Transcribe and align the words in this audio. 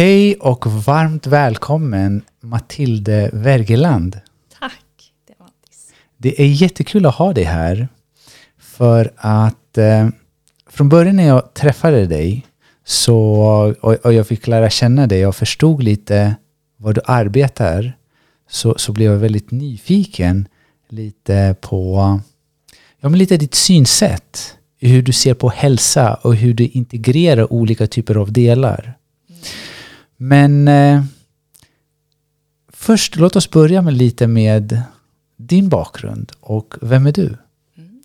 Hej 0.00 0.34
och 0.34 0.66
varmt 0.66 1.26
välkommen 1.26 2.22
Matilde 2.40 3.30
Wergeland. 3.32 4.20
Tack, 4.60 5.12
det 5.28 5.34
var 5.38 5.46
Mattis. 5.46 5.88
Det 6.16 6.42
är 6.42 6.46
jättekul 6.46 7.06
att 7.06 7.14
ha 7.14 7.32
dig 7.32 7.44
här. 7.44 7.88
För 8.58 9.12
att 9.16 9.78
eh, 9.78 10.08
från 10.70 10.88
början 10.88 11.16
när 11.16 11.26
jag 11.26 11.54
träffade 11.54 12.06
dig 12.06 12.46
så, 12.84 13.16
och, 13.80 13.92
och 13.92 14.12
jag 14.12 14.26
fick 14.26 14.46
lära 14.46 14.70
känna 14.70 15.06
dig 15.06 15.26
och 15.26 15.36
förstod 15.36 15.82
lite 15.82 16.36
vad 16.76 16.94
du 16.94 17.00
arbetar 17.04 17.92
så, 18.50 18.74
så 18.78 18.92
blev 18.92 19.12
jag 19.12 19.18
väldigt 19.18 19.50
nyfiken 19.50 20.48
lite 20.88 21.56
på 21.60 21.96
ja, 23.00 23.08
men 23.08 23.18
lite 23.18 23.36
ditt 23.36 23.54
synsätt. 23.54 24.56
Hur 24.78 25.02
du 25.02 25.12
ser 25.12 25.34
på 25.34 25.48
hälsa 25.48 26.14
och 26.14 26.36
hur 26.36 26.54
du 26.54 26.66
integrerar 26.66 27.52
olika 27.52 27.86
typer 27.86 28.14
av 28.14 28.32
delar. 28.32 28.96
Men 30.22 30.68
eh, 30.68 31.04
först, 32.68 33.16
låt 33.16 33.36
oss 33.36 33.50
börja 33.50 33.82
med 33.82 33.94
lite 33.94 34.26
med 34.26 34.82
din 35.36 35.68
bakgrund 35.68 36.32
och 36.40 36.74
vem 36.82 37.06
är 37.06 37.12
du? 37.12 37.36
Mm. 37.76 38.02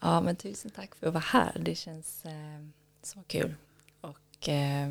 Ja, 0.00 0.20
men 0.20 0.36
tusen 0.36 0.70
tack 0.70 0.94
för 0.94 1.06
att 1.06 1.12
vara 1.12 1.24
här. 1.26 1.56
Det 1.60 1.74
känns 1.74 2.24
eh, 2.24 2.32
så 3.02 3.18
kul. 3.26 3.54
Och 4.00 4.48
eh, 4.48 4.88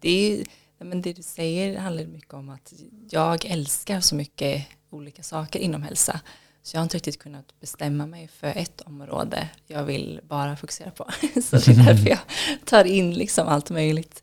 det, 0.00 0.32
är, 0.32 0.44
men 0.78 1.02
det 1.02 1.12
du 1.12 1.22
säger 1.22 1.78
handlar 1.78 2.04
mycket 2.04 2.34
om 2.34 2.48
att 2.48 2.72
jag 3.10 3.44
älskar 3.44 4.00
så 4.00 4.14
mycket 4.14 4.66
olika 4.90 5.22
saker 5.22 5.58
inom 5.58 5.82
hälsa. 5.82 6.20
Så 6.62 6.76
jag 6.76 6.80
har 6.80 6.84
inte 6.84 6.96
riktigt 6.96 7.18
kunnat 7.18 7.60
bestämma 7.60 8.06
mig 8.06 8.28
för 8.28 8.52
ett 8.56 8.80
område 8.80 9.48
jag 9.66 9.84
vill 9.84 10.20
bara 10.28 10.56
fokusera 10.56 10.90
på. 10.90 11.04
Så 11.42 11.56
det 11.56 11.68
är 11.68 11.84
därför 11.86 12.08
jag 12.08 12.18
tar 12.64 12.84
in 12.84 13.14
liksom 13.14 13.48
allt 13.48 13.70
möjligt. 13.70 14.21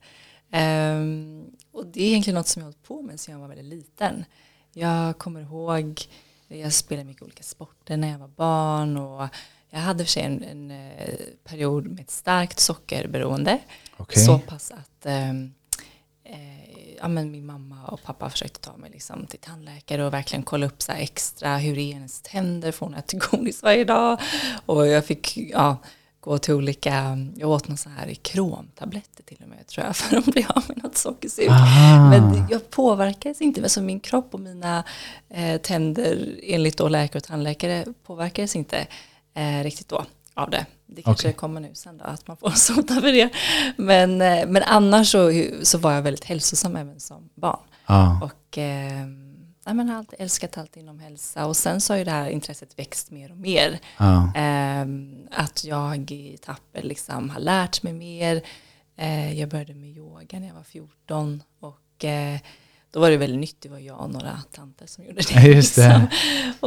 Um, 0.52 1.52
och 1.72 1.86
det 1.86 2.04
är 2.04 2.08
egentligen 2.08 2.36
något 2.36 2.48
som 2.48 2.60
jag 2.60 2.66
har 2.66 2.72
hållit 2.72 2.84
på 2.84 3.02
med 3.02 3.20
sedan 3.20 3.34
jag 3.34 3.40
var 3.40 3.48
väldigt 3.48 3.66
liten. 3.66 4.26
Jag 4.74 5.18
kommer 5.18 5.42
ihåg, 5.42 6.02
jag 6.48 6.74
spelade 6.74 7.08
mycket 7.08 7.24
olika 7.24 7.44
sporter 7.44 7.98
när 7.98 8.12
jag 8.12 8.20
var 8.20 8.28
barn 8.28 8.98
och 8.98 9.28
jag 9.70 9.80
hade 9.80 10.06
för 10.06 10.12
sig 10.12 10.24
en, 10.24 10.44
en, 10.44 10.72
en 10.72 11.18
period 11.44 11.88
med 11.88 12.00
ett 12.00 12.12
starkt 12.12 12.60
sockerberoende. 12.60 13.60
Okay. 13.98 14.26
Så 14.26 14.40
pass 14.40 14.72
att 14.72 15.06
um, 15.06 15.54
ja, 17.00 17.08
men 17.08 17.32
min 17.32 17.46
mamma 17.46 17.86
och 17.86 18.04
pappa 18.04 18.30
försökte 18.30 18.60
ta 18.60 18.78
mig 18.78 18.90
liksom 18.90 19.28
till 19.28 19.40
tandläkare 19.40 20.06
och 20.06 20.14
verkligen 20.14 20.44
kolla 20.44 20.66
upp 20.66 20.82
så 20.82 20.92
extra 20.92 21.58
hur 21.58 21.78
är 21.78 21.94
hennes 21.94 22.22
tänder, 22.22 22.72
får 22.72 22.86
hon 22.86 22.96
äta 22.96 23.18
godis 23.18 23.64
varje 23.64 23.84
dag? 23.84 24.20
Och 24.66 24.88
jag 24.88 25.06
fick 25.06 25.38
ja, 25.38 25.78
gå 26.20 26.38
till 26.38 26.54
olika, 26.54 27.18
jag 27.36 27.50
åt 27.50 27.68
någon 27.68 27.78
så 27.78 27.90
här 27.90 28.14
kromtabletter 28.14 29.24
till 29.24 29.38
och 29.42 29.50
med 29.50 29.68
tror 29.68 29.86
jag 29.86 29.96
för 29.96 30.18
att 30.18 30.26
bli 30.26 30.46
av 30.50 30.64
med 30.68 30.84
något 30.84 30.98
sockersurt. 30.98 31.50
Men 32.10 32.48
jag 32.50 32.70
påverkades 32.70 33.42
inte, 33.42 33.64
alltså 33.64 33.82
min 33.82 34.00
kropp 34.00 34.34
och 34.34 34.40
mina 34.40 34.84
eh, 35.30 35.62
tänder 35.62 36.40
enligt 36.44 36.78
då 36.78 36.88
läkare 36.88 37.18
och 37.18 37.24
tandläkare 37.24 37.86
påverkades 38.04 38.56
inte 38.56 38.88
eh, 39.34 39.64
riktigt 39.64 39.88
då 39.88 40.06
av 40.34 40.50
det. 40.50 40.66
Det 40.86 41.02
kanske 41.02 41.28
okay. 41.28 41.38
kommer 41.38 41.62
nu 41.62 41.70
sen 41.74 41.98
då, 41.98 42.04
att 42.04 42.28
man 42.28 42.38
får 42.38 42.50
sota 42.56 43.02
för 43.02 43.12
det. 43.12 43.30
Men, 43.78 44.22
eh, 44.22 44.48
men 44.48 44.64
annars 44.64 45.12
så, 45.12 45.46
så 45.64 45.78
var 45.78 45.92
jag 45.92 46.02
väldigt 46.02 46.26
hälsosam 46.26 46.76
även 46.76 47.00
som 47.00 47.30
barn. 47.36 47.60
Ah. 47.86 48.22
Och 48.22 48.58
eh, 49.66 49.74
jag 49.78 49.86
har 49.86 49.96
alltid 49.96 50.22
älskat 50.22 50.58
allt 50.58 50.78
inom 50.78 51.00
hälsa. 51.00 51.46
Och 51.46 51.58
sen 51.58 51.82
så 51.82 51.94
har 51.94 51.98
ju 51.98 52.04
det 52.04 52.12
här 52.12 52.30
intresset 52.30 52.80
växt 52.80 53.12
mer 53.12 53.32
och 53.32 53.38
mer. 53.38 53.80
Ah. 53.98 54.36
Eh, 54.36 54.88
att 55.32 55.64
jag 55.64 56.12
i 56.12 56.34
etapper 56.34 56.82
liksom 56.82 57.30
har 57.30 57.40
lärt 57.40 57.84
mig 57.84 57.94
mer. 57.94 58.42
Eh, 58.96 59.40
jag 59.40 59.50
började 59.50 59.74
med 59.74 59.90
yoga 59.90 60.40
när 60.40 60.48
jag 60.48 60.56
var 60.56 60.64
14. 60.64 61.44
Och 61.60 62.06
eh, 62.06 62.40
då 62.92 63.00
var 63.00 63.10
det 63.10 63.18
väldigt 63.18 63.40
nytt, 63.40 63.62
det 63.62 63.70
var 63.70 63.80
jag 63.80 64.00
och 64.00 64.12
några 64.12 64.42
tanter 64.52 64.88
som 64.88 65.04
gjorde 65.04 65.22
det. 65.22 65.34
Ja, 65.34 65.42
just 65.42 65.76
det. 65.76 65.82
Liksom. 65.82 66.08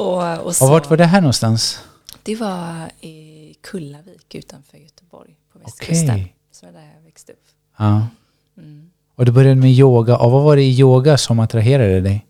Och, 0.02 0.46
och, 0.46 0.56
så, 0.56 0.64
och 0.64 0.70
vart 0.70 0.90
var 0.90 0.96
det 0.96 1.04
här 1.04 1.20
någonstans? 1.20 1.80
Det 2.22 2.36
var 2.36 2.90
i 3.00 3.54
Kullavik 3.60 4.34
utanför 4.34 4.78
Göteborg 4.78 5.36
på 5.52 5.58
västkusten. 5.58 6.10
Okay. 6.10 6.28
Så 6.52 6.66
var 6.66 6.72
där 6.72 6.92
jag 6.96 7.02
växte 7.02 7.32
upp. 7.32 7.44
Ja. 7.76 8.06
Mm. 8.56 8.90
Och 9.14 9.24
du 9.24 9.32
började 9.32 9.60
med 9.60 9.70
yoga. 9.70 10.16
Och 10.16 10.30
vad 10.30 10.42
var 10.42 10.56
det 10.56 10.62
i 10.62 10.78
yoga 10.78 11.18
som 11.18 11.40
attraherade 11.40 12.00
dig? 12.00 12.26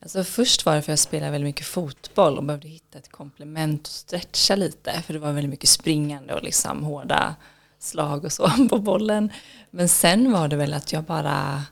Alltså 0.00 0.24
först 0.24 0.66
var 0.66 0.74
det 0.74 0.82
för 0.82 0.92
att 0.92 0.98
jag 0.98 0.98
spelade 0.98 1.32
väldigt 1.32 1.48
mycket 1.48 1.66
fotboll 1.66 2.38
och 2.38 2.44
behövde 2.44 2.68
hitta 2.68 2.98
ett 2.98 3.12
komplement 3.12 3.86
och 3.86 3.92
stretcha 3.92 4.56
lite. 4.56 5.02
För 5.02 5.12
det 5.12 5.18
var 5.18 5.32
väldigt 5.32 5.50
mycket 5.50 5.68
springande 5.68 6.34
och 6.34 6.42
liksom 6.42 6.84
hårda 6.84 7.36
slag 7.78 8.24
och 8.24 8.32
så 8.32 8.50
på 8.70 8.78
bollen. 8.78 9.32
Men 9.70 9.88
sen 9.88 10.32
var 10.32 10.48
det 10.48 10.56
väl 10.56 10.74
att 10.74 10.92
jag 10.92 11.04
bara, 11.04 11.64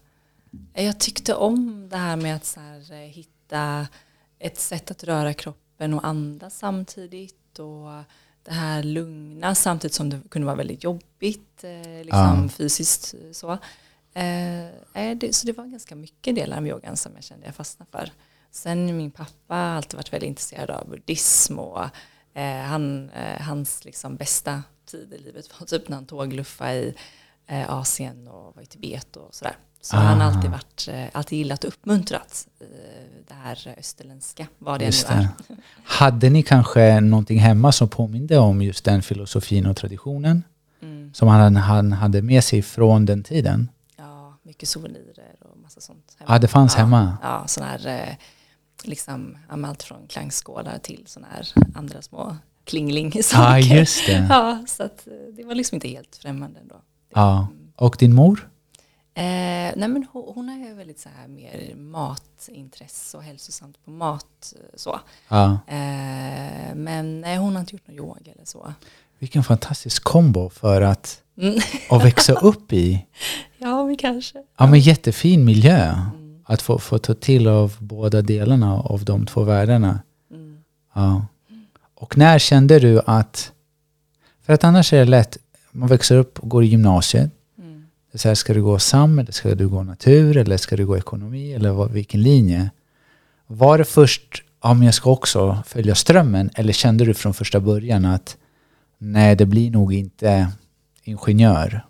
jag 0.73 1.01
tyckte 1.01 1.35
om 1.35 1.89
det 1.89 1.97
här 1.97 2.17
med 2.17 2.37
att 2.37 2.45
så 2.45 2.61
här, 2.61 2.93
eh, 2.93 2.99
hitta 2.99 3.87
ett 4.39 4.61
sätt 4.61 4.91
att 4.91 5.05
röra 5.05 5.35
kroppen 5.35 5.95
och 5.95 6.07
andas 6.07 6.59
samtidigt. 6.59 7.59
Och 7.59 7.91
det 8.45 8.53
här 8.53 8.83
lugna 8.83 9.55
samtidigt 9.55 9.95
som 9.95 10.11
det 10.11 10.21
kunde 10.29 10.47
vara 10.47 10.57
väldigt 10.57 10.85
jobbigt 10.85 11.65
eh, 11.65 12.05
liksom 12.05 12.43
ja. 12.43 12.49
fysiskt 12.49 13.15
så. 13.33 13.59
Eh, 14.15 15.17
det, 15.17 15.35
så 15.35 15.47
det 15.47 15.53
var 15.53 15.67
ganska 15.67 15.95
mycket 15.95 16.35
delar 16.35 16.57
av 16.57 16.67
yogan 16.67 16.97
som 16.97 17.13
jag 17.15 17.25
kände 17.25 17.47
jag 17.47 17.55
fastnade 17.55 17.91
för. 17.91 18.11
Sen 18.51 18.97
min 18.97 19.11
pappa 19.11 19.55
har 19.55 19.57
alltid 19.57 19.95
varit 19.95 20.13
väldigt 20.13 20.29
intresserad 20.29 20.71
av 20.71 20.89
buddhism 20.89 21.59
och 21.59 21.85
eh, 22.35 22.61
han, 22.61 23.11
eh, 23.11 23.41
hans 23.41 23.85
liksom 23.85 24.17
bästa 24.17 24.63
tid 24.91 25.13
i 25.13 25.23
livet 25.23 25.61
var 25.61 25.67
typ 25.67 25.89
när 25.89 25.97
han 25.97 26.07
tågluffade 26.07 26.75
i 26.75 26.95
eh, 27.47 27.71
Asien 27.71 28.29
och 28.29 28.57
var 28.57 28.63
i 28.63 28.67
Tibet 28.67 29.17
och 29.17 29.35
sådär. 29.35 29.57
Så 29.81 29.97
ah. 29.97 30.01
han 30.01 30.21
har 30.21 30.33
alltid, 30.33 30.51
varit, 30.51 30.89
eh, 30.91 31.05
alltid 31.13 31.39
gillat 31.39 31.65
och 31.65 31.69
uppmuntrat 31.69 32.49
det 33.29 33.35
här 33.35 33.75
österländska, 33.79 34.47
vad 34.59 34.81
det 34.81 34.85
just 34.85 35.09
nu 35.11 35.15
är. 35.15 35.29
Hade 35.85 36.31
ni 36.31 36.43
kanske 36.43 37.01
någonting 37.01 37.39
hemma 37.39 37.73
som 37.73 37.89
påminde 37.89 38.39
om 38.39 38.63
just 38.63 38.85
den 38.85 39.03
filosofin 39.03 39.67
och 39.67 39.77
traditionen? 39.77 40.43
Mm. 40.83 41.15
Som 41.15 41.29
han, 41.29 41.57
han 41.57 41.93
hade 41.93 42.23
med 42.23 42.45
sig 42.45 42.63
från 42.63 43.07
den 43.07 43.23
tiden? 43.23 43.69
Mycket 44.47 44.69
souvenirer 44.69 45.37
och 45.41 45.59
massa 45.59 45.81
sånt. 45.81 46.17
Hemma. 46.19 46.33
Ja, 46.33 46.39
det 46.39 46.49
fanns 46.49 46.75
ja, 46.75 46.81
hemma? 46.81 47.17
Ja, 47.23 47.47
sån 47.47 47.65
här, 47.65 48.17
liksom, 48.83 49.39
allt 49.49 49.83
från 49.83 50.07
klangskålar 50.07 50.79
till 50.79 51.05
såna 51.07 51.27
här 51.31 51.49
andra 51.75 52.03
små 52.03 52.37
klingling 52.65 53.23
saker. 53.23 53.43
Ja, 53.43 53.59
just 53.59 54.07
det. 54.07 54.27
Ja, 54.29 54.65
så 54.67 54.83
att, 54.83 55.09
det 55.33 55.45
var 55.45 55.55
liksom 55.55 55.77
inte 55.77 55.89
helt 55.89 56.17
främmande 56.17 56.61
ändå. 56.61 56.77
Ja, 57.15 57.49
och 57.77 57.97
din 57.99 58.15
mor? 58.15 58.51
Eh, 59.17 59.73
nej 59.77 59.89
men 59.89 60.07
hon, 60.13 60.33
hon 60.35 60.49
är 60.49 60.75
väldigt 60.75 61.01
så 61.01 61.09
här 61.09 61.29
mer 61.29 61.75
matintresse 61.77 63.17
och 63.17 63.23
hälsosamt 63.23 63.85
på 63.85 63.91
mat. 63.91 64.55
Eh, 64.57 64.61
så. 64.75 65.01
Ja. 65.29 65.59
Eh, 65.67 66.75
men 66.75 67.21
nej, 67.21 67.37
hon 67.37 67.53
har 67.53 67.61
inte 67.61 67.75
gjort 67.75 67.87
någon 67.87 67.97
yoga 67.97 68.33
eller 68.33 68.45
så. 68.45 68.73
Vilken 69.19 69.45
fantastisk 69.45 70.05
kombo 70.05 70.51
för 70.51 70.83
att, 70.83 71.23
mm. 71.39 71.59
att 71.91 72.05
växa 72.05 72.33
upp 72.33 72.73
i. 72.73 73.07
Ja, 73.59 73.85
men 73.85 73.97
kanske. 73.97 74.39
Ja, 74.59 74.67
men 74.67 74.81
jättefin 74.81 75.45
miljö. 75.45 75.93
Mm. 75.93 76.41
Att 76.45 76.63
få, 76.63 76.79
få 76.79 76.99
ta 76.99 77.15
till 77.15 77.49
av 77.49 77.77
båda 77.79 78.23
delarna 78.23 78.75
av 78.75 79.05
de 79.05 79.27
två 79.27 79.43
världarna. 79.43 80.01
Mm. 80.31 80.59
Ja. 80.95 81.27
Och 81.95 82.19
när 82.19 82.39
kände 82.39 82.79
du 82.79 83.01
att, 83.07 83.53
för 84.43 84.53
att 84.53 84.65
annars 84.65 84.93
är 84.93 84.99
det 84.99 85.05
lätt, 85.05 85.39
man 85.71 85.89
växer 85.89 86.17
upp 86.17 86.39
och 86.39 86.49
går 86.49 86.65
i 86.65 86.67
gymnasiet, 86.67 87.31
så 88.15 88.29
här, 88.29 88.35
ska 88.35 88.55
du 88.55 88.63
gå 88.63 88.79
SAM 88.79 89.19
eller 89.19 89.33
ska 89.33 89.55
du 89.55 89.69
gå 89.69 89.83
natur 89.83 90.37
eller 90.37 90.57
ska 90.57 90.77
du 90.77 90.87
gå 90.87 90.97
ekonomi 90.97 91.53
eller 91.53 91.71
vad, 91.71 91.91
vilken 91.91 92.23
linje? 92.23 92.71
Var 93.47 93.79
det 93.79 93.85
först, 93.85 94.43
ja 94.63 94.75
men 94.75 94.83
jag 94.83 94.95
ska 94.95 95.11
också 95.11 95.59
följa 95.67 95.95
strömmen 95.95 96.51
eller 96.55 96.73
kände 96.73 97.05
du 97.05 97.15
från 97.15 97.35
första 97.35 97.61
början 97.61 98.05
att 98.05 98.37
nej 98.99 99.37
det 99.37 99.47
blir 99.47 99.71
nog 99.71 99.95
inte 99.95 100.49
ingenjör? 101.05 101.87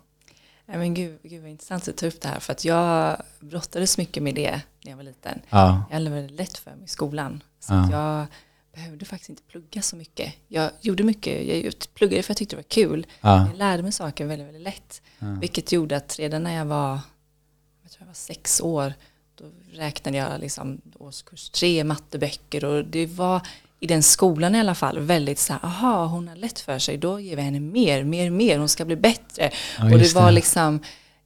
Nej 0.65 0.77
men 0.77 0.93
gud, 0.93 1.19
gud 1.23 1.41
vad 1.41 1.51
intressant 1.51 1.87
att 1.87 1.97
ta 1.97 2.07
upp 2.07 2.21
det 2.21 2.27
här 2.27 2.39
för 2.39 2.53
att 2.53 2.65
jag 2.65 3.21
brottades 3.39 3.97
mycket 3.97 4.23
med 4.23 4.35
det 4.35 4.61
när 4.83 4.91
jag 4.91 4.97
var 4.97 5.03
liten. 5.03 5.41
Ja. 5.49 5.83
Jag 5.89 5.97
hade 5.97 6.09
väldigt 6.09 6.39
lätt 6.39 6.57
för 6.57 6.71
mig 6.71 6.85
i 6.85 6.87
skolan. 6.87 7.43
Så 7.59 7.73
ja. 7.73 7.91
jag 7.91 8.27
behövde 8.73 9.05
faktiskt 9.05 9.29
inte 9.29 9.43
plugga 9.43 9.81
så 9.81 9.95
mycket. 9.95 10.33
Jag 10.47 10.71
gjorde 10.81 11.03
mycket, 11.03 11.63
jag 11.65 11.73
pluggade 11.93 12.23
för 12.23 12.27
att 12.27 12.29
jag 12.29 12.37
tyckte 12.37 12.55
det 12.55 12.59
var 12.59 12.69
kul. 12.69 13.07
Ja. 13.21 13.47
Jag 13.47 13.57
lärde 13.57 13.83
mig 13.83 13.91
saker 13.91 14.25
väldigt, 14.25 14.47
väldigt 14.47 14.63
lätt. 14.63 15.01
Vilket 15.19 15.71
gjorde 15.71 15.97
att 15.97 16.19
redan 16.19 16.43
när 16.43 16.53
jag 16.53 16.65
var, 16.65 16.99
jag 17.83 17.91
tror 17.91 18.01
jag 18.01 18.07
var 18.07 18.13
sex 18.13 18.61
år, 18.61 18.93
då 19.35 19.45
räknade 19.71 20.17
jag 20.17 20.39
liksom 20.39 20.81
årskurs 20.99 21.49
tre 21.49 21.83
matteböcker 21.83 22.65
och 22.65 22.85
det 22.85 23.05
var 23.05 23.41
i 23.85 23.87
den 23.87 24.03
skolan 24.03 24.55
i 24.55 24.59
alla 24.59 24.75
fall 24.75 24.99
väldigt 24.99 25.39
så 25.39 25.53
här, 25.53 25.59
aha 25.65 26.05
hon 26.05 26.27
har 26.27 26.35
lätt 26.35 26.59
för 26.59 26.79
sig, 26.79 26.97
då 26.97 27.19
ger 27.19 27.35
vi 27.35 27.41
henne 27.41 27.59
mer, 27.59 28.03
mer, 28.03 28.29
mer, 28.29 28.57
hon 28.57 28.69
ska 28.69 28.85
bli 28.85 28.95
bättre. 28.95 29.51
Ja, 29.77 29.83
och 29.83 29.99
det 29.99 30.13
var 30.15 30.25
det. 30.25 30.31
liksom, 30.31 30.79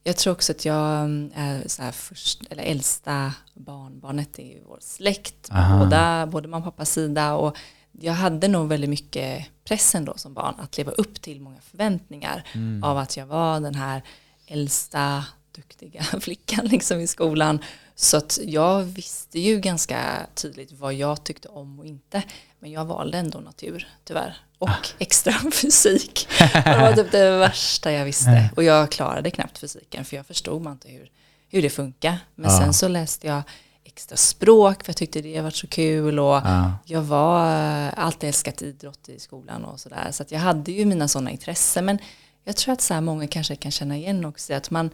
jag 0.04 0.18
tror 0.18 0.34
också 0.34 0.52
att 0.52 0.66
jag 0.66 1.00
mm, 1.00 1.32
är 1.36 1.68
så 1.68 1.82
här 1.82 1.92
först, 1.92 2.42
eller 2.50 2.64
äldsta 2.64 3.34
barnbarnet 3.54 4.40
i 4.40 4.62
vår 4.68 4.78
släkt, 4.82 5.50
båda, 5.80 6.28
både 6.28 6.48
mamma 6.48 6.68
och 6.68 6.74
pappas 6.74 6.90
sida. 6.90 7.34
Och 7.34 7.58
jag 7.92 8.14
hade 8.14 8.48
nog 8.48 8.68
väldigt 8.68 8.90
mycket 8.90 9.46
press 9.64 9.96
ändå 9.96 10.14
som 10.16 10.34
barn 10.34 10.56
att 10.58 10.78
leva 10.78 10.92
upp 10.92 11.22
till 11.22 11.42
många 11.42 11.62
förväntningar 11.62 12.44
mm. 12.54 12.84
av 12.84 12.98
att 12.98 13.18
jag 13.18 13.26
var 13.26 13.60
den 13.60 13.76
här 13.76 14.02
äldsta, 14.48 15.26
duktiga 15.60 16.04
flickan 16.22 16.66
liksom 16.66 17.00
i 17.00 17.08
skolan. 17.08 17.60
Så 17.96 18.18
att 18.18 18.40
jag 18.44 18.84
visste 18.84 19.40
ju 19.40 19.60
ganska 19.60 20.28
tydligt 20.36 20.72
vad 20.72 20.94
jag 20.94 21.24
tyckte 21.24 21.48
om 21.48 21.80
och 21.80 21.86
inte. 21.86 22.24
Men 22.60 22.72
jag 22.72 22.86
valde 22.86 23.18
ändå 23.18 23.40
natur, 23.40 23.88
tyvärr. 24.04 24.38
Och 24.58 24.70
ah. 24.70 24.76
extra 25.00 25.34
fysik. 25.54 26.28
Det 26.40 26.78
var 26.82 26.94
typ 26.94 27.12
det 27.12 27.32
värsta 27.40 27.92
jag 27.92 28.06
visste. 28.06 28.50
Och 28.56 28.64
jag 28.64 28.92
klarade 28.92 29.32
knappt 29.32 29.58
fysiken 29.58 30.06
för 30.06 30.16
jag 30.16 30.26
förstod 30.26 30.62
man 30.62 30.74
inte 30.74 30.90
hur, 30.90 31.12
hur 31.50 31.62
det 31.62 31.70
funkar. 31.70 32.18
Men 32.36 32.52
ah. 32.52 32.60
sen 32.60 32.74
så 32.74 32.88
läste 32.88 33.28
jag 33.28 33.42
extra 33.84 34.18
språk 34.18 34.84
för 34.84 34.90
jag 34.90 34.98
tyckte 34.98 35.22
det 35.22 35.42
var 35.42 35.52
så 35.52 35.68
kul 35.68 36.20
och 36.20 36.36
ah. 36.36 36.72
jag 36.86 37.02
var 37.02 37.46
alltid 37.90 38.28
älskat 38.28 38.62
idrott 38.62 39.10
i 39.10 39.20
skolan 39.20 39.66
och 39.66 39.80
sådär. 39.80 40.12
Så 40.12 40.24
att 40.24 40.32
jag 40.32 40.40
hade 40.40 40.72
ju 40.72 40.86
mina 40.86 41.08
sådana 41.08 41.32
intressen. 41.32 41.86
Men 41.86 42.00
jag 42.44 42.56
tror 42.56 42.74
att 42.74 42.82
så 42.82 42.94
här 42.94 43.02
många 43.02 43.28
kanske 43.28 43.56
kan 43.56 43.72
känna 43.72 43.98
igen 43.98 44.26
också 44.26 44.54
att 44.54 44.72
man, 44.72 44.90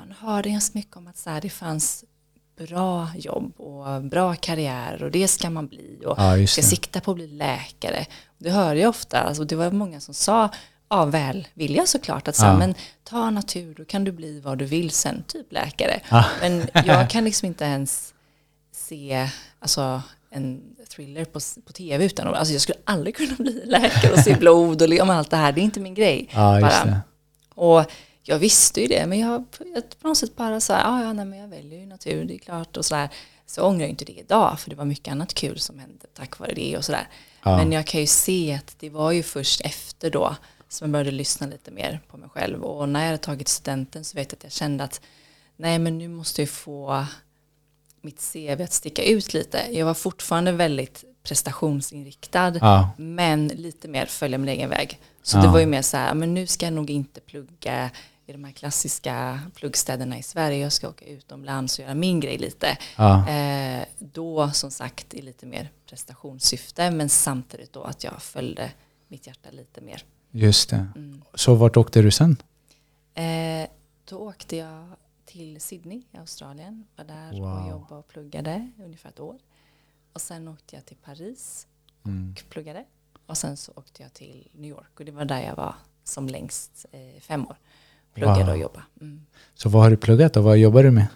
man 0.00 0.14
hörde 0.18 0.50
ganska 0.50 0.78
mycket 0.78 0.96
om 0.96 1.06
att 1.06 1.16
så 1.16 1.30
här, 1.30 1.40
det 1.40 1.50
fanns 1.50 2.04
bra 2.56 3.08
jobb 3.14 3.60
och 3.60 4.02
bra 4.02 4.34
karriär 4.34 5.02
och 5.02 5.10
det 5.10 5.28
ska 5.28 5.50
man 5.50 5.66
bli 5.66 6.02
och 6.06 6.18
ja, 6.18 6.46
ska 6.46 6.62
sikta 6.62 7.00
på 7.00 7.10
att 7.10 7.16
bli 7.16 7.26
läkare. 7.26 8.06
Det 8.38 8.50
hör 8.50 8.74
jag 8.74 8.88
ofta, 8.88 9.20
alltså 9.20 9.44
det 9.44 9.56
var 9.56 9.70
många 9.70 10.00
som 10.00 10.14
sa 10.14 10.48
av 10.88 11.10
välvilja 11.10 11.86
såklart 11.86 12.28
att 12.28 12.36
så 12.36 12.44
ja. 12.44 12.58
men 12.58 12.74
ta 13.04 13.30
natur 13.30 13.74
då 13.74 13.84
kan 13.84 14.04
du 14.04 14.12
bli 14.12 14.40
vad 14.40 14.58
du 14.58 14.64
vill 14.64 14.90
sen, 14.90 15.24
typ 15.26 15.52
läkare. 15.52 16.00
Ja. 16.10 16.24
Men 16.40 16.68
jag 16.84 17.10
kan 17.10 17.24
liksom 17.24 17.46
inte 17.46 17.64
ens 17.64 18.14
se 18.72 19.28
alltså, 19.58 20.02
en 20.30 20.62
thriller 20.90 21.24
på, 21.24 21.40
på 21.66 21.72
tv 21.72 22.04
utan 22.04 22.34
alltså 22.34 22.52
jag 22.52 22.62
skulle 22.62 22.78
aldrig 22.84 23.16
kunna 23.16 23.34
bli 23.38 23.62
läkare 23.66 24.12
och 24.12 24.18
se 24.18 24.34
blod 24.40 24.82
och 24.82 25.06
allt 25.06 25.30
det 25.30 25.36
här, 25.36 25.52
det 25.52 25.60
är 25.60 25.62
inte 25.62 25.80
min 25.80 25.94
grej. 25.94 26.28
Ja, 26.32 26.60
bara. 26.60 27.00
Och 27.54 27.90
jag 28.22 28.38
visste 28.38 28.80
ju 28.80 28.86
det, 28.86 29.06
men 29.06 29.18
jag, 29.18 29.44
jag 29.74 29.98
på 30.00 30.08
något 30.08 30.18
sätt 30.18 30.36
bara 30.36 30.60
så 30.60 30.72
här, 30.72 30.84
ah, 30.86 31.02
ja, 31.02 31.12
nej, 31.12 31.24
men 31.24 31.38
jag 31.38 31.48
väljer 31.48 31.78
ju 31.78 31.86
natur, 31.86 32.24
det 32.24 32.34
är 32.34 32.38
klart 32.38 32.76
och 32.76 32.84
så 32.84 32.94
där. 32.94 33.08
Så 33.46 33.62
ångrar 33.62 33.80
jag 33.80 33.90
inte 33.90 34.04
det 34.04 34.12
idag, 34.12 34.60
för 34.60 34.70
det 34.70 34.76
var 34.76 34.84
mycket 34.84 35.12
annat 35.12 35.34
kul 35.34 35.58
som 35.58 35.78
hände 35.78 36.06
tack 36.14 36.38
vare 36.38 36.52
det 36.54 36.76
och 36.76 36.84
sådär. 36.84 37.08
Ja. 37.42 37.56
Men 37.56 37.72
jag 37.72 37.86
kan 37.86 38.00
ju 38.00 38.06
se 38.06 38.54
att 38.54 38.76
det 38.78 38.90
var 38.90 39.12
ju 39.12 39.22
först 39.22 39.60
efter 39.60 40.10
då 40.10 40.36
som 40.68 40.84
jag 40.84 40.92
började 40.92 41.10
lyssna 41.10 41.46
lite 41.46 41.70
mer 41.70 42.00
på 42.08 42.16
mig 42.16 42.28
själv. 42.28 42.62
Och 42.62 42.88
när 42.88 43.00
jag 43.00 43.06
hade 43.06 43.18
tagit 43.18 43.48
studenten 43.48 44.04
så 44.04 44.16
vet 44.16 44.32
jag 44.32 44.36
att 44.36 44.42
jag 44.42 44.52
kände 44.52 44.84
att 44.84 45.00
nej 45.56 45.78
men 45.78 45.98
nu 45.98 46.08
måste 46.08 46.42
jag 46.42 46.48
få 46.48 47.06
mitt 48.00 48.32
CV 48.32 48.62
att 48.62 48.72
sticka 48.72 49.04
ut 49.04 49.34
lite. 49.34 49.66
Jag 49.70 49.86
var 49.86 49.94
fortfarande 49.94 50.52
väldigt 50.52 51.04
prestationsinriktad 51.22 52.56
ja. 52.60 52.90
men 52.96 53.48
lite 53.48 53.88
mer 53.88 54.06
följa 54.06 54.38
min 54.38 54.48
egen 54.48 54.70
väg. 54.70 55.00
Så 55.22 55.36
ja. 55.36 55.42
det 55.42 55.48
var 55.48 55.58
ju 55.58 55.66
mer 55.66 55.82
så 55.82 55.96
här, 55.96 56.14
men 56.14 56.34
nu 56.34 56.46
ska 56.46 56.66
jag 56.66 56.72
nog 56.72 56.90
inte 56.90 57.20
plugga 57.20 57.90
i 58.26 58.32
de 58.32 58.44
här 58.44 58.52
klassiska 58.52 59.40
pluggstäderna 59.54 60.18
i 60.18 60.22
Sverige. 60.22 60.58
Jag 60.58 60.72
ska 60.72 60.88
åka 60.88 61.04
utomlands 61.04 61.78
och 61.78 61.84
göra 61.84 61.94
min 61.94 62.20
grej 62.20 62.38
lite. 62.38 62.78
Ja. 62.96 63.28
Eh, 63.28 63.84
då 63.98 64.50
som 64.50 64.70
sagt 64.70 65.14
i 65.14 65.22
lite 65.22 65.46
mer 65.46 65.70
prestationssyfte 65.86 66.90
men 66.90 67.08
samtidigt 67.08 67.72
då 67.72 67.82
att 67.82 68.04
jag 68.04 68.22
följde 68.22 68.70
mitt 69.08 69.26
hjärta 69.26 69.50
lite 69.50 69.80
mer. 69.80 70.04
Just 70.30 70.70
det. 70.70 70.86
Mm. 70.96 71.22
Så 71.34 71.54
vart 71.54 71.76
åkte 71.76 72.02
du 72.02 72.10
sen? 72.10 72.36
Eh, 73.14 73.68
då 74.04 74.16
åkte 74.16 74.56
jag 74.56 74.86
till 75.24 75.60
Sydney 75.60 76.02
i 76.12 76.16
Australien. 76.16 76.86
Var 76.96 77.04
där 77.04 77.32
wow. 77.32 77.62
och 77.62 77.70
jobbade 77.70 77.98
och 77.98 78.08
pluggade 78.08 78.70
ungefär 78.84 79.08
ett 79.08 79.20
år. 79.20 79.38
Och 80.12 80.20
sen 80.20 80.48
åkte 80.48 80.76
jag 80.76 80.86
till 80.86 80.96
Paris 80.96 81.66
och 82.02 82.08
mm. 82.08 82.34
pluggade. 82.48 82.84
Och 83.26 83.36
sen 83.36 83.56
så 83.56 83.72
åkte 83.76 84.02
jag 84.02 84.12
till 84.12 84.48
New 84.52 84.70
York 84.70 85.00
och 85.00 85.04
det 85.04 85.12
var 85.12 85.24
där 85.24 85.40
jag 85.40 85.56
var 85.56 85.74
som 86.04 86.28
längst 86.28 86.86
eh, 86.92 87.20
fem 87.20 87.46
år. 87.46 87.56
Pluggade 88.14 88.44
wow. 88.44 88.50
och 88.50 88.58
jobbade. 88.58 88.84
Mm. 89.00 89.26
Så 89.54 89.68
vad 89.68 89.82
har 89.82 89.90
du 89.90 89.96
pluggat 89.96 90.36
och 90.36 90.44
vad 90.44 90.58
jobbar 90.58 90.82
du 90.82 90.90
med? 90.90 91.06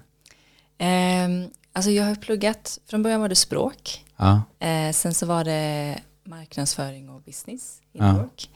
Eh, 0.78 1.48
alltså 1.72 1.90
jag 1.90 2.04
har 2.04 2.14
pluggat, 2.14 2.80
från 2.86 3.02
början 3.02 3.20
var 3.20 3.28
det 3.28 3.34
språk. 3.34 4.04
Ja. 4.16 4.42
Eh, 4.58 4.92
sen 4.92 5.14
så 5.14 5.26
var 5.26 5.44
det 5.44 6.00
marknadsföring 6.24 7.10
och 7.10 7.22
business 7.22 7.82
i 7.92 8.00
New 8.00 8.16
York. 8.16 8.50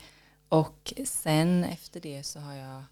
Och 0.49 0.95
sen 1.05 1.65
efter 1.65 2.01
det 2.01 2.23
så 2.23 2.41
har 2.41 2.55
jag 2.55 2.83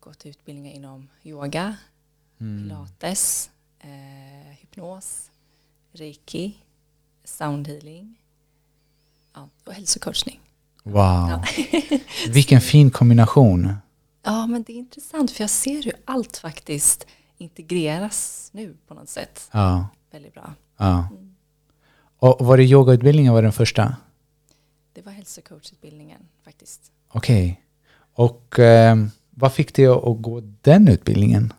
gått 0.00 0.26
utbildningar 0.26 0.72
inom 0.72 1.08
yoga, 1.22 1.76
mm. 2.40 2.62
pilates, 2.62 3.50
eh, 3.80 4.56
hypnos, 4.60 5.30
reiki, 5.92 6.54
soundhealing 7.24 8.18
ja, 9.34 9.48
och 9.64 9.72
hälsocoachning. 9.72 10.40
Wow, 10.82 10.94
ja. 10.94 11.44
vilken 12.28 12.60
fin 12.60 12.90
kombination. 12.90 13.74
Ja, 14.22 14.46
men 14.46 14.62
det 14.62 14.72
är 14.72 14.76
intressant 14.76 15.30
för 15.30 15.42
jag 15.42 15.50
ser 15.50 15.82
hur 15.82 15.94
allt 16.04 16.36
faktiskt 16.36 17.06
integreras 17.38 18.50
nu 18.52 18.76
på 18.86 18.94
något 18.94 19.08
sätt. 19.08 19.48
Ja. 19.52 19.88
Väldigt 20.10 20.34
bra. 20.34 20.54
Ja. 20.76 21.08
Mm. 21.10 21.34
Och 22.18 22.46
var 22.46 22.56
det 22.56 22.64
yogautbildningen 22.64 23.32
var 23.32 23.42
den 23.42 23.52
första? 23.52 23.96
Det 24.92 25.02
var 25.02 25.12
hälsocoachutbildningen 25.12 26.20
faktiskt. 26.44 26.92
Okej. 27.08 27.44
Okay. 27.44 27.56
Och 28.14 28.58
eh, 28.58 28.96
vad 29.30 29.52
fick 29.52 29.74
dig 29.74 29.86
att 29.86 30.22
gå 30.22 30.40
den 30.60 30.88
utbildningen? 30.88 31.52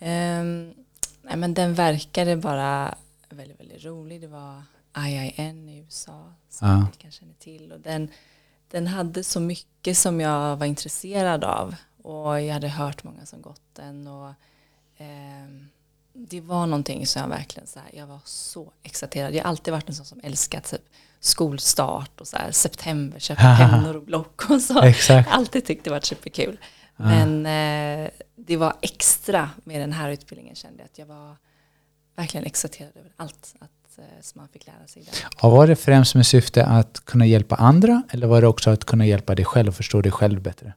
Um, 0.00 0.74
nej, 1.22 1.36
men 1.36 1.54
den 1.54 1.74
verkade 1.74 2.36
bara 2.36 2.94
väldigt, 3.34 3.60
väldigt 3.60 3.84
rolig. 3.84 4.20
Det 4.20 4.26
var 4.26 4.62
IIN 4.96 5.68
i 5.68 5.78
USA 5.78 6.32
som 6.48 6.68
ja. 6.68 6.74
jag 6.74 6.98
kanske 6.98 7.20
känner 7.20 7.34
till. 7.34 7.72
Och 7.72 7.80
den, 7.80 8.08
den 8.70 8.86
hade 8.86 9.24
så 9.24 9.40
mycket 9.40 9.96
som 9.98 10.20
jag 10.20 10.56
var 10.56 10.66
intresserad 10.66 11.44
av. 11.44 11.74
Och 12.02 12.40
jag 12.40 12.52
hade 12.52 12.68
hört 12.68 13.04
många 13.04 13.26
som 13.26 13.42
gått 13.42 13.62
den. 13.72 14.06
Och, 14.06 14.28
eh, 14.96 15.48
det 16.12 16.40
var 16.40 16.66
någonting 16.66 17.06
som 17.06 17.22
jag 17.22 17.28
verkligen 17.28 17.66
så 17.66 17.78
här, 17.78 17.88
jag 17.92 18.06
var 18.06 18.20
så 18.24 18.72
exalterad. 18.82 19.34
Jag 19.34 19.42
har 19.42 19.48
alltid 19.48 19.72
varit 19.72 19.88
en 19.88 19.94
sån 19.94 20.06
som 20.06 20.20
älskat 20.22 20.64
typ, 20.64 20.82
skolstart 21.20 22.20
och 22.20 22.28
så 22.28 22.36
här, 22.36 22.50
september, 22.50 23.18
köpa 23.18 23.56
pennor 23.58 23.96
och 23.96 24.02
block 24.02 24.50
och 24.50 24.60
så. 24.60 24.82
Exakt. 24.82 25.28
Alltid 25.32 25.64
tyckt 25.64 25.84
det 25.84 25.90
varit 25.90 26.04
superkul. 26.04 26.58
Men 26.96 27.46
eh, 27.46 28.10
det 28.36 28.56
var 28.56 28.76
extra 28.80 29.50
med 29.64 29.80
den 29.80 29.92
här 29.92 30.10
utbildningen 30.10 30.56
kände 30.56 30.78
jag 30.78 30.84
att 30.84 30.98
jag 30.98 31.06
var 31.06 31.36
verkligen 32.14 32.46
exalterad 32.46 32.92
över 32.96 33.12
allt 33.16 33.54
att, 33.58 33.98
eh, 33.98 34.04
som 34.20 34.40
man 34.40 34.48
fick 34.48 34.66
lära 34.66 34.86
sig 34.86 35.02
där. 35.02 35.48
Var 35.50 35.66
det 35.66 35.76
främst 35.76 36.14
med 36.14 36.26
syfte 36.26 36.66
att 36.66 37.04
kunna 37.04 37.26
hjälpa 37.26 37.56
andra 37.56 38.02
eller 38.10 38.26
var 38.26 38.40
det 38.40 38.46
också 38.46 38.70
att 38.70 38.84
kunna 38.84 39.06
hjälpa 39.06 39.34
dig 39.34 39.44
själv 39.44 39.68
och 39.68 39.74
förstå 39.74 40.02
dig 40.02 40.12
själv 40.12 40.42
bättre? 40.42 40.72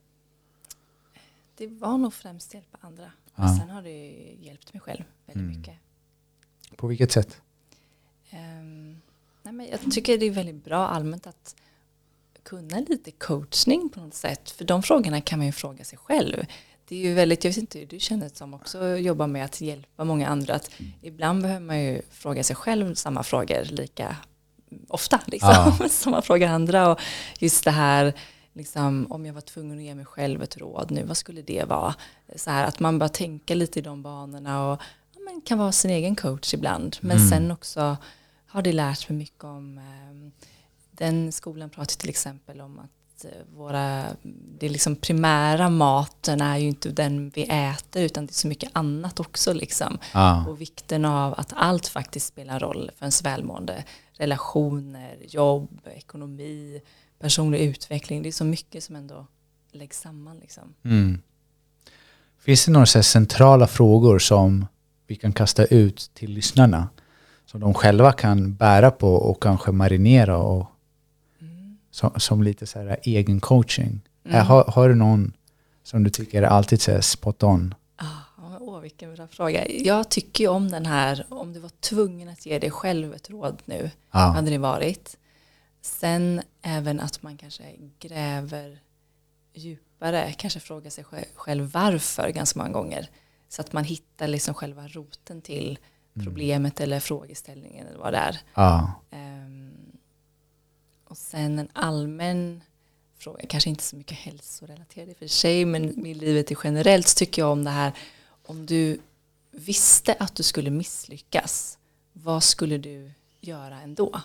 Det 1.58 1.68
var 1.68 1.98
nog 1.98 2.14
främst 2.14 2.54
hjälpa 2.54 2.78
andra. 2.82 3.12
Ja. 3.36 3.58
sen 3.60 3.70
har 3.70 3.82
det 3.82 4.12
hjälpt 4.40 4.74
mig 4.74 4.82
själv 4.82 5.04
väldigt 5.26 5.44
mm. 5.44 5.58
mycket. 5.58 5.74
På 6.76 6.88
vilket 6.88 7.12
sätt? 7.12 7.42
Um, 8.34 9.02
nej 9.44 9.54
men 9.54 9.68
jag 9.68 9.92
tycker 9.92 10.18
det 10.18 10.26
är 10.26 10.32
väldigt 10.32 10.64
bra 10.64 10.88
allmänt 10.88 11.28
att 11.28 11.56
kunna 12.44 12.80
lite 12.80 13.12
coachning 13.12 13.90
på 13.90 14.00
något 14.00 14.14
sätt. 14.14 14.52
För 14.52 14.66
de 14.66 14.84
frågorna 14.84 15.22
kan 15.22 15.40
man 15.40 15.46
ju 15.46 15.52
fråga 15.52 15.84
sig 15.84 15.98
själv. 15.98 16.46
Det 16.88 16.96
är 16.96 17.00
ju 17.00 17.14
väldigt, 17.14 17.44
jag 17.44 17.52
vet 17.52 17.58
inte 17.58 17.80
hur 17.80 17.86
du 17.86 18.00
känner 18.00 18.30
som 18.34 18.54
också 18.54 18.98
jobbar 18.98 19.28
med 19.28 19.46
att 19.46 19.62
hjälpa 19.62 20.04
många 20.04 20.28
andra. 20.28 20.54
Att 20.54 20.72
ibland 21.02 21.42
behöver 21.42 21.66
man 21.66 21.84
ju 21.84 22.02
fråga 22.12 22.44
sig 22.44 22.56
själv 22.56 22.96
samma 22.96 23.24
frågor 23.24 23.64
lika 23.64 24.16
ofta. 24.88 25.22
Liksom, 25.26 25.76
ja. 25.80 25.90
som 25.90 26.12
man 26.12 26.22
frågar 26.22 26.50
andra. 26.50 26.92
Och 26.92 27.00
just 27.40 27.64
det 27.64 27.72
här, 27.72 28.14
liksom, 28.54 29.08
om 29.10 29.26
jag 29.26 29.34
var 29.34 29.42
tvungen 29.42 29.78
att 29.78 29.84
ge 29.84 29.96
mig 29.96 30.06
själv 30.06 30.44
ett 30.44 30.58
råd 30.58 30.92
nu, 30.92 31.04
vad 31.04 31.18
skulle 31.18 31.42
det 31.42 31.64
vara? 31.64 31.96
Så 32.36 32.52
här, 32.52 32.66
att 32.66 32.80
man 32.80 33.00
bara 33.00 33.10
tänka 33.10 33.56
lite 33.56 33.80
i 33.80 33.82
de 33.82 34.02
banorna 34.02 34.72
och 34.72 34.82
ja, 35.14 35.20
man 35.32 35.42
kan 35.42 35.58
vara 35.58 35.72
sin 35.72 35.92
egen 35.92 36.16
coach 36.16 36.54
ibland. 36.54 36.98
Men 37.02 37.18
mm. 37.18 37.30
sen 37.30 37.52
också 37.52 37.98
har 38.48 38.62
det 38.62 38.74
lärt 38.74 39.10
mig 39.10 39.18
mycket 39.18 39.44
om 39.44 39.78
eh, 39.78 40.42
den 40.92 41.32
skolan 41.32 41.70
pratar 41.70 41.96
till 41.96 42.10
exempel 42.10 42.62
om 42.62 42.80
att 42.80 42.90
eh, 43.24 43.58
våra, 43.58 44.04
det 44.60 44.70
liksom 44.70 44.96
primära 44.96 45.70
maten 45.70 46.42
är 46.42 46.58
ju 46.58 46.68
inte 46.68 46.90
den 46.90 47.30
vi 47.30 47.44
äter 47.44 48.04
utan 48.04 48.26
det 48.26 48.32
är 48.32 48.34
så 48.34 48.48
mycket 48.48 48.70
annat 48.74 49.20
också 49.20 49.54
liksom. 49.54 49.98
Ah. 50.12 50.46
Och 50.46 50.62
vikten 50.62 51.06
av 51.06 51.34
att 51.38 51.54
allt 51.56 51.88
faktiskt 51.88 52.28
spelar 52.28 52.60
roll 52.60 52.92
för 52.98 53.06
ens 53.06 53.26
välmående. 53.26 53.84
Relationer, 54.18 55.18
jobb, 55.30 55.80
ekonomi, 55.96 56.82
personlig 57.20 57.60
utveckling. 57.60 58.24
Det 58.24 58.30
är 58.30 58.32
så 58.32 58.46
mycket 58.46 58.84
som 58.84 58.96
ändå 58.96 59.28
läggs 59.72 60.02
samman 60.02 60.38
liksom. 60.40 60.74
Mm. 60.86 61.22
Finns 62.40 62.66
det 62.66 62.72
några 62.72 62.86
så 62.86 63.04
centrala 63.04 63.68
frågor 63.68 64.20
som 64.20 64.68
vi 65.08 65.16
kan 65.16 65.34
kasta 65.34 65.66
ut 65.66 66.12
till 66.14 66.32
lyssnarna? 66.32 66.90
Som 67.46 67.60
de 67.60 67.74
själva 67.74 68.12
kan 68.12 68.56
bära 68.56 68.92
på 68.92 69.14
och 69.14 69.44
kanske 69.44 69.72
marinera 69.72 70.38
och 70.38 70.68
som, 71.96 72.12
som 72.20 72.44
lite 72.44 72.68
så 72.68 72.80
här 72.80 72.98
egen 73.04 73.40
coaching. 73.40 74.02
Mm. 74.26 74.46
Har, 74.46 74.64
har, 74.64 74.90
du 74.90 74.96
någon 74.96 75.34
som 75.84 76.04
du 76.04 76.10
tycker 76.10 76.44
är 76.44 76.48
alltid 76.48 76.82
så 76.82 77.02
spot 77.02 77.44
on? 77.44 77.76
Ah, 77.96 78.58
åh, 78.60 78.80
vilken 78.80 79.16
bra 79.16 79.28
fråga. 79.28 79.68
Jag 79.68 80.10
tycker 80.10 80.44
ju 80.44 80.50
om 80.50 80.72
den 80.72 80.86
här, 80.86 81.26
om 81.30 81.54
du 81.54 81.60
var 81.60 81.70
tvungen 81.70 82.30
att 82.30 82.46
ge 82.46 82.60
dig 82.60 82.72
själv 82.72 83.14
ett 83.14 83.30
råd 83.30 83.62
nu, 83.66 83.92
ah. 84.10 84.32
hade 84.32 84.50
det 84.50 84.58
varit. 84.58 85.18
Sen 85.82 86.42
även 86.62 87.00
att 87.00 87.24
man 87.24 87.38
kanske 87.38 87.64
gräver 88.00 88.80
djupare 89.54 90.34
kanske 90.38 90.60
fråga 90.60 90.90
sig 90.92 91.06
själv 91.36 91.72
varför 91.72 92.30
ganska 92.30 92.60
många 92.60 92.72
gånger. 92.72 93.10
Så 93.50 93.62
att 93.62 93.74
man 93.74 93.84
hittar 93.84 94.28
liksom 94.28 94.54
själva 94.54 94.88
roten 94.88 95.42
till 95.42 95.80
Mm. 96.16 96.26
problemet 96.26 96.82
eller 96.82 97.00
frågeställningen 97.00 97.88
eller 97.88 98.00
vad 98.00 98.14
det 98.14 98.18
är. 98.18 98.40
Ja. 98.54 98.92
Och 101.16 101.20
sen 101.20 101.60
en 101.60 101.68
allmän 101.74 102.64
fråga, 103.18 103.46
kanske 103.50 103.70
inte 103.70 103.84
så 103.84 103.96
mycket 103.96 104.18
hälsorelaterad 104.18 105.10
i 105.10 105.14
och 105.14 105.18
för 105.18 105.28
sig, 105.28 105.66
men 105.66 106.06
i 106.06 106.14
livet 106.14 106.52
generellt 106.64 107.08
så 107.08 107.16
tycker 107.16 107.42
jag 107.42 107.52
om 107.52 107.64
det 107.64 107.70
här, 107.70 107.92
om 108.46 108.66
du 108.66 109.00
visste 109.52 110.16
att 110.20 110.36
du 110.36 110.44
skulle 110.44 110.70
misslyckas, 110.70 111.78
vad 112.14 112.44
skulle 112.44 112.78
du 112.78 113.12
göra 113.42 113.82
ändå? 113.82 114.22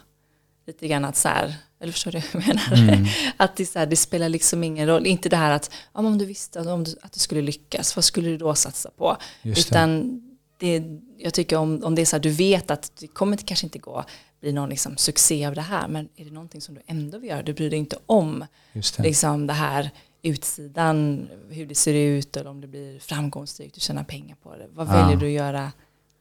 Lite 0.67 0.89
grann 0.89 1.05
att 1.05 1.17
så 1.17 1.29
här, 1.29 1.55
eller 1.81 1.93
förstår 1.93 2.13
du 2.13 2.23
vad 2.33 2.43
jag 2.43 2.49
menar? 2.49 2.93
Mm. 2.93 3.07
Att 3.37 3.57
det, 3.57 3.67
så 3.67 3.79
här, 3.79 3.87
det 3.87 3.97
spelar 3.97 4.29
liksom 4.29 4.65
ingen 4.65 4.87
roll, 4.87 5.07
inte 5.07 5.29
det 5.29 5.37
här 5.37 5.51
att 5.51 5.71
ja, 5.93 6.01
om 6.01 6.19
du 6.19 6.25
visste 6.25 6.61
att, 6.61 6.67
om 6.67 6.85
du, 6.85 6.95
att 7.03 7.13
du 7.13 7.21
skulle 7.21 7.43
lyckas, 7.43 7.97
vad 7.97 8.05
skulle 8.05 8.29
du 8.29 8.37
då 8.37 8.55
satsa 8.55 8.91
på? 8.91 9.17
Just 9.43 9.69
det. 9.69 9.75
Utan 9.77 10.23
det, 10.59 10.83
jag 11.19 11.35
tycker 11.35 11.57
om, 11.57 11.85
om 11.85 11.95
det 11.95 12.03
är 12.03 12.07
så 12.07 12.17
här, 12.17 12.23
du 12.23 12.31
vet 12.31 12.71
att 12.71 12.93
det 12.97 13.07
kommer 13.07 13.37
kanske 13.37 13.67
inte 13.67 13.79
gå 13.79 14.05
bli 14.41 14.53
någon 14.53 14.69
liksom 14.69 14.97
succé 14.97 15.47
av 15.47 15.55
det 15.55 15.61
här, 15.61 15.89
men 15.89 16.09
är 16.17 16.25
det 16.25 16.31
någonting 16.31 16.61
som 16.61 16.75
du 16.75 16.81
ändå 16.87 17.19
vill 17.19 17.31
göra, 17.31 17.43
du 17.43 17.53
bryr 17.55 17.71
dig 17.71 17.79
inte 17.79 17.97
om 18.07 18.45
Just 18.73 18.97
det. 18.97 19.03
liksom 19.03 19.47
det 19.47 19.53
här 19.53 19.91
utsidan, 20.23 21.29
hur 21.51 21.67
det 21.67 21.75
ser 21.75 21.95
ut 21.95 22.37
eller 22.37 22.51
om 22.51 22.61
det 22.61 22.67
blir 22.67 22.99
framgångsrikt, 22.99 23.75
du 23.75 23.81
tjänar 23.81 24.05
pengar 24.05 24.37
på 24.43 24.57
det. 24.57 24.67
Vad 24.75 24.89
Ja. 24.89 24.93
väljer 24.93 25.17
du 25.17 25.27
att 25.27 25.33
göra 25.33 25.73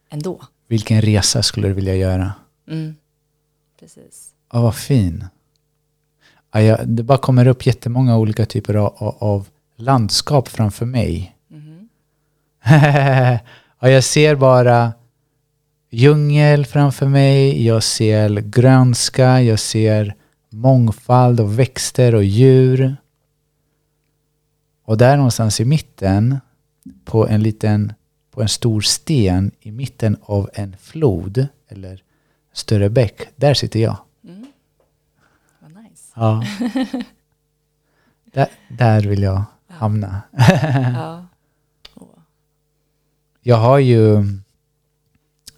ändå? 0.10 0.42
Vilken 0.68 1.02
resa 1.02 1.44
skulle 1.44 1.68
du 1.68 1.74
vilja 1.74 1.96
göra? 1.96 2.34
Mm. 2.68 2.96
Precis. 3.80 4.30
Ja, 4.52 4.62
vad 4.62 4.76
fin. 4.76 5.26
Ja, 6.52 6.62
jag, 6.62 6.88
det 6.88 7.04
bara 7.04 7.18
kommer 7.18 7.48
upp 7.48 7.66
jättemånga 7.66 8.18
olika 8.18 8.46
typer 8.46 8.76
av, 8.76 9.16
av, 9.20 9.48
landskap 9.76 10.48
framför 10.48 10.86
mig. 10.86 11.36
Mhm. 11.48 11.90
ja, 13.80 13.90
jag 13.90 14.04
ser 14.04 14.36
bara 14.36 14.94
djungel 15.90 16.66
framför 16.66 17.08
mig, 17.08 17.66
jag 17.66 17.84
ser 17.84 18.30
grönska, 18.30 19.42
jag 19.42 19.60
ser 19.60 20.16
mångfald 20.50 21.40
av 21.40 21.56
växter 21.56 22.16
och 22.16 22.24
djur. 22.24 22.96
Och 24.86 24.98
där 24.98 25.18
någonstans 25.18 25.60
i 25.60 25.66
mitten, 25.66 26.40
på 27.06 27.28
en 27.28 27.44
liten, 27.44 27.94
på 28.32 28.42
en 28.42 28.50
stor 28.50 28.82
sten 28.82 29.52
i 29.60 29.72
mitten 29.72 30.18
av 30.22 30.50
en 30.54 30.76
flod 30.80 31.48
eller 31.68 32.04
större 32.54 32.90
bäck, 32.90 33.22
där 33.36 33.54
sitter 33.54 33.80
jag. 33.80 33.98
Mm. 34.24 34.46
Vad 35.60 35.72
nice. 35.84 36.14
Ja. 36.16 36.44
där, 38.34 38.48
där 38.70 39.02
vill 39.02 39.24
jag 39.24 39.44
hamna. 39.68 40.22
ja. 40.96 41.26
Jag 43.42 43.58
har 43.58 43.80
ju, 43.80 44.24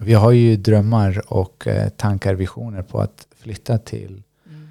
vi 0.01 0.13
har 0.13 0.31
ju 0.31 0.55
drömmar 0.57 1.33
och 1.33 1.67
eh, 1.67 1.89
tankar, 1.89 2.33
visioner 2.35 2.81
på 2.81 3.01
att 3.01 3.27
flytta 3.35 3.77
till 3.77 4.23
Mm. 4.47 4.69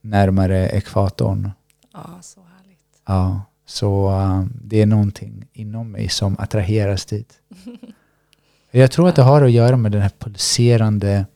närmare 0.00 0.68
ekvatorn. 0.68 1.50
Ja, 1.92 2.18
så 2.22 2.40
härligt. 2.40 2.78
Ja, 3.06 3.42
så 3.66 4.10
eh, 4.10 4.44
det 4.64 4.82
är 4.82 4.86
någonting 4.86 5.48
inom 5.52 5.90
mig 5.90 6.08
som 6.08 6.36
attraheras 6.38 7.04
dit. 7.04 7.40
Jag 8.70 8.90
tror 8.90 9.08
att 9.08 9.16
det 9.16 9.22
har 9.22 9.42
att 9.42 9.52
göra 9.52 9.76
med 9.76 9.92
den 9.92 10.02
här 10.02 10.12
pulserande 10.18 11.26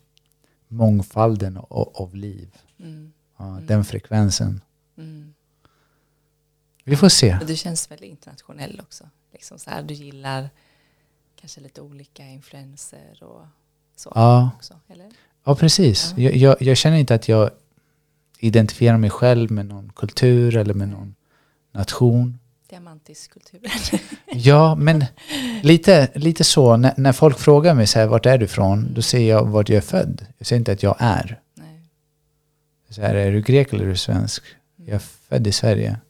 mångfalden 0.68 1.56
av, 1.56 1.90
av 1.94 2.14
liv. 2.14 2.56
Mm. 2.80 3.12
Ja, 3.38 3.58
Den 3.62 3.84
frekvensen. 3.84 4.60
Mm. 4.98 5.34
Vi 6.84 6.96
får 6.96 7.08
se. 7.08 7.38
Och 7.40 7.46
du 7.46 7.56
känns 7.56 7.90
väldigt 7.90 8.10
internationell 8.10 8.80
också. 8.82 9.04
Liksom 9.32 9.58
så 9.58 9.70
här, 9.70 9.82
du 9.82 9.94
gillar 9.94 10.50
kanske 11.46 11.60
lite 11.60 11.80
olika 11.80 12.26
influenser 12.26 13.22
och 13.22 13.46
så 13.96 14.12
Ja. 14.14 14.50
också, 14.56 14.74
eller? 14.88 15.10
Ja, 15.44 15.54
precis. 15.54 16.14
Ja. 16.16 16.22
Jag, 16.22 16.36
jag, 16.36 16.62
jag 16.62 16.76
känner 16.76 16.96
inte 16.96 17.14
att 17.14 17.28
jag 17.28 17.50
identifierar 18.38 18.98
mig 18.98 19.10
själv 19.10 19.50
med 19.50 19.66
någon 19.66 19.92
kultur 19.96 20.56
eller 20.56 20.74
med 20.74 20.88
någon 20.88 21.14
nation. 21.72 22.38
Diamantisk 22.70 23.30
kultur. 23.32 23.60
Ja, 24.32 24.74
men 24.74 25.04
lite, 25.62 26.10
lite 26.14 26.44
så. 26.44 26.76
När, 26.76 26.94
när 26.96 27.12
folk 27.12 27.38
frågar 27.38 27.74
mig 27.74 27.86
så 27.86 27.98
här, 27.98 28.06
vart 28.06 28.26
är 28.26 28.38
du 28.38 28.44
ifrån? 28.44 28.94
Då 28.94 29.02
säger 29.02 29.30
jag 29.34 29.46
vart 29.46 29.68
jag 29.68 29.76
är 29.76 29.80
född. 29.80 30.26
Jag 30.38 30.46
säger 30.46 30.58
inte 30.60 30.72
att 30.72 30.82
jag 30.82 30.96
är. 30.98 31.40
Nej. 31.54 31.80
Så 32.90 33.00
här, 33.02 33.14
är 33.14 33.32
du 33.32 33.42
grek 33.42 33.72
eller 33.72 33.84
är 33.84 33.88
du 33.88 33.96
svensk? 33.96 34.42
Jag 34.76 34.94
är 34.94 34.98
född 34.98 35.46
i 35.46 35.52
Sverige. 35.52 36.00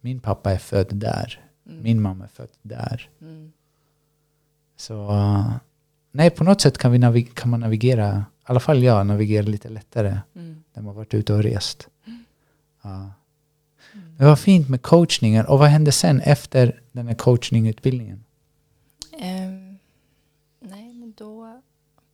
Min 0.00 0.20
pappa 0.20 0.52
är 0.52 0.58
född 0.58 0.94
där. 0.94 1.40
Mm. 1.66 1.82
Min 1.82 2.02
mamma 2.02 2.24
är 2.24 2.28
född 2.28 2.50
där. 2.62 3.08
Mm. 3.20 3.51
Så 4.82 5.10
uh, 5.10 5.52
nej, 6.12 6.30
på 6.30 6.44
något 6.44 6.60
sätt 6.60 6.78
kan, 6.78 6.92
vi 6.92 6.98
navig- 6.98 7.34
kan 7.34 7.50
man 7.50 7.60
navigera, 7.60 8.18
i 8.18 8.44
alla 8.44 8.60
fall 8.60 8.82
jag, 8.82 9.06
navigera 9.06 9.46
lite 9.46 9.68
lättare 9.68 10.18
Mm. 10.34 10.62
när 10.74 10.82
man 10.82 10.94
varit 10.94 11.14
ute 11.14 11.34
och 11.34 11.42
rest. 11.42 11.88
Ja. 12.82 13.10
Det 14.18 14.24
var 14.24 14.36
fint 14.36 14.68
med 14.68 14.82
coachningen. 14.82 15.46
Och 15.46 15.58
vad 15.58 15.68
hände 15.68 15.92
sen 15.92 16.20
efter 16.20 16.80
den 16.92 17.06
här 17.06 17.14
coachningutbildningen? 17.14 18.24
Ehm, 19.18 19.78
nej, 20.60 20.94
men 20.94 21.14
då 21.16 21.60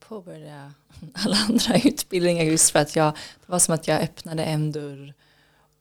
påbörjade 0.09 0.47
jag 0.47 0.71
alla 1.25 1.37
andra 1.49 1.77
utbildningar 1.85 2.45
just 2.45 2.71
för 2.71 2.79
att 2.79 2.97
jag, 2.97 3.13
det 3.15 3.53
var 3.53 3.59
som 3.59 3.75
att 3.75 3.89
jag 3.89 4.01
öppnade 4.03 4.45
en 4.45 4.73
dörr 4.73 5.15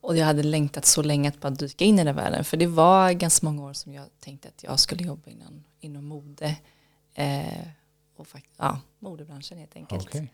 och 0.01 0.17
jag 0.17 0.25
hade 0.25 0.43
längtat 0.43 0.85
så 0.85 1.01
länge 1.01 1.29
att 1.29 1.41
bara 1.41 1.49
dyka 1.49 1.85
in 1.85 1.99
i 1.99 2.03
den 2.03 2.15
världen. 2.15 2.43
För 2.43 2.57
det 2.57 2.67
var 2.67 3.11
ganska 3.11 3.45
många 3.45 3.63
år 3.63 3.73
som 3.73 3.93
jag 3.93 4.05
tänkte 4.19 4.47
att 4.47 4.63
jag 4.63 4.79
skulle 4.79 5.03
jobba 5.03 5.29
inom, 5.29 5.63
inom 5.79 6.05
mode. 6.05 6.55
Eh, 7.17 7.67
och 8.15 8.27
fakt- 8.27 8.53
ja, 8.57 8.79
modebranschen 8.99 9.57
helt 9.57 9.75
enkelt. 9.75 10.03
Okej. 10.07 10.31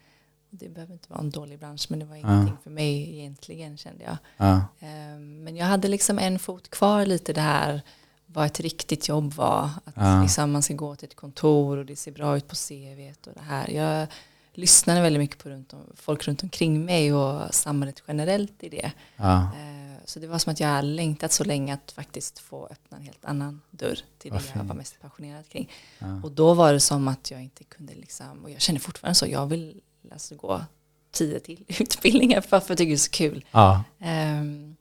Det 0.50 0.70
behöver 0.70 0.94
inte 0.94 1.10
vara 1.10 1.20
en 1.20 1.30
dålig 1.30 1.60
bransch 1.60 1.86
men 1.90 2.00
det 2.00 2.06
var 2.06 2.16
Ja. 2.16 2.22
ingenting 2.22 2.58
för 2.64 2.70
mig 2.72 3.14
egentligen 3.20 3.78
kände 3.78 4.04
jag. 4.04 4.18
Ja. 4.38 4.56
Eh, 4.80 5.20
Men 5.20 5.56
jag 5.56 5.66
hade 5.66 5.88
liksom 5.88 6.20
en 6.20 6.40
fot 6.40 6.70
kvar 6.70 7.06
lite 7.06 7.34
det 7.34 7.42
här 7.42 7.82
vad 8.26 8.46
ett 8.46 8.60
riktigt 8.60 9.08
jobb 9.08 9.34
var. 9.34 9.70
Att 9.86 9.94
Ja. 9.96 10.22
liksom 10.22 10.52
man 10.52 10.62
ska 10.62 10.74
gå 10.74 10.96
till 10.96 11.08
ett 11.08 11.16
kontor 11.16 11.78
och 11.78 11.86
det 11.86 11.96
ser 11.96 12.12
bra 12.12 12.38
ut 12.38 12.48
på 12.48 12.56
CV 12.56 13.14
och 13.28 13.34
det 13.34 13.42
här. 13.42 13.70
Jag 13.70 14.08
lyssnade 14.54 15.02
väldigt 15.02 15.20
mycket 15.20 15.38
på 15.44 15.50
runt 15.50 15.74
om, 15.74 15.80
folk 15.96 16.28
runt 16.28 16.44
omkring 16.44 16.86
mig 16.86 17.14
och 17.14 17.54
samhället 17.54 18.04
generellt 18.08 18.64
i 18.64 18.70
det. 18.70 18.92
Ja. 19.16 19.42
Eh, 19.44 19.93
Så 20.06 20.20
det 20.20 20.28
var 20.28 20.40
som 20.40 20.52
att 20.54 20.60
jag 20.60 20.68
hade 20.68 20.88
längtat 20.88 21.32
så 21.32 21.44
länge 21.44 21.74
att 21.74 21.92
faktiskt 21.92 22.40
få 22.40 22.68
öppna 22.68 22.98
en 22.98 23.04
helt 23.04 23.26
annan 23.26 23.62
dörr 23.72 24.00
till 24.18 24.32
det 24.32 24.42
jag 24.56 24.64
var 24.64 24.76
mest 24.76 25.00
passionerad 25.02 25.50
kring. 25.50 25.72
Ja. 26.00 26.22
Och 26.24 26.32
då 26.32 26.54
var 26.54 26.74
det 26.74 26.80
som 26.80 27.08
att 27.08 27.32
jag 27.32 27.42
inte 27.44 27.64
kunde 27.64 27.94
liksom, 27.96 28.44
och 28.44 28.50
jag 28.50 28.62
känner 28.62 28.80
fortfarande 28.80 29.16
så, 29.16 29.28
jag 29.28 29.46
vill 29.48 29.82
alltså 30.12 30.36
gå 30.36 30.62
tio 31.12 31.40
till 31.40 31.66
utbildningar 31.80 32.42
för 32.42 32.58
att 32.58 32.70
jag 32.70 32.78
tycker 32.78 32.90
det 32.90 32.96
är 32.96 32.98
så 32.98 33.12
kul. 33.12 33.46
Ja. 33.52 33.84
Ehm, 34.00 34.76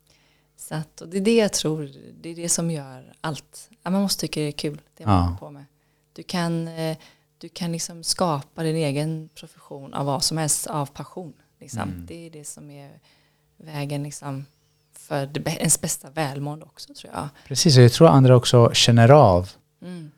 så 0.57 0.75
att, 0.75 1.00
och 1.00 1.09
det 1.09 1.17
är 1.17 1.21
det 1.21 1.37
jag 1.37 1.52
tror, 1.52 1.91
det 2.21 2.29
är 2.29 2.35
det 2.37 2.49
som 2.49 2.71
gör 2.71 3.14
allt. 3.21 3.71
Ja, 3.83 3.91
man 3.91 4.02
måste 4.02 4.21
tycka 4.21 4.41
det 4.41 4.47
är 4.47 4.52
kul, 4.52 4.81
det 4.97 5.07
man 5.07 5.14
Ja. 5.14 5.21
håller 5.23 5.37
på 5.38 5.50
med. 5.50 5.64
Du 6.12 6.23
kan, 6.23 6.69
eh, 6.69 6.97
du 7.38 7.49
kan 7.49 7.73
liksom 7.73 8.05
skapa 8.05 8.62
din 8.62 8.76
egen 8.76 9.29
profession 9.35 9.95
av 9.95 10.07
vad 10.07 10.25
som 10.25 10.38
helst, 10.38 10.67
av 10.67 10.87
passion. 10.87 11.33
Liksom. 11.61 11.81
Mm. 11.81 12.07
Det 12.07 12.26
är 12.26 12.31
det 12.31 12.45
som 12.45 12.71
är 12.71 13.00
vägen 13.57 14.02
liksom, 14.02 14.47
för 15.12 15.26
det, 15.26 15.50
ens 15.50 15.81
bästa 15.81 16.11
välmående 16.11 16.64
också 16.64 16.95
tror 16.95 17.12
jag. 17.14 17.28
Precis, 17.49 17.76
och 17.76 17.83
jag 17.85 17.92
tror 17.92 18.09
andra 18.09 18.37
också 18.37 18.71
känner 18.75 19.09
av 19.11 19.50
Mm. 19.83 20.11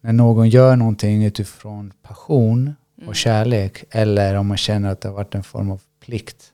när 0.00 0.12
någon 0.12 0.48
gör 0.48 0.76
någonting 0.76 1.24
utifrån 1.24 1.92
passion 2.02 2.74
Mm. 2.98 3.08
och 3.08 3.16
kärlek 3.16 3.84
eller 3.90 4.34
om 4.34 4.46
man 4.46 4.56
känner 4.56 4.90
att 4.92 5.00
det 5.00 5.08
har 5.08 5.14
varit 5.14 5.34
en 5.34 5.42
form 5.42 5.70
av 5.70 5.82
plikt. 6.00 6.52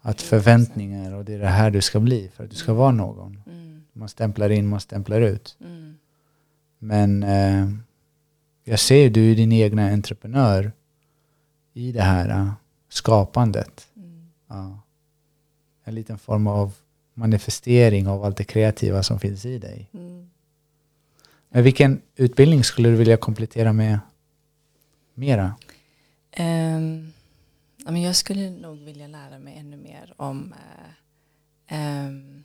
Att 0.00 0.20
förväntningar 0.22 1.12
och 1.14 1.24
det 1.24 1.34
är 1.34 1.38
det 1.38 1.46
här 1.48 1.70
du 1.70 1.80
ska 1.80 2.00
bli 2.00 2.30
för 2.36 2.44
att 2.44 2.50
du 2.50 2.56
ska 2.56 2.74
vara 2.74 2.90
någon. 2.90 3.42
Mm. 3.46 3.82
Man 3.92 4.08
stämplar 4.08 4.50
in, 4.50 4.68
man 4.68 4.80
stämplar 4.80 5.20
ut. 5.20 5.56
Mm. 5.60 5.98
Men 6.78 7.22
eh, 7.22 7.68
jag 8.64 8.78
ser 8.80 9.10
du 9.10 9.30
är 9.30 9.34
din 9.36 9.52
egna 9.52 9.88
entreprenör 9.90 10.72
i 11.72 11.92
det 11.92 12.02
här 12.02 12.28
eh, 12.30 12.50
skapandet. 12.88 13.88
Mm. 13.96 14.28
Ja. 14.48 14.80
En 15.88 15.94
liten 15.94 16.18
form 16.18 16.46
av 16.46 16.72
manifestering 17.14 18.08
av 18.08 18.24
allt 18.24 18.36
det 18.36 18.44
kreativa 18.44 19.02
som 19.02 19.20
finns 19.20 19.44
i 19.46 19.58
dig. 19.58 19.88
Mm. 19.94 20.30
Men 21.48 21.62
vilken 21.64 22.02
utbildning 22.16 22.64
skulle 22.64 22.88
du 22.88 22.96
vilja 22.96 23.16
komplettera 23.16 23.72
med 23.72 23.98
mera? 25.14 25.54
Ehm, 26.30 27.12
ja, 27.84 27.90
men 27.90 28.02
jag 28.02 28.16
skulle 28.16 28.50
nog 28.50 28.78
vilja 28.78 29.06
lära 29.06 29.38
mig 29.38 29.56
ännu 29.58 29.76
mer 29.76 30.14
om 30.16 30.52
eh, 30.52 31.76
ehm, 31.78 32.44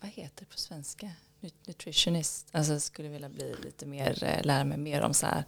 vad 0.00 0.10
heter 0.10 0.44
det 0.44 0.50
på 0.50 0.58
svenska? 0.58 1.10
Nut- 1.40 1.66
Nutritionist. 1.66 2.48
Alltså 2.52 2.72
jag 2.72 2.82
skulle 2.82 3.08
vilja 3.08 3.28
bli 3.28 3.54
lite 3.64 3.86
mer, 3.86 4.24
eh, 4.24 4.44
lära 4.44 4.64
mig 4.64 4.78
mer 4.78 5.02
om 5.02 5.14
så 5.14 5.26
här 5.26 5.44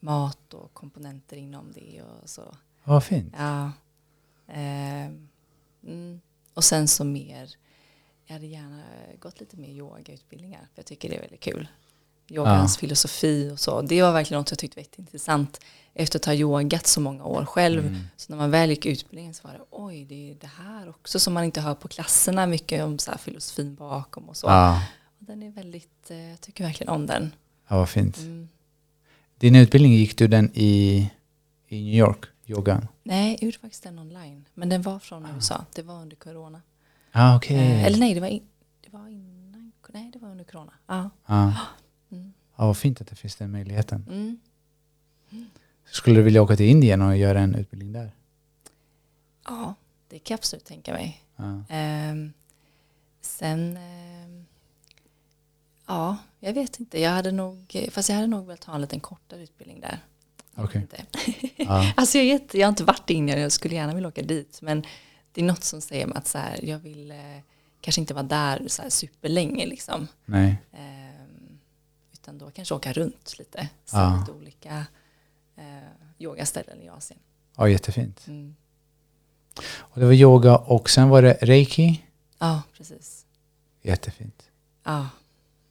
mat 0.00 0.54
och 0.54 0.74
komponenter 0.74 1.36
inom 1.36 1.72
det 1.72 2.02
och 2.02 2.30
så. 2.30 2.54
Vad 2.84 3.04
fint. 3.04 3.34
Ja. 3.38 3.72
Ehm, 4.48 5.28
mm. 5.86 6.20
Och 6.54 6.64
sen 6.64 6.88
så 6.88 7.04
mer 7.04 7.56
jag 8.26 8.34
hade 8.34 8.46
gärna 8.46 8.82
gått 9.18 9.40
lite 9.40 9.56
mer 9.56 9.68
yogautbildningar. 9.68 10.60
För 10.60 10.78
jag 10.78 10.86
tycker 10.86 11.08
det 11.08 11.16
är 11.16 11.20
väldigt 11.20 11.40
kul. 11.40 11.68
Yogans 12.28 12.76
ja. 12.76 12.80
filosofi 12.80 13.50
och 13.54 13.60
så. 13.60 13.82
Det 13.82 14.02
var 14.02 14.12
verkligen 14.12 14.40
något 14.40 14.50
jag 14.50 14.58
tyckte 14.58 14.80
var 14.80 14.86
intressant. 14.96 15.60
Efter 15.94 16.18
att 16.18 16.24
ha 16.24 16.34
yogat 16.34 16.86
så 16.86 17.00
många 17.00 17.24
år 17.24 17.44
själv. 17.44 17.86
Mm. 17.86 18.00
Så 18.16 18.32
när 18.32 18.36
man 18.36 18.50
väl 18.50 18.70
gick 18.70 18.86
utbildningen 18.86 19.34
så 19.34 19.48
var 19.48 19.54
det 19.54 19.60
oj, 19.70 20.04
det 20.04 20.30
är 20.30 20.34
det 20.34 20.50
här 20.58 20.88
också 20.88 21.20
som 21.20 21.34
man 21.34 21.44
inte 21.44 21.60
hör 21.60 21.74
på 21.74 21.88
klasserna 21.88 22.46
mycket 22.46 22.84
om 22.84 22.98
så 22.98 23.10
här 23.10 23.18
filosofin 23.18 23.74
bakom 23.74 24.28
och 24.28 24.36
så. 24.36 24.46
Ja. 24.46 24.82
Och 25.18 25.24
den 25.24 25.42
är 25.42 25.50
väldigt, 25.50 26.10
eh, 26.10 26.30
jag 26.30 26.40
tycker 26.40 26.64
verkligen 26.64 26.92
om 26.92 27.06
den. 27.06 27.34
Ja, 27.68 27.76
vad 27.76 27.88
fint. 27.88 28.18
Mm. 28.18 28.48
Din 29.38 29.56
utbildning, 29.56 29.92
gick 29.92 30.16
du 30.16 30.28
den 30.28 30.50
i, 30.54 31.10
i 31.68 31.82
New 31.84 31.94
York, 31.94 32.24
yogan? 32.52 32.88
Nej, 33.02 33.32
jag 33.32 33.42
gjorde 33.42 33.58
faktiskt 33.58 33.82
den 33.82 33.98
online. 33.98 34.44
Men 34.54 34.68
den 34.68 34.82
var 34.82 34.98
från 34.98 35.26
ah. 35.26 35.34
USA, 35.34 35.64
det 35.74 35.82
var 35.82 36.02
under 36.02 36.16
corona. 36.16 36.62
Ah, 37.12 37.36
okay. 37.36 37.56
Eh, 37.56 37.84
eller 37.84 37.98
nej, 37.98 38.14
det 38.14 38.20
var, 38.20 38.28
in, 38.28 38.42
det 38.80 38.92
var 38.92 39.08
innan, 39.08 39.72
nej 39.88 40.10
det 40.12 40.18
var 40.18 40.28
under 40.28 40.44
corona. 40.44 40.72
Ah. 40.86 41.08
Ah. 41.24 41.52
Mm. 42.10 42.32
Ja, 42.56 42.66
vad 42.66 42.76
fint 42.76 43.00
att 43.00 43.06
det 43.06 43.16
finns 43.16 43.36
den 43.36 43.50
möjligheten. 43.50 44.06
Mm. 44.08 44.38
Mm. 45.30 45.46
Skulle 45.84 46.16
du 46.16 46.22
vilja 46.22 46.42
åka 46.42 46.56
till 46.56 46.66
Indien 46.66 47.02
och 47.02 47.16
göra 47.16 47.40
en 47.40 47.54
utbildning 47.54 47.92
där? 47.92 48.12
Ja, 49.44 49.74
det 50.08 50.18
kan 50.18 50.34
jag 50.34 50.38
absolut 50.38 50.64
tänka 50.64 50.92
mig. 50.92 51.22
Um, 51.36 52.32
sen, 53.20 53.76
um, 53.76 54.46
ja, 55.86 56.16
jag 56.40 56.52
vet 56.52 56.80
inte. 56.80 57.00
Jag 57.00 57.10
hade 57.10 57.32
nog, 57.32 57.88
fast 57.90 58.08
jag 58.08 58.16
hade 58.16 58.28
nog 58.28 58.46
velat 58.46 58.64
ha 58.64 58.74
en 58.74 58.80
liten 58.80 59.00
kortare 59.00 59.42
utbildning 59.42 59.80
där. 59.80 59.98
Okay. 60.56 60.82
ja. 61.68 61.92
alltså 61.96 62.18
jag, 62.18 62.38
vet, 62.38 62.54
jag 62.54 62.66
har 62.66 62.68
inte 62.68 62.84
varit 62.84 63.10
i 63.10 63.14
Indien, 63.14 63.40
jag 63.40 63.52
skulle 63.52 63.74
gärna 63.74 63.94
vilja 63.94 64.08
åka 64.08 64.22
dit. 64.22 64.58
Men 64.62 64.86
det 65.32 65.40
är 65.40 65.44
något 65.44 65.64
som 65.64 65.80
säger 65.80 66.06
mig 66.06 66.18
att 66.18 66.26
så 66.26 66.38
här, 66.38 66.64
jag 66.64 66.78
vill 66.78 67.10
eh, 67.10 67.16
kanske 67.80 68.00
inte 68.00 68.14
vara 68.14 68.22
där 68.24 68.64
så 68.68 68.82
här 68.82 68.90
superlänge. 68.90 69.66
Liksom. 69.66 70.08
Nej. 70.24 70.56
Um, 70.72 71.58
utan 72.12 72.38
då 72.38 72.50
kanske 72.50 72.74
åka 72.74 72.92
runt 72.92 73.38
lite. 73.38 73.68
Se 73.84 73.96
ja. 73.96 74.18
lite 74.20 74.32
olika 74.32 74.86
eh, 75.56 75.64
yogaställen 76.18 76.82
i 76.82 76.88
Asien. 76.88 77.20
Ja, 77.56 77.68
jättefint. 77.68 78.26
Mm. 78.26 78.56
Och 79.76 80.00
det 80.00 80.06
var 80.06 80.12
yoga 80.12 80.56
och 80.56 80.90
sen 80.90 81.08
var 81.08 81.22
det 81.22 81.38
reiki? 81.42 82.04
Ja, 82.38 82.62
precis. 82.76 83.26
Jättefint. 83.82 84.50
Ja. 84.84 85.08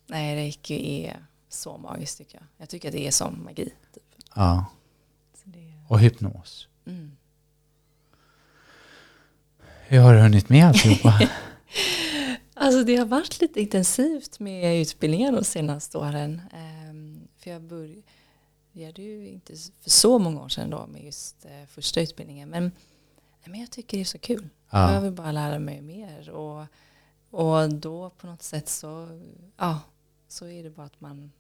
Nej, 0.07 0.36
reiki 0.36 1.05
är 1.05 1.25
så 1.50 1.77
magiskt 1.77 2.17
tycker 2.17 2.36
jag. 2.36 2.43
Jag 2.57 2.69
tycker 2.69 2.88
att 2.88 2.93
det 2.93 3.07
är 3.07 3.12
som 3.12 3.43
magi. 3.43 3.74
Typ. 3.93 4.03
Ja. 4.36 4.65
Och 5.91 6.00
hypnos. 6.00 6.67
Mm. 6.86 7.17
Hur 9.88 10.00
har 10.00 10.13
du 10.13 10.19
hunnit 10.19 10.50
med 10.50 10.65
alltihopa? 10.65 11.19
alltså 12.53 12.83
det 12.83 12.95
har 12.95 13.05
varit 13.05 13.41
lite 13.41 13.62
intensivt 13.62 14.39
med 14.39 14.81
utbildningar 14.81 15.31
de 15.31 15.43
senaste 15.43 15.98
åren. 15.98 16.41
Um, 16.89 17.27
för 17.38 17.51
jag 17.51 17.62
började 17.62 19.01
ju 19.01 19.27
inte 19.27 19.53
för 19.81 19.89
så 19.89 20.19
många 20.19 20.41
år 20.41 20.50
sedan 20.50 20.69
då 20.69 20.88
med 20.88 21.03
just 21.03 21.45
eh, 21.45 21.67
första 21.67 22.01
utbildningen. 22.01 22.50
Men, 22.50 22.71
men 23.45 23.60
jag 23.60 23.71
tycker 23.71 23.98
det 23.98 24.03
är 24.03 24.05
så 24.05 24.19
kul. 24.19 24.50
Ja. 24.69 24.93
Jag 24.93 25.01
vill 25.01 25.13
bara 25.13 25.31
lära 25.31 25.60
mig 25.60 25.81
mer. 25.81 26.29
Och, 26.29 26.65
och 27.29 27.74
då 27.74 28.10
på 28.10 28.27
något 28.27 28.43
sätt 28.43 28.69
så, 28.69 29.21
ja, 29.57 29.79
så 30.27 30.48
är 30.48 30.63
det 30.63 30.69
bara 30.69 30.86
att 30.86 31.01
man 31.01 31.31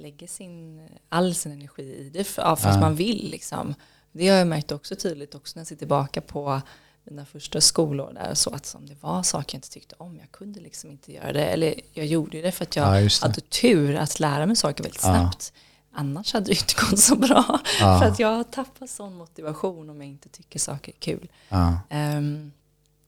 lägger 0.00 0.26
sin, 0.26 0.88
all 1.08 1.34
sin 1.34 1.52
energi 1.52 1.82
i 1.82 2.10
det 2.14 2.24
för, 2.24 2.42
ja, 2.42 2.56
för 2.56 2.68
ja. 2.68 2.80
man 2.80 2.94
vill. 2.94 3.30
Liksom. 3.30 3.74
Det 4.12 4.28
har 4.28 4.36
jag 4.36 4.46
märkt 4.46 4.72
också 4.72 4.96
tydligt 4.96 5.34
också 5.34 5.52
när 5.56 5.60
jag 5.60 5.66
ser 5.66 5.76
tillbaka 5.76 6.20
på 6.20 6.60
mina 7.04 7.24
första 7.24 7.60
skolår 7.60 8.12
där 8.12 8.34
så 8.34 8.50
att 8.50 8.74
om 8.74 8.86
det 8.86 9.02
var 9.02 9.22
saker 9.22 9.54
jag 9.54 9.58
inte 9.58 9.70
tyckte 9.70 9.94
om, 9.98 10.16
jag 10.16 10.30
kunde 10.30 10.60
liksom 10.60 10.90
inte 10.90 11.12
göra 11.12 11.32
det. 11.32 11.44
Eller 11.44 11.74
jag 11.92 12.06
gjorde 12.06 12.42
det 12.42 12.52
för 12.52 12.64
att 12.64 12.76
jag 12.76 13.02
ja, 13.02 13.08
hade 13.22 13.40
tur 13.40 13.96
att 13.96 14.20
lära 14.20 14.46
mig 14.46 14.56
saker 14.56 14.82
väldigt 14.82 15.00
snabbt. 15.00 15.52
Annars 15.92 16.32
hade 16.32 16.46
det 16.46 16.52
inte 16.52 16.74
gått 16.90 16.98
så 16.98 17.16
bra. 17.16 17.60
För 17.78 18.04
att 18.04 18.18
jag 18.18 18.28
har 18.28 18.44
tappat 18.44 18.90
sån 18.90 19.14
motivation 19.14 19.90
om 19.90 19.96
jag 19.96 20.10
inte 20.10 20.28
tycker 20.28 20.58
saker 20.58 20.92
är 20.92 21.00
kul. 21.00 21.28
Um, 21.90 22.52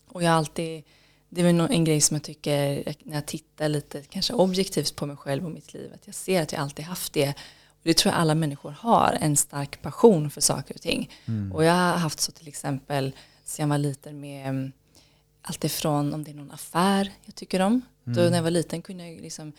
och 0.09 0.23
jag 0.23 0.31
har 0.31 0.37
alltid, 0.39 0.85
det 1.35 1.41
är 1.41 1.45
väl 1.45 1.61
en 1.61 1.85
grej 1.85 2.01
som 2.01 2.15
jag 2.15 2.23
tycker 2.23 2.95
när 3.05 3.15
jag 3.15 3.27
tittar 3.27 3.69
lite 3.69 4.03
kanske 4.03 4.35
objektivt 4.35 4.97
på 4.97 5.07
mig 5.07 5.17
själv 5.17 5.45
och 5.45 5.51
mitt 5.51 5.75
liv, 5.75 5.93
att 5.95 6.07
jag 6.07 6.15
ser 6.15 6.43
att 6.43 6.53
jag 6.53 6.61
alltid 6.61 6.85
haft 6.85 7.13
det. 7.13 7.29
Och 7.69 7.83
det 7.83 7.97
tror 7.97 8.13
jag 8.13 8.21
alla 8.21 8.35
människor 8.35 8.71
har, 8.71 9.19
en 9.21 9.37
stark 9.37 9.83
passion 9.83 10.31
för 10.31 10.41
saker 10.41 10.75
och 10.75 10.81
ting. 10.81 11.11
Mm. 11.27 11.53
Och 11.53 11.65
jag 11.65 11.73
har 11.73 11.97
haft 11.97 12.21
så 12.21 12.33
till 12.33 12.49
exempel, 12.49 13.13
sen 13.45 13.63
jag 13.63 13.69
var 13.69 13.79
liten 13.79 14.21
med 14.21 14.49
mm, 14.49 14.73
allt 15.43 15.65
ifrån 15.65 16.15
om 16.15 16.25
det 16.25 16.31
är 16.31 16.35
någon 16.35 16.51
affär 16.51 17.13
jag 17.25 17.35
tycker 17.35 17.61
om. 17.61 17.81
Mm. 18.07 18.17
Då 18.17 18.23
när 18.23 18.37
jag 18.37 18.43
var 18.43 18.51
liten 18.51 18.83
kunde 18.83 19.09
jag 19.09 19.21
liksom 19.21 19.53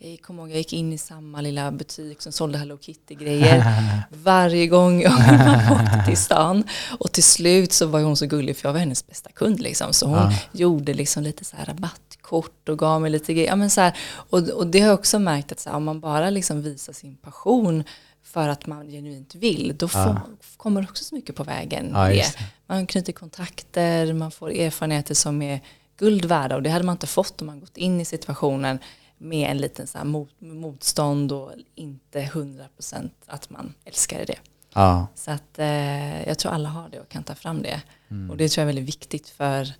jag 0.00 0.22
kommer 0.22 0.42
ihåg, 0.42 0.50
jag 0.50 0.58
gick 0.58 0.72
in 0.72 0.92
i 0.92 0.98
samma 0.98 1.40
lilla 1.40 1.70
butik 1.70 2.22
som 2.22 2.32
sålde 2.32 2.58
Hello 2.58 2.78
Kitty-grejer 2.78 3.64
varje 4.10 4.66
gång 4.66 5.02
jag 5.02 5.12
åkte 5.72 6.02
till 6.06 6.16
stan. 6.16 6.64
Och 6.98 7.12
till 7.12 7.24
slut 7.24 7.72
så 7.72 7.86
var 7.86 8.00
hon 8.00 8.16
så 8.16 8.26
gullig 8.26 8.56
för 8.56 8.68
jag 8.68 8.72
var 8.72 8.80
hennes 8.80 9.06
bästa 9.06 9.30
kund. 9.30 9.60
Liksom. 9.60 9.92
Så 9.92 10.06
hon 10.06 10.32
gjorde 10.52 10.94
liksom 10.94 11.22
lite 11.22 11.44
så 11.44 11.56
här 11.56 11.64
rabattkort 11.64 12.68
och 12.68 12.78
gav 12.78 13.00
mig 13.00 13.10
lite 13.10 13.34
grejer. 13.34 13.48
Ja, 13.48 13.56
men 13.56 13.70
så 13.70 13.80
här, 13.80 13.96
och, 14.10 14.48
och 14.48 14.66
det 14.66 14.80
har 14.80 14.88
jag 14.88 14.98
också 14.98 15.18
märkt 15.18 15.52
att 15.52 15.60
så 15.60 15.70
här, 15.70 15.76
om 15.76 15.84
man 15.84 16.00
bara 16.00 16.30
liksom 16.30 16.62
visar 16.62 16.92
sin 16.92 17.16
passion 17.16 17.84
för 18.22 18.48
att 18.48 18.66
man 18.66 18.86
genuint 18.86 19.34
vill, 19.34 19.74
då 19.78 19.88
får, 19.88 20.00
ja. 20.00 20.20
kommer 20.56 20.82
också 20.82 21.04
så 21.04 21.14
mycket 21.14 21.36
på 21.36 21.44
vägen. 21.44 21.90
Ja, 21.94 22.24
man 22.66 22.86
knyter 22.86 23.12
kontakter, 23.12 24.12
man 24.12 24.30
får 24.30 24.50
erfarenheter 24.50 25.14
som 25.14 25.42
är 25.42 25.60
guld 25.98 26.24
värda 26.24 26.56
och 26.56 26.62
det 26.62 26.70
hade 26.70 26.84
man 26.84 26.94
inte 26.94 27.06
fått 27.06 27.40
om 27.40 27.46
man 27.46 27.60
gått 27.60 27.76
in 27.76 28.00
i 28.00 28.04
situationen 28.04 28.78
med 29.18 29.50
en 29.50 29.58
liten 29.58 29.86
så 29.86 30.04
mot, 30.04 30.30
motstånd 30.38 31.32
och 31.32 31.52
inte 31.74 32.30
hundra 32.34 32.64
procent 32.68 33.14
att 33.26 33.50
man 33.50 33.74
älskade 33.84 34.24
det. 34.24 34.38
Ja. 34.74 35.06
Så 35.14 35.30
att 35.30 35.58
eh, 35.58 36.28
jag 36.28 36.38
tror 36.38 36.52
alla 36.52 36.68
har 36.68 36.88
det 36.88 37.00
och 37.00 37.08
kan 37.08 37.22
ta 37.22 37.34
fram 37.34 37.62
det. 37.62 37.82
Mm. 38.08 38.30
Och 38.30 38.36
det 38.36 38.48
tror 38.48 38.62
jag 38.62 38.70
är 38.70 38.74
väldigt 38.74 38.94
viktigt 38.94 39.28
för 39.28 39.74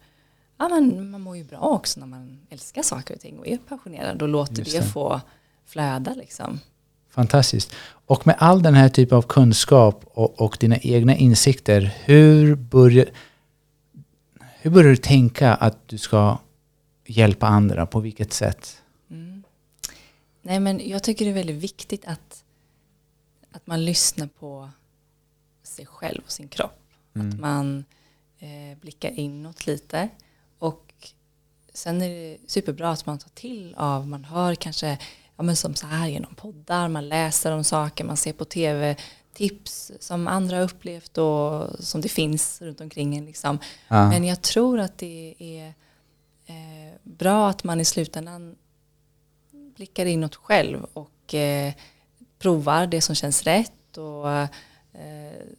ja, 0.59 0.68
men 0.68 1.11
man 1.11 1.20
mår 1.20 1.37
ju 1.37 1.44
bra 1.44 1.59
också 1.59 2.01
när 2.01 2.07
man 2.07 2.40
älskar 2.51 2.83
saker 2.83 3.14
och 3.14 3.20
ting 3.20 3.38
och 3.38 3.46
är 3.46 3.59
passionerad 3.59 4.22
och 4.22 4.29
låter 4.29 4.64
det. 4.64 4.70
det 4.70 4.83
få 4.83 5.20
flöda 5.66 6.14
liksom. 6.14 6.61
Fantastiskt. 7.11 7.74
Och 8.07 8.27
med 8.27 8.37
all 8.38 8.62
den 8.62 8.74
här 8.74 8.88
typen 8.88 9.18
av 9.18 9.22
kunskap 9.22 10.05
och, 10.07 10.40
och 10.40 10.57
dina 10.61 10.77
egna 10.79 11.16
insikter, 11.16 11.94
hur 12.05 12.55
börjar, 12.55 13.07
hur 14.61 14.70
börjar 14.70 14.90
du 14.90 14.96
tänka 14.96 15.55
att 15.55 15.88
du 15.88 15.98
ska 15.98 16.38
hjälpa 17.07 17.46
andra? 17.46 17.87
På 17.87 18.01
vilket 18.01 18.33
sätt? 18.33 18.83
Nej, 20.48 20.61
men 20.61 20.88
jag 20.88 21.02
tycker 21.02 21.24
det 21.24 21.30
är 21.30 21.34
väldigt 21.34 21.62
viktigt 21.62 22.06
att, 22.06 22.44
att 23.52 23.66
man 23.66 23.84
lyssnar 23.84 24.26
på 24.26 24.70
sig 25.62 25.87
själv 25.87 26.22
och 26.24 26.32
sin 26.32 26.48
kropp. 26.48 26.82
Mm. 27.14 27.28
Att 27.28 27.40
man 27.40 27.84
eh, 28.38 28.78
blickar 28.80 29.11
inåt 29.11 29.66
lite. 29.66 30.08
Och 30.58 30.92
sen 31.72 32.02
är 32.02 32.08
det 32.08 32.38
superbra 32.46 32.90
att 32.90 33.06
man 33.06 33.18
tar 33.18 33.28
till 33.28 33.74
av, 33.74 34.08
man 34.08 34.24
hör 34.24 34.54
kanske, 34.54 34.98
ja 35.37 35.42
men 35.42 35.56
som 35.56 35.74
så 35.74 35.87
här 35.87 36.08
genom 36.08 36.34
poddar, 36.34 36.88
man 36.88 37.08
läser 37.08 37.52
om 37.52 37.64
saker, 37.64 38.04
man 38.04 38.16
ser 38.16 38.32
på 38.32 38.44
tv, 38.44 38.96
tips 39.32 39.92
som 40.00 40.28
andra 40.28 40.56
har 40.56 40.64
upplevt 40.64 41.18
och 41.18 41.66
som 41.78 42.00
det 42.00 42.08
finns 42.08 42.62
runt 42.62 42.80
omkring 42.80 43.16
en. 43.16 43.26
Liksom. 43.26 43.58
Ja. 43.88 44.08
Men 44.11 44.24
jag 44.24 44.42
tror 44.42 44.80
att 44.80 44.98
det 44.98 45.34
är 45.38 45.66
eh, 46.46 46.94
bra 47.02 47.48
att 47.48 47.64
man 47.64 47.80
i 47.80 47.84
slutändan 47.84 48.56
blickar 49.79 50.07
inåt 50.07 50.35
själv 50.35 50.87
och 50.93 51.35
eh, 51.35 51.73
provar 52.38 52.87
det 52.87 53.01
som 53.01 53.14
känns 53.14 53.43
rätt 53.43 53.97
och, 53.97 54.31
eh, 54.31 54.49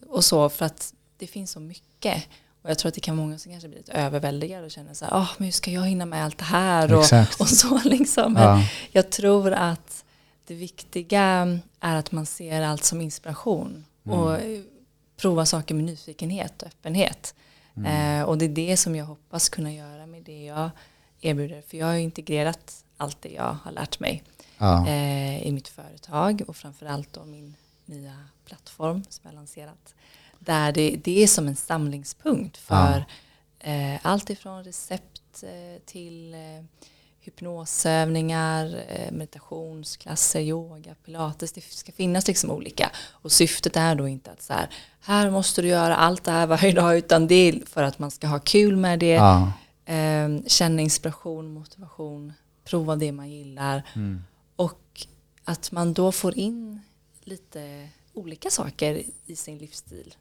och 0.07 0.25
så 0.25 0.49
för 0.49 0.65
att 0.65 0.93
det 1.17 1.27
finns 1.27 1.51
så 1.51 1.59
mycket. 1.59 2.23
Och 2.61 2.69
jag 2.69 2.79
tror 2.79 2.89
att 2.89 2.95
det 2.95 3.01
kan 3.01 3.15
många 3.15 3.37
som 3.37 3.51
kanske 3.51 3.67
blir 3.67 3.77
lite 3.77 3.91
överväldigade 3.91 4.65
och 4.65 4.71
känner 4.71 4.93
så 4.93 5.05
här, 5.05 5.11
oh, 5.11 5.29
men 5.37 5.45
hur 5.45 5.51
ska 5.51 5.71
jag 5.71 5.81
hinna 5.81 6.05
med 6.05 6.25
allt 6.25 6.37
det 6.37 6.43
här 6.43 6.93
och, 6.93 7.05
och 7.39 7.49
så 7.49 7.79
liksom. 7.85 8.35
Ja. 8.35 8.63
jag 8.91 9.09
tror 9.09 9.53
att 9.53 10.05
det 10.47 10.53
viktiga 10.53 11.59
är 11.79 11.95
att 11.95 12.11
man 12.11 12.25
ser 12.25 12.61
allt 12.61 12.83
som 12.83 13.01
inspiration 13.01 13.85
mm. 14.05 14.19
och 14.19 14.37
prova 15.17 15.45
saker 15.45 15.75
med 15.75 15.83
nyfikenhet 15.83 16.61
och 16.61 16.67
öppenhet. 16.67 17.35
Mm. 17.77 18.21
Eh, 18.21 18.25
och 18.25 18.37
det 18.37 18.45
är 18.45 18.49
det 18.49 18.77
som 18.77 18.95
jag 18.95 19.05
hoppas 19.05 19.49
kunna 19.49 19.73
göra 19.73 20.05
med 20.05 20.23
det 20.23 20.43
jag 20.45 20.69
erbjuder. 21.21 21.61
För 21.67 21.77
jag 21.77 21.85
har 21.85 21.95
integrerat 21.95 22.85
allt 22.99 23.21
det 23.21 23.29
jag 23.29 23.57
har 23.63 23.71
lärt 23.71 23.99
mig 23.99 24.23
ja. 24.57 24.87
eh, 24.87 25.47
i 25.47 25.51
mitt 25.51 25.67
företag 25.67 26.41
och 26.47 26.55
framförallt 26.55 27.13
då 27.13 27.25
min 27.25 27.55
nya 27.85 28.15
plattform 28.45 29.03
som 29.09 29.21
jag 29.23 29.31
har 29.31 29.35
lanserat. 29.35 29.95
Där 30.39 30.71
det, 30.71 30.99
det 31.03 31.23
är 31.23 31.27
som 31.27 31.47
en 31.47 31.55
samlingspunkt 31.55 32.57
för 32.57 33.05
ja. 33.59 33.71
eh, 33.71 33.99
allt 34.01 34.29
ifrån 34.29 34.63
recept 34.63 35.43
eh, 35.43 35.81
till 35.85 36.33
eh, 36.33 36.63
hypnosövningar, 37.19 38.83
eh, 38.87 39.11
meditationsklasser, 39.11 40.39
yoga, 40.39 40.95
pilates. 41.05 41.51
Det 41.51 41.61
ska 41.61 41.91
finnas 41.91 42.27
liksom 42.27 42.51
olika. 42.51 42.91
Och 43.11 43.31
syftet 43.31 43.75
är 43.75 43.95
då 43.95 44.07
inte 44.07 44.31
att 44.31 44.41
så 44.41 44.53
här, 44.53 44.69
här 45.01 45.29
måste 45.29 45.61
du 45.61 45.67
göra 45.67 45.95
allt 45.95 46.23
det 46.23 46.31
här 46.31 46.47
varje 46.47 46.71
dag, 46.71 46.97
utan 46.97 47.27
det 47.27 47.35
är 47.35 47.65
för 47.65 47.83
att 47.83 47.99
man 47.99 48.11
ska 48.11 48.27
ha 48.27 48.39
kul 48.39 48.75
med 48.75 48.99
det. 48.99 49.13
Ja 49.13 49.51
eh, 49.89 50.29
känna 50.47 50.81
inspiration, 50.81 51.53
motivation, 51.53 52.33
prova 52.69 52.95
det 52.95 53.11
man 53.11 53.29
gillar 53.29 53.83
Mm. 53.95 54.23
och 54.55 55.05
att 55.43 55.71
man 55.71 55.93
då 55.93 56.11
får 56.11 56.37
in 56.37 56.79
lite 57.23 57.89
olika 58.13 58.49
saker 58.49 59.03
i 59.25 59.35
sin 59.35 59.57
livsstil. 59.57 60.15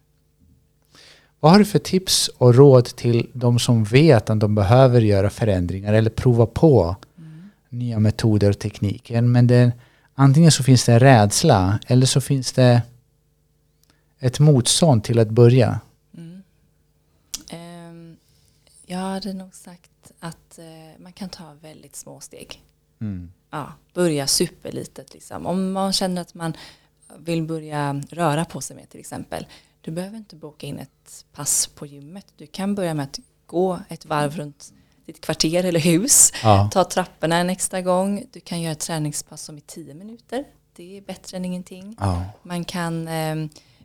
Vad 1.41 1.53
har 1.53 1.59
du 1.59 1.65
för 1.65 1.79
tips 1.79 2.29
och 2.39 2.55
råd 2.55 2.85
till 2.85 3.31
de 3.33 3.59
som 3.59 3.85
vet 3.85 4.31
att 4.31 4.41
de 4.41 4.55
behöver 4.55 5.01
göra 5.01 5.31
förändringar 5.31 5.93
eller 5.93 6.11
prova 6.11 6.47
på 6.47 6.97
nya 7.69 7.99
metoder 7.99 8.51
och 8.51 8.59
tekniker? 8.59 9.23
Men 9.23 9.47
det, 9.47 9.73
antingen 10.15 10.53
så 10.53 10.63
finns 10.63 10.85
det 10.85 10.93
en 10.93 11.01
rädsla 11.01 11.79
eller 11.87 12.07
så 12.07 12.21
finns 12.21 12.53
det 12.53 12.83
ett 14.19 14.39
motstånd 14.39 15.05
till 15.05 15.19
att 15.19 15.31
börja. 15.31 15.81
Mm. 16.17 16.43
Ehm, 17.51 18.17
jag 18.87 18.99
hade 18.99 19.33
nog 19.33 19.55
sagt 19.55 19.91
att 20.21 20.59
eh, 20.59 20.65
man 20.99 21.13
kan 21.13 21.29
ta 21.29 21.55
väldigt 21.61 21.97
små 21.97 22.21
steg. 22.21 22.63
Mm. 23.01 23.33
Ja, 23.51 23.73
börja 23.95 24.27
superlitet 24.27 25.15
liksom. 25.15 25.47
Om 25.47 25.73
man 25.73 25.93
känner 25.93 26.23
att 26.23 26.35
man 26.35 26.57
vill 27.19 27.43
börja 27.43 28.03
röra 28.11 28.45
på 28.45 28.61
sig 28.61 28.77
mer 28.77 28.87
till 28.87 29.01
exempel. 29.01 29.47
Du 29.81 29.91
behöver 29.91 30.17
inte 30.17 30.37
boka 30.37 30.67
in 30.67 30.79
ett 30.79 31.25
pass 31.33 31.67
på 31.67 31.87
gymmet. 31.87 32.27
Du 32.37 32.47
kan 32.47 32.75
börja 32.75 32.95
med 32.95 33.05
att 33.05 33.19
gå 33.47 33.81
ett 33.89 34.07
varv 34.07 34.37
runt 34.37 34.73
ditt 35.07 35.21
kvarter 35.21 35.65
eller 35.65 35.81
hus. 35.81 36.33
Ja. 36.43 36.71
Ta 36.73 36.85
trapporna 36.85 37.37
en 37.37 37.51
extra 37.51 37.83
gång. 37.83 38.25
Du 38.33 38.41
kan 38.41 38.63
göra 38.63 38.73
ett 38.73 38.81
träningspass 38.81 39.43
som 39.43 39.59
i 39.59 39.61
tio 39.61 39.95
minuter. 39.95 40.45
Det 40.77 40.97
är 40.97 41.01
bättre 41.01 41.37
än 41.37 41.45
ingenting. 41.45 41.97
Ja. 42.01 42.25
Man 42.43 42.65
kan, 42.65 43.09
eh, 43.09 43.37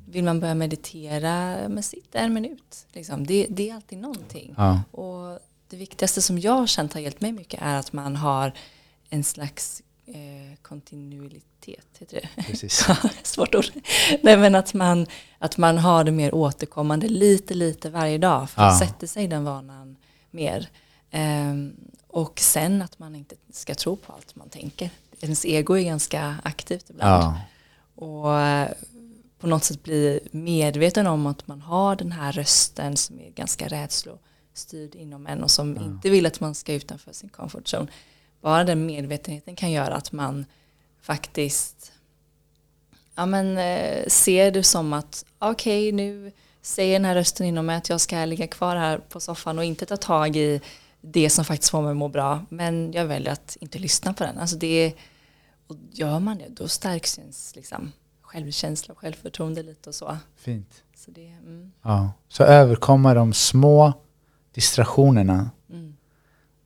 vill 0.05 0.23
man 0.23 0.39
börja 0.39 0.55
meditera, 0.55 1.55
men 1.69 1.83
sitta 1.83 2.19
en 2.19 2.33
minut. 2.33 2.87
Liksom. 2.91 3.27
Det, 3.27 3.47
det 3.49 3.69
är 3.69 3.75
alltid 3.75 3.97
någonting. 3.97 4.53
Ja. 4.57 4.81
Och 4.91 5.39
det 5.73 5.77
viktigaste 5.79 6.21
som 6.21 6.39
jag 6.39 6.51
har 6.51 6.67
känt 6.67 6.93
har 6.93 7.01
hjälpt 7.01 7.21
mig 7.21 7.31
mycket 7.31 7.61
är 7.61 7.75
att 7.75 7.93
man 7.93 8.15
har 8.15 8.53
en 9.09 9.23
slags 9.23 9.81
eh, 10.05 10.57
kontinuitet, 10.61 11.87
heter 11.99 12.19
det? 12.35 12.43
Precis. 12.43 12.87
Svårt 13.23 13.55
ord. 13.55 13.65
Nej 14.23 14.37
men 14.37 14.55
att 14.55 14.73
man, 14.73 15.07
att 15.39 15.57
man 15.57 15.77
har 15.77 16.03
det 16.03 16.11
mer 16.11 16.35
återkommande 16.35 17.07
lite, 17.07 17.53
lite 17.53 17.89
varje 17.89 18.17
dag. 18.17 18.49
För 18.49 18.61
Ja. 18.61 18.67
att 18.71 18.79
sätta 18.79 19.07
sig 19.07 19.27
den 19.27 19.43
vanan 19.43 19.95
mer. 20.31 20.69
Ehm, 21.11 21.75
och 22.07 22.39
sen 22.39 22.81
att 22.81 22.99
man 22.99 23.15
inte 23.15 23.35
ska 23.51 23.75
tro 23.75 23.95
på 23.95 24.13
allt 24.13 24.35
man 24.35 24.49
tänker. 24.49 24.89
Ens 25.21 25.45
ego 25.45 25.77
är 25.77 25.83
ganska 25.83 26.35
aktivt 26.43 26.89
ibland. 26.89 27.23
Ja. 27.23 27.41
Och 28.05 28.39
eh, 28.39 28.69
på 29.39 29.47
något 29.47 29.63
sätt 29.63 29.83
bli 29.83 30.19
medveten 30.31 31.07
om 31.07 31.25
att 31.25 31.47
man 31.47 31.61
har 31.61 31.95
den 31.95 32.11
här 32.11 32.31
rösten 32.31 32.97
som 32.97 33.19
är 33.19 33.29
ganska 33.29 33.67
rädslostyrd 34.53 34.95
inom 34.95 35.27
en 35.27 35.43
och 35.43 35.51
som 35.51 35.77
inte 35.77 36.09
vill 36.09 36.25
att 36.25 36.39
man 36.39 36.55
ska 36.55 36.73
utanför 36.73 37.13
sin 37.13 37.29
comfort 37.29 37.73
zone. 37.73 37.87
Bara 38.41 38.63
den 38.63 38.85
medvetenheten 38.85 39.55
kan 39.55 39.71
göra 39.71 39.95
att 39.95 40.11
man 40.11 40.45
faktiskt 41.01 41.91
ja, 43.15 43.25
men, 43.25 43.57
eh, 43.57 44.07
ser 44.07 44.51
det 44.51 44.63
som 44.63 44.93
att 44.93 45.25
okej 45.39 45.91
nu 45.91 46.31
säger 46.61 46.93
den 46.93 47.05
här 47.05 47.15
rösten 47.15 47.45
inom 47.45 47.65
mig 47.65 47.75
att 47.75 47.89
jag 47.89 48.01
ska 48.01 48.25
ligga 48.25 48.47
kvar 48.47 48.75
här 48.75 48.97
på 48.97 49.19
soffan 49.19 49.59
och 49.59 49.65
inte 49.65 49.85
ta 49.85 49.97
tag 49.97 50.35
i 50.35 50.61
det 51.01 51.29
som 51.29 51.45
faktiskt 51.45 51.71
får 51.71 51.81
mig 51.81 51.91
att 51.91 51.97
må 51.97 52.07
bra. 52.07 52.45
Men 52.49 52.91
jag 52.93 53.05
väljer 53.05 53.33
att 53.33 53.57
inte 53.61 53.79
lyssna 53.79 54.13
på 54.13 54.23
den. 54.23 54.37
Alltså 54.37 54.55
det 54.55 54.93
och 55.67 55.75
gör 55.91 56.19
man 56.19 56.37
det 56.37 56.49
då 56.49 56.67
stärks 56.67 57.19
ens 57.19 57.55
liksom, 57.55 57.91
självkänsla 58.21 58.91
och 58.91 58.97
självförtroende 58.97 59.63
lite 59.63 59.89
och 59.89 59.95
så. 59.95 60.17
Fint. 60.35 60.83
så 60.95 61.11
det, 61.11 61.27
mm, 61.27 61.71
Ja. 61.81 62.11
Så 62.29 62.43
överkomma 62.43 63.13
de 63.13 63.33
små 63.33 63.93
distraktionerna 64.53 65.51
mm, 65.69 65.95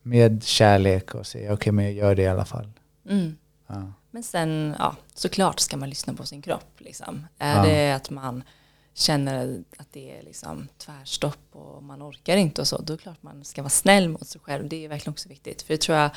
med 0.01 0.43
kärlek 0.43 1.15
och 1.15 1.27
säga 1.27 1.53
okej 1.53 1.71
men 1.73 1.85
jag 1.85 1.93
gör 1.93 2.15
det 2.15 2.21
i 2.21 2.27
alla 2.27 2.45
fall. 2.45 2.69
mm. 3.09 3.37
Ja. 3.67 3.91
Men 4.11 4.23
sen, 4.23 4.75
ja, 4.79 4.95
såklart 5.13 5.59
ska 5.59 5.77
man 5.77 5.89
lyssna 5.89 6.13
på 6.13 6.25
sin 6.25 6.41
kropp. 6.41 6.73
Liksom. 6.77 7.27
Är 7.37 7.55
Ja. 7.55 7.63
det 7.71 7.91
att 7.91 8.09
man 8.09 8.43
känner 8.93 9.63
att 9.77 9.87
det 9.91 10.17
är 10.19 10.23
liksom 10.23 10.67
tvärstopp 10.77 11.47
och 11.55 11.83
man 11.83 12.03
orkar 12.03 12.37
inte 12.37 12.61
och 12.61 12.67
så, 12.67 12.77
då 12.81 12.93
är 12.93 12.97
det 12.97 13.03
klart 13.03 13.23
man 13.23 13.43
ska 13.43 13.61
vara 13.61 13.69
snäll 13.69 14.09
mot 14.09 14.27
sig 14.27 14.41
själv. 14.41 14.69
Det 14.69 14.85
är 14.85 14.89
verkligen 14.89 15.11
också 15.13 15.29
viktigt. 15.29 15.61
För 15.61 15.73
det 15.73 15.81
tror 15.81 15.97
jag, 15.97 16.11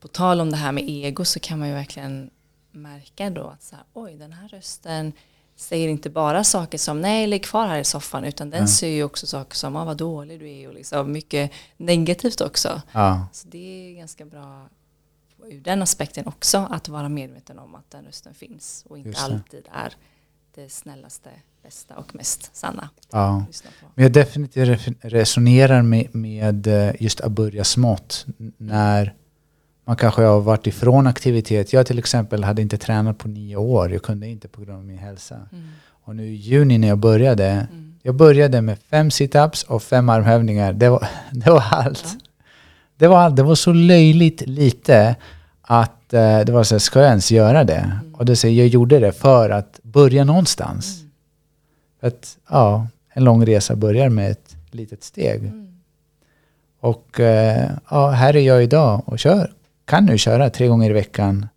på 0.00 0.08
tal 0.08 0.40
om 0.40 0.50
det 0.50 0.56
här 0.56 0.72
med 0.72 0.84
ego 0.88 1.24
så 1.24 1.40
kan 1.40 1.58
man 1.58 1.68
ju 1.68 1.74
verkligen 1.74 2.30
märka 2.70 3.30
då 3.30 3.46
att 3.46 3.62
så 3.62 3.76
här, 3.76 3.84
oj, 3.92 4.16
den 4.16 4.32
här 4.32 4.48
rösten 4.48 5.12
säger 5.60 5.88
inte 5.88 6.10
bara 6.10 6.44
saker 6.44 6.78
som 6.78 7.00
nej, 7.00 7.26
lägg 7.26 7.44
kvar 7.44 7.66
här 7.66 7.78
i 7.78 7.84
soffan, 7.84 8.24
utan 8.24 8.50
den 8.50 8.58
Mm. 8.58 8.68
säger 8.68 8.96
ju 8.96 9.04
också 9.04 9.26
saker 9.26 9.56
som 9.56 9.76
ah, 9.76 9.84
vad 9.84 9.96
dålig 9.96 10.40
du 10.40 10.50
är 10.50 10.68
och 10.68 10.74
liksom 10.74 11.12
mycket 11.12 11.50
negativt 11.76 12.40
också. 12.40 12.82
Ja. 12.92 13.26
Så 13.32 13.48
det 13.48 13.90
är 13.90 13.94
ganska 13.96 14.24
bra 14.24 14.68
ur 15.50 15.60
den 15.60 15.82
aspekten 15.82 16.26
också 16.26 16.66
att 16.70 16.88
vara 16.88 17.08
medveten 17.08 17.58
om 17.58 17.74
att 17.74 17.90
den 17.90 18.04
rösten 18.04 18.34
finns 18.34 18.84
och 18.88 18.98
inte 18.98 19.20
alltid 19.20 19.64
är 19.72 19.92
det 20.54 20.68
snällaste, 20.72 21.30
bästa 21.62 21.96
och 21.96 22.14
mest 22.14 22.56
sanna 22.56 22.90
ja. 23.10 23.44
Men 23.94 24.02
jag 24.02 24.12
definitivt 24.12 24.88
resonerar 25.00 25.82
med, 25.82 26.14
med 26.14 26.66
eh, 26.66 26.92
just 27.00 27.20
att 27.20 27.32
börja 27.32 27.64
smått. 27.64 28.26
N- 28.40 28.52
När 28.56 29.14
man 29.88 29.96
kanske 29.96 30.22
har 30.22 30.40
varit 30.40 30.66
ifrån 30.66 31.06
aktivitet. 31.06 31.72
Jag 31.72 31.86
till 31.86 31.98
exempel 31.98 32.44
hade 32.44 32.62
inte 32.62 32.78
tränat 32.78 33.18
på 33.18 33.28
nio 33.28 33.56
år. 33.56 33.92
Jag 33.92 34.02
kunde 34.02 34.26
inte 34.26 34.48
på 34.48 34.60
grund 34.60 34.78
av 34.78 34.84
min 34.84 34.98
hälsa. 34.98 35.34
Mm. 35.34 35.68
Och 36.04 36.16
nu 36.16 36.26
i 36.26 36.34
juni 36.34 36.78
när 36.78 36.88
jag 36.88 36.98
började. 36.98 37.46
Mm. 37.46 37.94
Jag 38.02 38.14
började 38.14 38.62
med 38.62 38.78
fem 38.78 39.10
situps 39.10 39.62
och 39.62 39.82
fem 39.82 40.08
armhävningar. 40.08 40.72
Det 40.72 40.88
var, 40.88 41.08
det 41.32 41.50
var 41.50 41.64
allt. 41.70 42.04
Ja. 42.04 42.20
Det 42.96 43.08
var 43.08 43.18
allt. 43.18 43.36
Det 43.36 43.42
var 43.42 43.54
så 43.54 43.72
löjligt 43.72 44.40
lite 44.46 45.16
att 45.62 46.12
eh, 46.12 46.40
det 46.40 46.52
var 46.52 46.64
så 46.64 46.74
här, 46.74 46.80
ska 46.80 47.00
jag 47.00 47.08
ens 47.08 47.30
göra 47.30 47.64
det? 47.64 47.74
Mm. 47.74 48.14
Och 48.14 48.24
då 48.24 48.36
säger 48.36 48.62
jag 48.62 48.68
gjorde 48.68 48.98
det 48.98 49.12
för 49.12 49.50
att 49.50 49.80
börja 49.82 50.24
någonstans. 50.24 51.00
Mm. 51.00 51.10
Att, 52.00 52.38
ja, 52.48 52.86
en 53.12 53.24
lång 53.24 53.46
resa 53.46 53.76
börjar 53.76 54.08
med 54.08 54.30
ett 54.30 54.56
litet 54.70 55.04
steg. 55.04 55.38
Mm. 55.38 55.78
Och 56.80 57.20
eh, 57.20 57.70
ja, 57.90 58.10
här 58.10 58.36
är 58.36 58.40
jag 58.40 58.62
idag 58.62 59.02
och 59.06 59.18
kör. 59.18 59.52
Kan 59.88 60.04
nu 60.04 60.18
köra 60.18 60.50
tre 60.50 60.66
gånger 60.66 60.90
i 60.90 60.92
veckan 60.92 61.48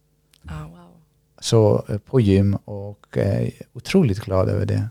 Ah, 0.47 0.63
wow. 0.63 0.87
så, 1.39 1.85
eh, 1.89 1.97
på 1.97 2.19
gym 2.19 2.55
och 2.55 3.17
eh, 3.17 3.49
otroligt 3.73 4.19
glad 4.19 4.49
över 4.49 4.65
det. 4.65 4.89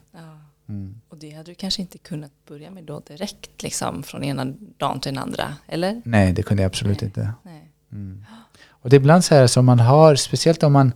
Mm. 0.68 1.00
Och 1.08 1.16
det 1.16 1.30
hade 1.30 1.50
du 1.50 1.54
kanske 1.54 1.82
inte 1.82 1.98
kunnat 1.98 2.30
börja 2.48 2.70
med 2.70 2.84
då 2.84 3.00
direkt 3.00 3.62
liksom 3.62 4.02
från 4.02 4.24
ena 4.24 4.44
dagen 4.78 5.00
till 5.00 5.14
den 5.14 5.22
andra, 5.22 5.54
eller? 5.66 6.02
Nej, 6.04 6.32
det 6.32 6.42
kunde 6.42 6.62
jag 6.62 6.68
absolut 6.68 7.00
Nej. 7.00 7.06
inte. 7.06 7.32
Nej. 7.42 7.70
Mm. 7.92 8.24
Och 8.68 8.90
det 8.90 8.96
är 8.96 9.00
ibland 9.00 9.24
så 9.24 9.34
här 9.34 9.46
som 9.46 9.66
man 9.66 9.80
har, 9.80 10.14
speciellt 10.16 10.62
om 10.62 10.72
man 10.72 10.92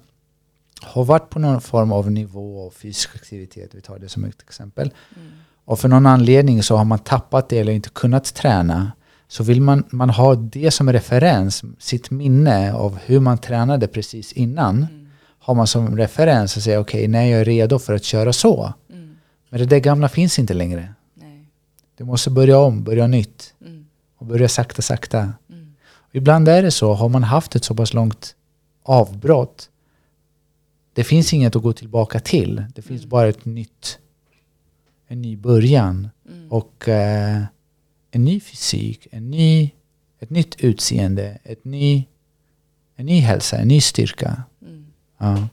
har 0.80 1.04
varit 1.04 1.30
på 1.30 1.38
någon 1.38 1.61
form 1.61 1.92
av 1.92 2.11
nivå 2.11 2.66
av 2.66 2.70
fysisk 2.70 3.11
aktivitet, 3.14 3.74
vi 3.74 3.80
tar 3.80 3.98
det 3.98 4.09
som 4.09 4.24
ett 4.24 4.42
exempel. 4.42 4.90
Mm. 5.16 5.33
Och 5.64 5.78
för 5.80 5.88
någon 5.88 6.07
anledning 6.07 6.62
så 6.62 6.76
har 6.76 6.85
man 6.85 6.98
tappat 6.98 7.48
det 7.48 7.59
eller 7.59 7.72
inte 7.72 7.88
kunnat 7.88 8.35
träna. 8.35 8.92
Så 9.34 9.42
vill 9.42 9.60
man, 9.60 9.84
man 9.90 10.10
ha 10.10 10.34
det 10.34 10.70
som 10.70 10.92
referens, 10.92 11.62
sitt 11.78 12.10
minne 12.10 12.72
av 12.72 12.98
hur 13.04 13.20
man 13.20 13.38
tränade 13.38 13.86
precis 13.88 14.32
innan. 14.32 14.76
Mm. 14.76 15.06
Har 15.38 15.54
man 15.54 15.66
som 15.66 15.96
referens 15.96 16.56
och 16.56 16.62
säger 16.62 16.78
okej, 16.78 17.08
när 17.08 17.24
jag 17.24 17.40
är 17.40 17.44
redo 17.44 17.78
för 17.78 17.94
att 17.94 18.04
köra 18.04 18.32
så. 18.32 18.72
Mm. 18.90 19.16
Men 19.48 19.60
det 19.60 19.66
där 19.66 19.78
gamla 19.78 20.08
finns 20.08 20.38
inte 20.38 20.54
längre. 20.54 20.94
Nej. 21.14 21.46
Du 21.96 22.04
måste 22.04 22.30
börja 22.30 22.58
om, 22.58 22.84
börja 22.84 23.06
nytt. 23.06 23.54
Mm. 23.60 23.86
Och 24.18 24.26
börja 24.26 24.48
sakta, 24.48 24.82
sakta. 24.82 25.32
Mm. 25.50 25.74
Ibland 26.12 26.48
är 26.48 26.62
det 26.62 26.70
så, 26.70 26.92
har 26.92 27.08
man 27.08 27.22
haft 27.22 27.56
ett 27.56 27.64
så 27.64 27.74
pass 27.74 27.94
långt 27.94 28.34
avbrott. 28.82 29.70
Det 30.92 31.04
finns 31.04 31.32
inget 31.34 31.56
att 31.56 31.62
gå 31.62 31.72
tillbaka 31.72 32.20
till. 32.20 32.64
Det 32.74 32.82
finns 32.82 33.00
Mm. 33.02 33.08
bara 33.08 33.28
ett 33.28 33.44
nytt, 33.44 33.98
en 35.08 35.22
ny 35.22 35.36
början. 35.36 36.08
Mm. 36.30 36.52
Och 36.52 36.88
eh, 36.88 37.42
en 38.14 38.24
ny 38.24 38.40
fysik, 38.40 39.09
en 39.11 39.31
ny, 39.31 39.70
ett 40.18 40.31
nytt 40.31 40.61
utseende, 40.61 41.38
ett 41.44 41.64
ny, 41.64 42.05
en 42.96 43.07
ny 43.07 43.20
hälsa, 43.20 43.59
en 43.59 43.68
ny 43.68 43.81
styrka. 43.81 44.42
Mm. 44.62 44.87
Ja. 45.18 45.48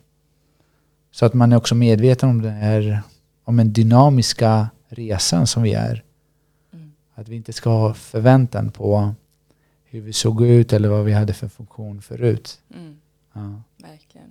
Så 1.12 1.26
att 1.26 1.34
man 1.34 1.52
är 1.52 1.58
också 1.58 1.76
medveten 1.76 2.30
om 2.30 2.42
den 2.42 2.54
här 2.54 3.02
om 3.44 3.58
den 3.58 3.74
dynamiska 3.74 4.70
resan 4.90 5.48
som 5.48 5.64
vi 5.64 5.74
är. 5.74 6.04
Mm. 6.74 6.92
Att 7.14 7.28
vi 7.28 7.36
inte 7.36 7.54
ska 7.54 7.70
ha 7.70 7.94
förväntan 7.94 8.72
på 8.72 9.16
hur 9.86 10.02
vi 10.02 10.14
såg 10.14 10.46
ut 10.46 10.74
eller 10.74 10.90
vad 10.90 11.06
vi 11.06 11.12
hade 11.12 11.34
för 11.34 11.48
funktion 11.48 12.02
förut. 12.02 12.60
Mm. 12.76 12.98
Ja. 13.34 13.62
Verkligen. 13.78 14.28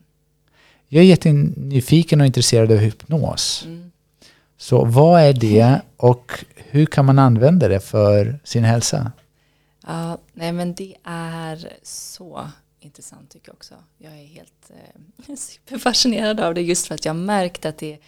Jag 0.89 1.05
är 1.05 1.07
jättenyfiken 1.07 2.21
och 2.21 2.27
intresserad 2.27 2.73
av 2.73 2.79
hypnos. 2.79 3.65
Mm. 3.67 3.91
Så 4.61 4.85
vad 4.85 5.21
är 5.21 5.33
det 5.33 5.81
och 5.97 6.45
hur 6.57 6.87
kan 6.87 7.07
man 7.07 7.19
använda 7.19 7.69
det 7.69 7.81
för 7.81 8.41
sin 8.45 8.65
hälsa? 8.65 9.13
Ja, 9.87 10.19
nej 10.33 10.53
men 10.53 10.75
det 10.75 10.97
är 11.05 11.69
så 11.83 12.49
intressant 12.81 13.31
tycker 13.31 13.49
jag 13.49 13.55
också. 13.55 13.75
Jag 13.99 14.13
är 14.13 14.27
helt 14.27 14.71
eh, 14.71 15.35
superfascinerad 15.37 16.41
av 16.41 16.55
det 16.55 16.63
just 16.63 16.87
för 16.87 16.95
att 16.95 17.05
jag 17.05 17.15
har 17.15 17.21
märkt 17.21 17.67
att 17.67 17.79
det, 17.79 17.99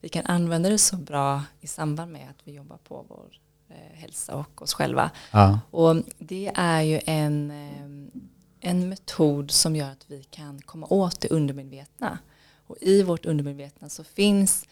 vi 0.00 0.08
kan 0.08 0.26
använda 0.26 0.68
det 0.68 0.78
så 0.78 0.96
bra 0.96 1.42
i 1.60 1.66
samband 1.66 2.12
med 2.12 2.30
att 2.30 2.38
vi 2.44 2.52
jobbar 2.52 2.78
på 2.88 3.04
vår 3.08 3.26
eh, 3.68 4.00
hälsa 4.00 4.34
och 4.34 4.62
oss 4.62 4.74
själva. 4.74 5.10
Ja. 5.30 5.60
Och 5.70 5.96
det 6.18 6.52
är 6.54 6.80
ju 6.80 7.00
en, 7.06 7.50
eh, 7.50 8.70
en 8.70 8.88
metod 8.88 9.50
som 9.50 9.76
gör 9.76 9.90
att 9.90 10.04
vi 10.06 10.22
kan 10.22 10.60
komma 10.62 10.86
åt 10.90 11.20
det 11.20 11.28
undermedvetna. 11.28 12.18
Och 12.66 12.76
i 12.80 13.02
vårt 13.02 13.26
undermedvetna 13.26 13.88
så 13.88 14.04
finns 14.04 14.66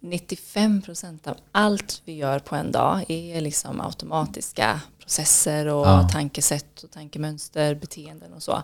95 0.00 0.82
procent 0.82 1.26
av 1.26 1.36
allt 1.52 2.02
vi 2.04 2.12
gör 2.14 2.38
på 2.38 2.56
en 2.56 2.72
dag 2.72 3.04
är 3.08 3.40
liksom 3.40 3.80
automatiska 3.80 4.80
processer 4.98 5.66
och 5.66 5.86
Ja. 5.86 6.08
tankesätt 6.12 6.82
och 6.82 6.90
tankemönster, 6.90 7.74
beteenden 7.74 8.32
och 8.32 8.42
så. 8.42 8.62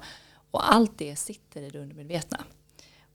Och 0.51 0.73
allt 0.75 0.93
det 0.99 1.17
sitter 1.17 1.61
i 1.63 1.71
det 1.71 1.79
undermedvetna. 1.79 2.39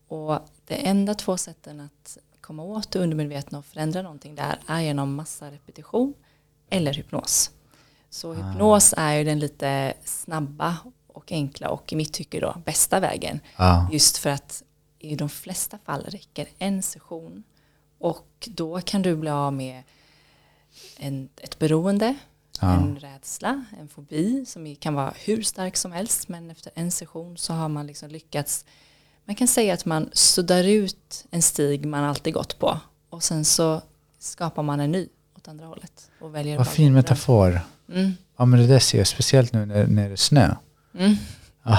Och 0.08 0.38
det 0.66 0.74
enda 0.74 1.14
två 1.14 1.36
sätten 1.36 1.80
att 1.80 2.18
komma 2.40 2.62
åt 2.62 2.90
det 2.90 2.98
undermedvetna 2.98 3.58
och 3.58 3.64
förändra 3.64 4.02
någonting 4.02 4.34
där 4.34 4.58
är 4.66 4.80
genom 4.80 5.14
massa 5.14 5.50
repetition 5.50 6.14
eller 6.70 6.94
hypnos. 6.94 7.50
Så 8.10 8.32
hypnos 8.32 8.94
är 8.96 9.12
ju 9.14 9.24
den 9.24 9.38
lite 9.38 9.94
snabba 10.04 10.76
och 11.06 11.32
enkla 11.32 11.68
och 11.68 11.92
i 11.92 11.96
mitt 11.96 12.12
tycke 12.12 12.40
då 12.40 12.56
bästa 12.64 13.00
vägen. 13.00 13.40
Ja. 13.56 13.88
Just 13.92 14.16
för 14.18 14.30
att 14.30 14.62
i 14.98 15.16
de 15.16 15.28
flesta 15.28 15.78
fall 15.78 16.02
räcker 16.08 16.48
en 16.58 16.82
session 16.82 17.42
och 18.02 18.48
då 18.50 18.80
kan 18.80 19.02
du 19.02 19.16
bli 19.16 19.30
av 19.30 19.52
med 19.52 19.82
en, 20.98 21.28
ett 21.36 21.58
beroende, 21.58 22.14
Ja. 22.60 22.72
en 22.72 22.96
rädsla, 22.96 23.64
en 23.80 23.88
fobi 23.88 24.44
som 24.46 24.76
kan 24.76 24.94
vara 24.94 25.14
hur 25.24 25.42
stark 25.42 25.76
som 25.76 25.92
helst 25.92 26.28
men 26.28 26.50
efter 26.50 26.72
en 26.74 26.90
session 26.90 27.36
så 27.38 27.52
har 27.52 27.68
man 27.68 27.86
liksom 27.86 28.08
lyckats 28.08 28.64
man 29.24 29.36
kan 29.36 29.48
säga 29.48 29.74
att 29.74 29.84
man 29.84 30.10
suddar 30.12 30.64
ut 30.64 31.24
en 31.30 31.42
stig 31.42 31.86
man 31.86 32.04
alltid 32.04 32.34
gått 32.34 32.58
på 32.58 32.80
och 33.10 33.22
sen 33.22 33.44
så 33.44 33.82
skapar 34.18 34.62
man 34.62 34.80
en 34.80 34.92
ny 34.92 35.08
åt 35.36 35.48
andra 35.48 35.66
hållet. 35.66 36.10
Och 36.20 36.34
väljer 36.34 36.58
Vad 36.58 36.68
fin 36.68 36.92
metafor. 36.92 37.60
Mm. 37.92 38.12
Ja 38.36 38.44
men 38.44 38.60
det 38.60 38.66
där 38.66 38.78
ser 38.78 38.98
jag 38.98 39.06
speciellt 39.06 39.52
nu 39.52 39.66
när, 39.66 39.86
när 39.86 40.06
det 40.08 40.14
är 40.14 40.16
snö. 40.16 40.54
Mm. 40.98 41.16
Ja, 41.62 41.78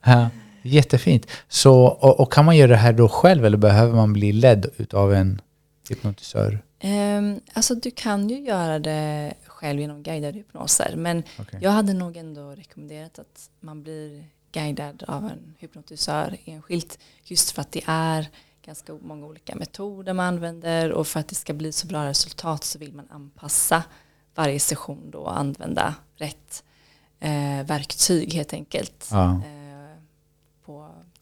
jättefint. 0.62 1.26
Så, 1.48 1.84
och, 1.84 2.20
och 2.20 2.32
kan 2.32 2.44
man 2.44 2.56
göra 2.56 2.68
det 2.70 2.76
här 2.76 2.92
då 2.92 3.08
själv 3.08 3.44
eller 3.44 3.56
behöver 3.58 3.94
man 3.94 4.12
bli 4.12 4.32
ledd 4.32 4.66
utav 4.76 5.14
en 5.14 5.40
hypnotisör? 5.88 6.62
Ehm, 6.80 7.40
alltså 7.52 7.74
du 7.74 7.90
kan 7.90 8.28
ju 8.28 8.38
göra 8.40 8.78
det 8.78 9.34
själv 9.46 9.80
genom 9.80 10.02
guidade 10.02 10.38
hypnoser 10.38 10.94
men 10.96 11.22
Okej. 11.38 11.58
jag 11.62 11.70
hade 11.70 11.92
nog 11.94 12.16
ändå 12.16 12.50
rekommenderat 12.50 13.18
att 13.18 13.50
man 13.60 13.82
blir 13.82 14.24
guidad 14.52 15.04
av 15.08 15.24
en 15.24 15.54
hypnotisör 15.58 16.36
enskilt 16.44 16.98
just 17.24 17.50
för 17.50 17.60
att 17.60 17.72
det 17.72 17.82
är 17.86 18.26
ganska 18.64 18.92
många 19.02 19.26
olika 19.26 19.54
metoder 19.54 20.12
man 20.12 20.26
använder 20.26 20.92
och 20.92 21.06
för 21.06 21.20
att 21.20 21.28
det 21.28 21.34
ska 21.34 21.52
bli 21.52 21.72
så 21.72 21.86
bra 21.86 22.06
resultat 22.06 22.64
så 22.64 22.78
vill 22.78 22.92
man 22.92 23.06
anpassa 23.10 23.82
varje 24.34 24.60
session 24.60 25.10
då 25.10 25.18
och 25.18 25.38
använda 25.38 25.94
rätt 26.16 26.64
eh, 27.20 27.66
verktyg 27.66 28.34
helt 28.34 28.52
enkelt 28.52 29.08
Ja. 29.10 29.30
eh, 29.30 29.61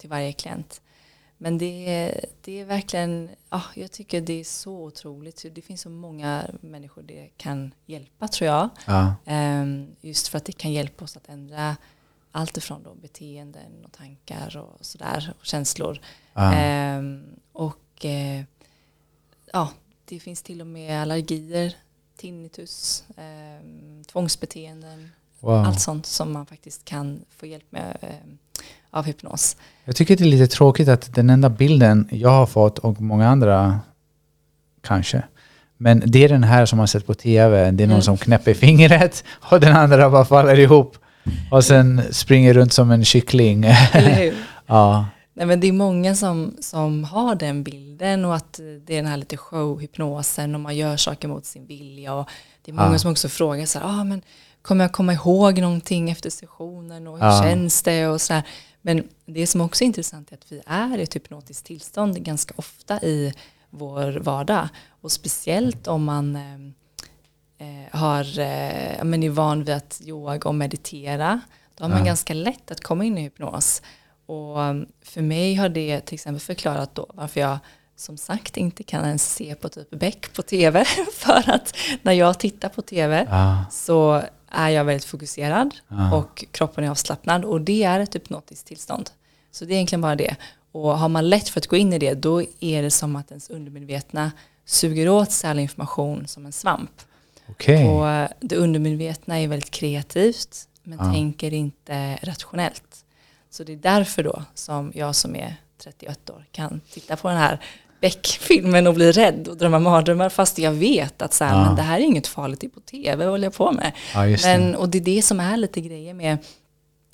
till 0.01 0.09
varje 0.11 0.33
klient. 0.33 0.81
Men 1.43 1.59
det 1.59 1.89
är, 1.89 2.25
det 2.41 2.61
är 2.61 2.65
verkligen, 2.65 3.31
ja, 3.51 3.63
jag 3.75 3.93
tycker 3.93 4.21
det 4.21 4.41
är 4.41 4.45
så 4.45 4.73
otroligt. 4.85 5.45
Det 5.55 5.63
finns 5.63 5.81
så 5.81 5.91
många 5.91 6.47
människor 6.61 7.03
det 7.03 7.31
kan 7.37 7.75
hjälpa 7.87 8.29
tror 8.29 8.47
jag. 8.51 8.69
Ja. 8.87 9.15
Ehm, 9.27 9.87
just 10.01 10.29
för 10.29 10.39
att 10.39 10.45
det 10.45 10.53
kan 10.53 10.73
hjälpa 10.73 11.05
oss 11.05 11.17
att 11.17 11.29
ändra 11.29 11.77
allt 12.33 12.57
ifrån 12.57 12.83
då 12.83 12.95
beteenden 12.95 13.85
och 13.85 13.93
tankar 13.93 14.57
och 14.57 14.87
sådär 14.87 15.35
och 15.41 15.47
känslor. 15.47 16.01
Ja. 16.35 16.55
Ehm, 16.55 17.25
och 17.53 18.05
eh, 18.05 18.45
ja, 19.53 19.71
det 20.05 20.21
finns 20.21 20.43
till 20.43 20.61
och 20.61 20.67
med 20.67 21.03
allergier, 21.03 21.77
tinnitus, 22.17 23.05
ehm, 23.17 24.05
tvångsbeteenden, 24.05 25.11
Wow. 25.43 25.55
allt 25.55 25.81
sånt 25.81 26.07
som 26.07 26.33
man 26.33 26.47
faktiskt 26.47 26.85
kan 26.85 27.25
få 27.31 27.47
hjälp 27.47 27.73
med 27.73 27.97
av 28.91 29.05
hypnos. 29.05 29.57
Jag 29.85 29.97
tycker 29.97 30.17
det 30.17 30.25
är 30.25 30.27
lite 30.27 30.47
tråkigt 30.47 30.89
att 30.89 31.15
den 31.15 31.31
enda 31.31 31.49
bilden 31.51 32.09
jag 32.11 32.31
har 32.31 32.47
fått 32.47 32.79
och 32.79 33.01
många 33.01 33.29
andra 33.29 33.81
kanske. 34.83 35.23
Men 35.77 36.03
det 36.07 36.25
är 36.25 36.29
den 36.29 36.45
här 36.45 36.67
som 36.67 36.77
man 36.77 36.89
sett 36.89 37.07
på 37.07 37.15
tv. 37.15 37.71
Det 37.71 37.83
är 37.85 37.87
någon 37.87 37.91
Mm. 37.95 38.03
som 38.03 38.17
knäpper 38.17 38.55
fingret 38.55 39.25
och 39.51 39.61
den 39.61 39.77
andra 39.77 40.11
bara 40.11 40.25
faller 40.25 40.59
ihop. 40.59 40.97
Och 41.51 41.65
sen 41.65 42.03
springer 42.11 42.55
runt 42.55 42.73
som 42.73 42.91
en 42.91 43.05
kyckling. 43.05 43.65
Eller 43.93 44.15
hur? 44.15 44.35
ja. 44.67 45.07
Nej, 45.35 45.47
men 45.47 45.61
det 45.61 45.67
är 45.69 45.73
många 45.73 46.15
som, 46.15 46.55
som 46.61 47.05
har 47.05 47.35
den 47.35 47.63
bilden 47.63 48.25
och 48.25 48.35
att 48.37 48.61
det 48.87 48.93
är 48.93 48.97
den 48.97 49.07
här 49.07 49.17
lite 49.17 49.37
showhypnosen 49.37 50.55
och 50.55 50.61
man 50.61 50.77
gör 50.77 50.97
saker 50.97 51.29
mot 51.29 51.45
sin 51.47 51.67
vilja. 51.67 52.15
Och 52.15 52.29
det 52.65 52.71
är 52.71 52.75
många 52.75 52.93
Ja. 52.93 52.99
som 52.99 53.11
också 53.13 53.29
frågar 53.29 53.67
så 53.67 53.79
här, 53.79 53.87
ah, 54.01 54.05
men 54.05 54.23
kommer 54.63 54.85
jag 54.85 54.93
komma 54.93 55.13
ihåg 55.13 55.59
någonting 55.59 56.11
efter 56.11 56.31
sessionen 56.31 57.07
och 57.07 57.19
hur 57.19 57.27
Ja. 57.27 57.43
känns 57.43 57.83
det 57.83 58.07
och 58.07 58.21
så 58.21 58.35
här. 58.35 58.43
Men 58.83 59.09
det 59.27 59.47
som 59.47 59.61
också 59.61 59.85
är 59.85 59.87
intressant 59.87 60.33
är 60.33 60.35
att 60.37 60.53
vi 60.53 60.63
är 60.67 60.99
i 60.99 61.03
ett 61.03 61.17
hypnotiskt 61.17 61.67
tillstånd 61.67 62.23
ganska 62.25 62.55
ofta 62.57 63.01
i 63.03 63.35
vår 63.71 64.13
vardag. 64.21 64.69
Och 65.01 65.13
speciellt 65.13 65.87
om 65.89 66.05
man 66.05 66.37
eh, 66.37 66.55
eh, 67.69 67.99
har, 68.01 68.39
eh, 68.39 69.05
men 69.05 69.23
är 69.23 69.31
van 69.31 69.65
vid 69.65 69.75
att 69.75 70.01
yoga 70.05 70.49
och 70.49 70.55
meditera. 70.55 71.41
Då 71.75 71.85
har 71.85 71.89
man 71.89 71.99
Ja. 71.99 72.05
ganska 72.05 72.35
lätt 72.35 72.71
att 72.71 72.81
komma 72.81 73.05
in 73.05 73.19
i 73.19 73.23
hypnos. 73.23 73.83
Och 74.27 74.59
um, 74.59 74.87
för 75.03 75.23
mig 75.23 75.55
har 75.55 75.69
det 75.69 76.01
till 76.01 76.15
exempel 76.15 76.41
förklarat 76.41 76.95
då 76.95 77.07
varför 77.15 77.41
jag 77.41 77.59
som 77.97 78.17
sagt 78.17 78.57
inte 78.57 78.83
kan 78.83 79.05
ens 79.07 79.35
se 79.35 79.55
på 79.55 79.69
typ 79.69 79.91
Beck 79.91 80.33
på 80.35 80.43
tv. 80.43 80.85
För 81.15 81.51
att 81.51 81.77
när 82.03 82.13
jag 82.13 82.39
tittar 82.39 82.69
på 82.69 82.83
tv 82.83 83.27
Ja. 83.31 83.65
så 83.71 84.23
är 84.51 84.69
jag 84.69 84.85
väldigt 84.85 85.05
fokuserad 85.05 85.75
Ja. 85.89 86.15
och 86.17 86.45
kroppen 86.51 86.85
är 86.85 86.91
avslappnad 86.91 87.45
och 87.45 87.61
det 87.61 87.83
är 87.85 88.01
ett 88.01 88.15
hypnotiskt 88.15 88.67
tillstånd. 88.67 89.11
Så 89.51 89.65
det 89.65 89.73
är 89.73 89.75
egentligen 89.75 90.01
bara 90.01 90.17
det. 90.17 90.37
Och 90.73 90.99
har 90.99 91.09
man 91.09 91.29
lätt 91.29 91.49
för 91.49 91.61
att 91.61 91.67
gå 91.67 91.77
in 91.77 91.93
i 91.93 91.99
det 91.99 92.15
då 92.15 92.43
är 92.61 92.83
det 92.83 92.91
som 92.91 93.17
att 93.17 93.31
ens 93.31 93.51
undermedvetna 93.51 94.33
suger 94.65 95.09
åt 95.09 95.31
sig 95.33 95.51
all 95.51 95.59
information 95.59 96.27
som 96.27 96.47
en 96.47 96.53
svamp. 96.53 96.91
Okej. 97.49 97.89
Och 97.89 98.09
eh, 98.09 98.29
det 98.41 98.57
undermedvetna 98.57 99.41
är 99.41 99.49
väldigt 99.49 99.71
kreativt 99.71 100.69
men 100.83 100.99
Ja. 100.99 101.13
tänker 101.13 101.53
inte 101.55 102.17
rationellt. 102.23 103.05
Så 103.51 103.65
det 103.65 103.73
är 103.73 103.77
därför 103.77 104.23
då 104.23 104.43
som 104.55 104.93
jag 104.95 105.15
som 105.15 105.37
är 105.37 105.57
31 105.83 106.31
år 106.31 106.45
kan 106.53 106.81
titta 106.93 107.17
på 107.17 107.29
den 107.29 107.37
här 107.37 107.61
Beck-filmen 108.01 108.87
och 108.87 108.95
bli 108.95 109.13
rädd 109.13 109.49
och 109.49 109.57
drömma 109.57 109.79
mardrömmar 109.79 110.29
fast 110.29 110.59
jag 110.59 110.73
vet 110.73 111.23
att 111.23 111.35
så 111.35 111.45
här, 111.45 111.59
Ja. 111.59 111.65
men 111.67 111.77
det 111.77 111.83
här 111.83 111.99
är 111.99 112.03
inget 112.03 112.27
farligt, 112.27 112.61
det 112.61 112.67
är 112.67 112.69
på 112.71 112.81
tv, 112.81 113.17
vad 113.25 113.29
håller 113.29 113.47
jag 113.47 113.55
på 113.55 113.73
med? 113.73 113.93
Ja, 114.15 114.27
Men, 114.45 114.73
det. 114.73 114.77
och 114.77 114.89
det 114.89 114.99
är 114.99 115.03
det 115.03 115.23
som 115.23 115.41
är 115.41 115.57
lite 115.57 115.81
grejer 115.81 116.15
med 116.15 116.39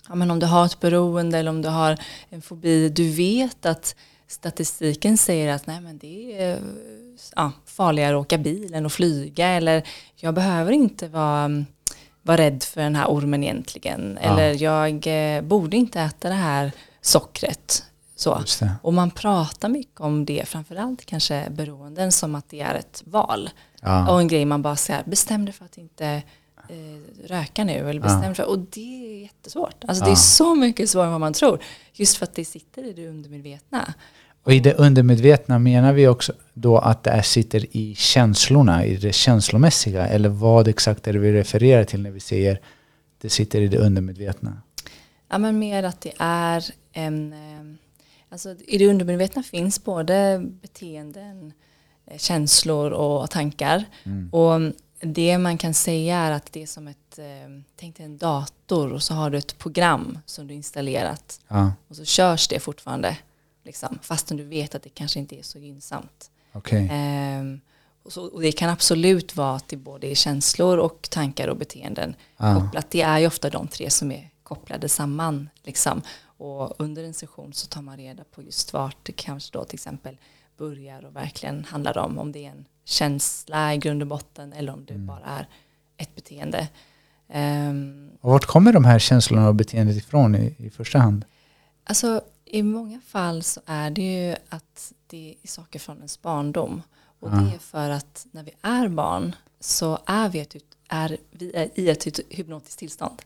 ja, 0.09 0.15
men 0.15 0.31
om 0.31 0.39
du 0.39 0.47
har 0.47 0.67
ett 0.67 0.81
beroende 0.81 1.39
eller 1.39 1.51
om 1.51 1.63
du 1.63 1.69
har 1.69 1.97
en 2.31 2.43
fobi, 2.43 2.89
du 2.89 3.11
vet 3.11 3.67
att 3.67 3.97
statistiken 4.29 5.19
säger 5.19 5.53
att 5.55 5.67
nej 5.67 5.81
men 5.81 5.99
det 5.99 6.43
är 6.43 6.59
ja, 7.37 7.53
farligare 7.67 8.17
att 8.17 8.21
åka 8.21 8.39
bil 8.39 8.75
än 8.75 8.87
att 8.87 8.93
flyga 8.93 9.49
eller 9.49 9.83
jag 10.17 10.35
behöver 10.35 10.73
inte 10.73 11.09
vara, 11.09 11.65
vara 12.23 12.37
rädd 12.37 12.63
för 12.63 12.81
den 12.81 12.95
här 12.97 13.07
ormen 13.07 13.43
egentligen 13.45 14.19
eller 14.19 14.63
jag 14.63 15.07
eh, 15.37 15.43
borde 15.43 15.77
inte 15.77 16.01
äta 16.01 16.29
det 16.29 16.35
här 16.35 16.73
sockret. 17.01 17.83
Så. 18.17 18.43
Det. 18.61 18.71
Och 18.83 18.95
man 18.95 19.11
pratar 19.11 19.69
mycket 19.69 20.01
om 20.01 20.25
det, 20.25 20.49
framförallt 20.49 21.05
kanske 21.07 21.47
beroenden 21.51 22.13
som 22.13 22.35
att 22.35 22.49
det 22.49 22.61
är 22.61 22.75
ett 22.75 23.03
val. 23.07 23.51
Ja. 23.83 24.11
Och 24.13 24.21
en 24.21 24.29
grej 24.29 24.45
man 24.45 24.63
bara 24.63 24.77
säger, 24.77 25.03
bestäm 25.07 25.45
dig 25.45 25.55
för 25.55 25.65
att 25.65 25.79
inte 25.79 26.07
eh, 26.69 27.27
röka 27.29 27.65
nu. 27.65 27.91
Eller 27.91 28.01
bestäm 28.01 28.21
dig 28.23 28.35
för, 28.35 28.49
och 28.49 28.59
det 28.59 29.17
är 29.17 29.23
jättesvårt. 29.23 29.85
Alltså 29.89 30.05
det 30.05 30.11
Ja. 30.11 30.13
är 30.13 30.17
så 30.17 30.55
mycket 30.55 30.91
svårare 30.91 31.07
än 31.07 31.13
vad 31.13 31.21
man 31.21 31.33
tror. 31.33 31.59
Just 31.93 32.17
för 32.17 32.25
att 32.25 32.35
det 32.35 32.45
sitter 32.45 32.85
i 32.85 32.93
det 32.93 33.09
undermedvetna. 33.09 33.95
Och 34.43 34.53
i 34.53 34.61
det 34.61 34.75
undermedvetna 34.75 35.59
menar 35.59 35.93
vi 35.93 36.09
också 36.09 36.33
då 36.55 36.79
att 36.79 37.03
det 37.05 37.23
sitter 37.23 37.77
i 37.77 37.95
känslorna, 37.95 38.85
i 38.85 38.97
det 38.97 39.13
känslomässiga? 39.13 40.07
Eller 40.07 40.29
vad 40.29 40.69
exakt 40.69 41.07
är 41.07 41.13
det 41.13 41.19
vi 41.19 41.33
refererar 41.33 41.85
till 41.85 42.03
när 42.03 42.11
vi 42.11 42.21
säger 42.21 42.61
det 43.21 43.29
sitter 43.31 43.61
i 43.61 43.69
det 43.69 43.79
undermedvetna? 43.79 44.63
Ja 45.29 45.39
men 45.39 45.59
mer 45.59 45.83
att 45.83 46.01
det 46.01 46.13
är 46.19 46.65
en, 46.93 47.33
eh, 47.33 47.77
alltså 48.29 48.55
i 48.67 48.79
det 48.79 48.87
undermedvetna 48.89 49.43
finns 49.43 49.85
både 49.85 50.39
beteenden, 50.63 51.53
eh, 52.07 52.19
känslor 52.19 52.91
och 52.91 53.31
tankar. 53.31 53.85
Mm. 54.05 54.29
Och 54.33 54.73
det 55.01 55.39
man 55.39 55.59
kan 55.59 55.75
säga 55.75 56.17
är 56.17 56.31
att 56.31 56.53
det 56.53 56.63
är 56.63 56.67
som 56.67 56.89
ett, 56.89 57.19
eh, 57.19 57.25
tänk 57.77 57.97
dig 57.97 58.07
en 58.07 58.19
dator 58.19 58.93
och 58.93 59.03
så 59.03 59.15
har 59.15 59.31
du 59.31 59.39
ett 59.39 59.59
program 59.59 60.19
som 60.27 60.47
du 60.47 60.55
installerat 60.55 61.41
Ja, 61.49 61.73
och 61.89 61.97
så 61.97 62.05
körs 62.05 62.49
det 62.49 62.61
fortfarande. 62.61 63.17
Liksom, 63.65 63.99
fastän 64.03 64.37
du 64.37 64.45
vet 64.45 64.75
att 64.75 64.83
det 64.83 64.89
kanske 64.89 65.19
inte 65.19 65.39
är 65.39 65.43
så 65.43 65.59
gynnsamt. 65.59 66.31
okej. 66.53 66.89
Ehm, 66.93 67.61
och, 68.03 68.13
så, 68.13 68.25
och 68.27 68.41
det 68.43 68.53
kan 68.53 68.71
absolut 68.71 69.37
vara 69.37 69.61
till 69.61 69.79
både 69.79 70.15
känslor 70.15 70.79
och 70.79 71.09
tankar 71.11 71.49
och 71.49 71.57
beteenden 71.57 72.15
Ja. 72.37 72.61
kopplat. 72.61 72.91
Det 72.91 73.03
är 73.03 73.19
ju 73.19 73.27
ofta 73.27 73.51
de 73.51 73.69
tre 73.69 73.91
som 73.91 74.13
är 74.13 74.31
kopplade 74.43 74.89
samman. 74.89 75.49
Liksom. 75.63 76.03
Och 76.37 76.75
under 76.81 77.05
en 77.05 77.15
session 77.15 77.53
så 77.53 77.67
tar 77.67 77.83
man 77.83 77.97
reda 77.97 78.25
på 78.25 78.43
just 78.43 78.73
vart 78.73 78.97
det 79.03 79.13
kanske 79.13 79.59
då 79.59 79.65
till 79.65 79.77
exempel 79.77 80.19
börjar 80.57 81.05
och 81.05 81.17
verkligen 81.17 81.65
handlar 81.65 81.99
om. 81.99 82.19
Om 82.19 82.33
det 82.33 82.47
är 82.47 82.51
en 82.51 82.65
känsla 82.85 83.75
i 83.75 83.79
grund 83.79 84.03
och 84.03 84.09
botten 84.09 84.53
eller 84.53 84.73
om 84.73 84.85
det 84.85 84.95
Mm. 84.95 85.07
bara 85.07 85.25
är 85.25 85.49
ett 85.97 86.15
beteende. 86.15 86.69
Ehm, 87.29 88.11
Och 88.21 88.31
vart 88.31 88.45
kommer 88.47 88.73
de 88.73 88.85
här 88.85 88.99
känslorna 88.99 89.49
och 89.49 89.55
beteendet 89.55 89.97
ifrån 89.97 90.35
i, 90.35 90.55
i 90.59 90.71
första 90.71 90.99
hand? 90.99 91.25
Alltså 91.85 92.21
i 92.45 92.63
många 92.63 93.01
fall 93.01 93.43
så 93.43 93.61
är 93.67 93.91
det 93.91 94.03
ju 94.29 94.37
att 94.49 94.93
det 95.07 95.35
är 95.43 95.49
saker 95.49 95.79
från 95.79 95.97
ens 95.97 96.23
barndom. 96.23 96.83
Och 97.21 97.31
det 97.31 97.37
är 97.55 97.59
för 97.59 97.91
att 97.91 98.27
när 98.33 98.43
vi 98.43 98.51
är 98.63 98.89
barn 98.89 99.35
så 99.61 99.99
är 100.07 100.29
vi, 100.29 100.41
ett, 100.41 100.57
är 100.89 101.17
vi 101.31 101.71
i 101.75 101.89
ett 101.91 102.07
hyp- 102.07 102.27
hypnotiskt 102.31 102.79
tillstånd. 102.79 103.23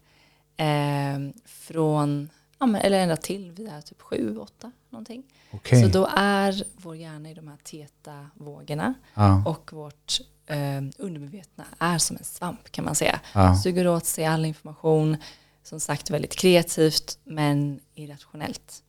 Ehm, 0.56 1.32
från, 1.44 2.28
ja, 2.60 2.66
men, 2.66 2.80
eller 2.80 2.98
ända 3.00 3.16
till 3.16 3.52
vi 3.56 3.66
är 3.66 3.80
typ 3.80 4.02
sju, 4.02 4.36
åtta 4.38 4.72
någonting. 4.90 5.22
Okej. 5.50 5.82
Så 5.82 5.88
då 5.88 6.08
är 6.16 6.62
vår 6.76 6.96
hjärna 6.96 7.30
i 7.30 7.34
de 7.34 7.48
här 7.48 7.56
teta-vågorna 7.64 8.94
Ja, 9.14 9.42
och 9.46 9.72
vårt 9.72 10.20
eh, 10.46 10.56
undermedvetna 10.98 11.64
är 11.78 11.98
som 11.98 12.16
en 12.16 12.24
svamp 12.24 12.72
kan 12.72 12.84
man 12.84 12.94
säga. 12.94 13.20
ja. 13.34 13.56
Suger 13.56 13.88
åt 13.88 14.06
sig 14.06 14.24
all 14.24 14.44
information, 14.44 15.16
som 15.62 15.80
sagt 15.80 16.10
väldigt 16.10 16.36
kreativt 16.36 17.18
men 17.24 17.80
irrationellt. 17.94 18.82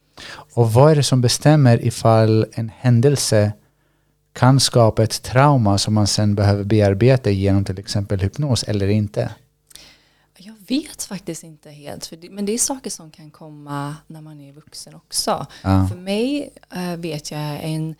Och 0.53 0.73
vad 0.73 0.91
är 0.91 0.95
det 0.95 1.03
som 1.03 1.21
bestämmer 1.21 1.85
ifall 1.85 2.45
en 2.51 2.69
händelse 2.69 3.53
kan 4.33 4.59
skapa 4.59 5.03
ett 5.03 5.23
trauma 5.23 5.77
som 5.77 5.93
man 5.93 6.07
sen 6.07 6.35
behöver 6.35 6.63
bearbeta 6.63 7.29
genom 7.29 7.65
till 7.65 7.79
exempel 7.79 8.19
hypnos 8.19 8.63
eller 8.63 8.87
inte? 8.87 9.31
Vet 10.67 11.03
faktiskt 11.03 11.43
inte 11.43 11.69
helt, 11.69 12.05
för 12.05 12.15
det, 12.15 12.29
men 12.29 12.45
det 12.45 12.51
är 12.51 12.57
saker 12.57 12.89
som 12.89 13.11
kan 13.11 13.31
komma 13.31 13.95
när 14.07 14.21
man 14.21 14.41
är 14.41 14.51
vuxen 14.53 14.95
också. 14.95 15.47
Ja. 15.63 15.87
För 15.87 15.95
mig 15.95 16.53
eh, 16.69 16.95
vet 16.95 17.31
jag 17.31 17.63
en 17.63 17.95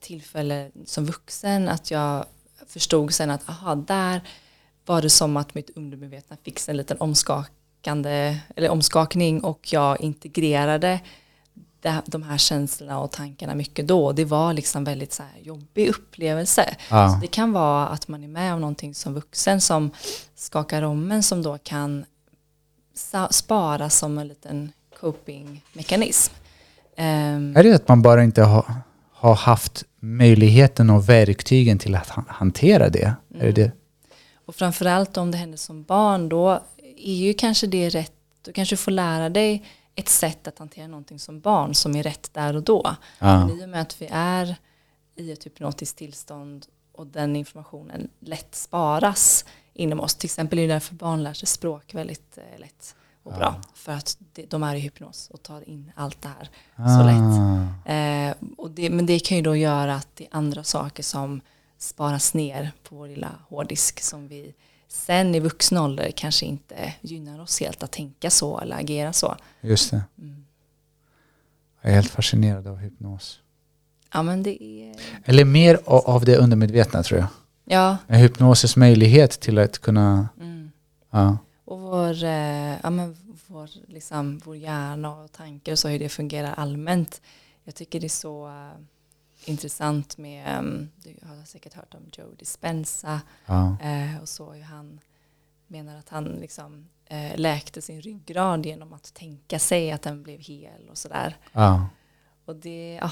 tillfälle 0.00 0.70
som 0.86 1.06
vuxen 1.06 1.68
att 1.68 1.90
jag 1.90 2.26
förstod 2.66 3.14
sen 3.14 3.30
att 3.30 3.48
aha, 3.48 3.74
där 3.74 4.28
var 4.86 5.02
det 5.02 5.10
som 5.10 5.36
att 5.36 5.54
mitt 5.54 5.70
undermedvetna 5.70 6.36
fick 6.42 6.68
en 6.68 6.76
liten 6.76 6.96
omskakande 7.00 8.38
eller 8.56 8.68
omskakning 8.68 9.44
och 9.44 9.72
jag 9.72 10.00
integrerade 10.00 11.00
det, 11.82 12.02
de 12.06 12.22
här 12.22 12.38
känslorna 12.38 13.00
och 13.00 13.10
tankarna 13.10 13.54
mycket 13.54 13.88
då. 13.88 14.12
Det 14.12 14.24
var 14.24 14.52
liksom 14.52 14.84
väldigt 14.84 15.12
så 15.12 15.22
här 15.22 15.42
jobbig 15.42 15.88
upplevelse. 15.88 16.74
Ja. 16.90 17.08
Så 17.08 17.20
det 17.20 17.26
kan 17.26 17.52
vara 17.52 17.88
att 17.88 18.08
man 18.08 18.24
är 18.24 18.28
med 18.28 18.54
om 18.54 18.60
någonting 18.60 18.94
som 18.94 19.14
vuxen 19.14 19.60
som 19.60 19.90
skakar 20.36 20.82
om 20.82 21.12
en 21.12 21.22
som 21.22 21.42
då 21.42 21.58
kan 21.58 22.04
spara 23.30 23.90
som 23.90 24.18
en 24.18 24.28
liten 24.28 24.72
coping-mekanism. 25.00 26.32
Ehm, 26.96 27.56
Är 27.56 27.62
det 27.62 27.74
att 27.74 27.88
man 27.88 28.02
bara 28.02 28.24
inte 28.24 28.42
har, 28.42 28.74
har 29.12 29.34
haft 29.34 29.84
möjligheten 30.00 30.90
och 30.90 31.08
verktygen 31.08 31.78
till 31.78 31.94
att 31.94 32.08
han- 32.08 32.24
hantera 32.28 32.88
det? 32.88 33.14
Är 33.38 33.44
det 33.46 33.52
det? 33.52 33.72
Och 34.46 34.54
framförallt 34.54 35.16
om 35.16 35.30
det 35.30 35.38
händer 35.38 35.58
som 35.58 35.82
barn 35.82 36.28
då 36.28 36.60
är 36.96 37.14
ju 37.14 37.34
kanske 37.34 37.66
det 37.66 37.88
rätt, 37.88 38.12
då 38.44 38.52
kanske 38.52 38.72
du 38.72 38.76
får 38.76 38.90
lära 38.92 39.28
dig 39.28 39.64
ett 39.94 40.08
sätt 40.08 40.48
att 40.48 40.58
hantera 40.58 40.86
någonting 40.86 41.18
som 41.18 41.40
barn 41.40 41.74
som 41.74 41.96
är 41.96 42.02
rätt 42.02 42.34
där 42.34 42.56
och 42.56 42.62
då. 42.62 42.96
Ja. 43.18 43.46
Men 43.46 43.60
i 43.60 43.64
och 43.64 43.68
med 43.68 43.80
att 43.80 44.02
vi 44.02 44.08
är 44.12 44.56
i 45.16 45.32
ett 45.32 45.46
hypnotiskt 45.46 45.98
tillstånd 45.98 46.66
och 46.92 47.06
den 47.06 47.36
informationen 47.36 48.08
lätt 48.20 48.54
sparas 48.54 49.44
inom 49.74 50.00
oss. 50.00 50.14
Till 50.14 50.26
exempel 50.26 50.58
är 50.58 50.68
det 50.68 50.74
därför 50.74 50.94
barn 50.94 51.22
lär 51.22 51.34
sig 51.34 51.48
språk 51.48 51.94
väldigt 51.94 52.38
eh, 52.38 52.60
lätt 52.60 52.96
och 53.22 53.32
bra. 53.32 53.60
För 53.74 53.92
att 53.92 54.18
de, 54.48 54.62
är 54.62 54.74
i 54.74 54.78
hypnos 54.78 55.30
och 55.30 55.42
tar 55.42 55.68
in 55.68 55.92
allt 55.94 56.22
det 56.22 56.28
här 56.28 56.50
så 56.98 57.04
lätt. 57.04 57.86
Ah. 57.86 57.92
Eh, 57.92 58.34
och 58.56 58.70
det, 58.70 58.90
men 58.90 59.06
det 59.06 59.18
kan 59.18 59.36
ju 59.36 59.42
då 59.42 59.56
göra 59.56 59.94
att 59.94 60.08
det 60.16 60.24
är 60.24 60.36
andra 60.36 60.64
saker 60.64 61.02
som 61.02 61.40
sparas 61.78 62.34
ner 62.34 62.72
på 62.82 62.96
vår 62.96 63.08
lilla 63.08 63.30
hårddisk 63.48 64.00
som 64.00 64.28
vi 64.28 64.54
sen 64.92 65.34
i 65.34 65.40
vuxen 65.40 65.78
ålder 65.78 66.10
kanske 66.10 66.46
inte 66.46 66.94
gynnar 67.00 67.40
oss 67.40 67.60
helt 67.60 67.82
att 67.82 67.92
tänka 67.92 68.30
så 68.30 68.60
eller 68.60 68.76
agera 68.76 69.12
så. 69.12 69.36
Just 69.60 69.90
det. 69.90 70.02
Mm. 70.18 70.44
Jag 71.80 71.90
är 71.90 71.94
helt 71.94 72.10
fascinerad 72.10 72.66
av 72.66 72.76
hypnos. 72.76 73.38
Ja 74.12 74.22
men 74.22 74.42
det 74.42 74.64
är, 74.64 74.94
Eller 75.24 75.44
mer 75.44 75.78
av 75.84 76.24
det 76.24 76.36
undermedvetna 76.36 77.02
tror 77.02 77.20
jag. 77.20 77.28
ja. 77.64 77.96
En 78.06 78.20
hypnosis 78.20 78.76
möjlighet 78.76 79.30
till 79.40 79.58
att 79.58 79.78
kunna... 79.78 80.28
Mm. 80.40 80.70
Ja. 81.10 81.38
Och 81.64 81.80
vår, 81.80 82.24
eh, 82.24 82.76
ja, 82.82 82.90
men 82.90 83.16
vår, 83.46 83.68
liksom, 83.88 84.40
vår 84.44 84.56
hjärna 84.56 85.10
och 85.16 85.32
tankar 85.32 85.72
och 85.72 85.78
så 85.78 85.88
hur 85.88 85.98
det 85.98 86.08
fungerar 86.08 86.54
allmänt. 86.54 87.20
Jag 87.64 87.74
tycker 87.74 88.00
det 88.00 88.06
är 88.06 88.08
så 88.08 88.46
eh, 88.48 88.82
intressant 89.44 90.18
med, 90.18 90.58
um, 90.58 90.90
du 90.96 91.14
har 91.26 91.44
säkert 91.44 91.74
hört 91.74 91.94
om 91.94 92.02
Joe 92.12 92.34
Dispenza 92.38 93.20
Ja. 93.46 93.76
eh, 93.82 94.22
och 94.22 94.28
så 94.28 94.52
hur 94.52 94.62
han 94.62 95.00
menar 95.66 95.98
att 95.98 96.08
han 96.08 96.24
liksom 96.24 96.88
eh, 97.06 97.36
läkte 97.36 97.82
sin 97.82 98.00
ryggrad 98.00 98.66
genom 98.66 98.92
att 98.92 99.14
tänka 99.14 99.58
sig 99.58 99.92
att 99.92 100.02
den 100.02 100.22
blev 100.22 100.40
hel 100.40 100.88
och 100.90 100.98
sådär. 100.98 101.36
Ja. 101.52 101.86
Och 102.44 102.56
det, 102.56 102.98
ja, 103.00 103.10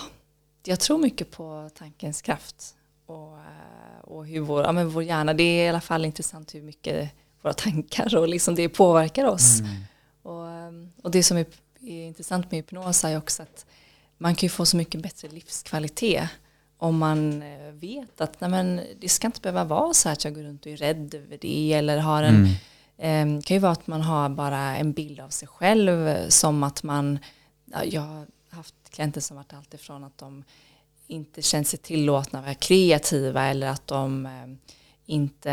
jag 0.64 0.80
tror 0.80 0.98
mycket 0.98 1.30
på 1.30 1.70
tankens 1.74 2.22
kraft 2.22 2.76
och, 3.06 3.36
eh, 3.38 4.00
och 4.00 4.26
hur 4.26 4.40
vår, 4.40 4.62
ja, 4.62 4.72
men 4.72 4.88
vår 4.88 5.02
hjärna, 5.02 5.34
det 5.34 5.42
är 5.42 5.66
i 5.66 5.68
alla 5.68 5.80
fall 5.80 6.04
intressant 6.04 6.54
hur 6.54 6.62
mycket 6.62 7.10
våra 7.42 7.52
tankar 7.52 8.16
och 8.16 8.28
liksom 8.28 8.54
det 8.54 8.68
påverkar 8.68 9.24
oss. 9.24 9.60
Mm. 9.60 9.82
Och, 10.22 10.50
eh, 10.50 10.72
och 11.02 11.10
det 11.10 11.22
som 11.22 11.36
är, 11.36 11.46
är 11.80 12.06
intressant 12.06 12.50
med 12.50 12.58
hypnos 12.58 13.04
är 13.04 13.18
också 13.18 13.42
att 13.42 13.66
man 14.20 14.34
kan 14.34 14.46
ju 14.46 14.50
få 14.50 14.66
så 14.66 14.76
mycket 14.76 15.02
bättre 15.02 15.28
livskvalitet 15.28 16.28
om 16.78 16.98
man 16.98 17.42
eh, 17.42 17.72
vet 17.72 18.20
att 18.20 18.40
nej 18.40 18.50
men, 18.50 18.80
det 19.00 19.08
ska 19.08 19.26
inte 19.26 19.40
behöva 19.40 19.64
vara 19.64 19.94
så 19.94 20.08
att 20.08 20.24
jag 20.24 20.34
går 20.34 20.42
runt 20.42 20.66
och 20.66 20.72
är 20.72 20.76
rädd 20.76 21.14
över 21.14 21.38
det 21.40 21.72
eller 21.72 21.98
har 21.98 22.22
en 22.22 22.34
Mm. 22.34 23.36
Eh, 23.38 23.42
kan 23.42 23.54
ju 23.54 23.58
vara 23.58 23.72
att 23.72 23.86
man 23.86 24.00
har 24.00 24.28
bara 24.28 24.76
en 24.76 24.92
bild 24.92 25.20
av 25.20 25.28
sig 25.28 25.48
själv 25.48 26.08
eh, 26.08 26.28
som 26.28 26.62
att 26.62 26.82
man, 26.82 27.18
ja, 27.64 27.84
jag 27.84 28.00
har 28.00 28.26
haft 28.50 28.74
klienter 28.90 29.20
som 29.20 29.36
varit 29.36 29.52
alltifrån 29.52 30.04
att 30.04 30.18
de 30.18 30.44
inte 31.06 31.42
känner 31.42 31.64
sig 31.64 31.78
tillåtna 31.78 32.38
att 32.38 32.44
vara 32.44 32.54
kreativa 32.54 33.44
eller 33.46 33.66
att 33.66 33.86
de 33.86 34.26
eh, 34.26 34.32
inte 35.06 35.52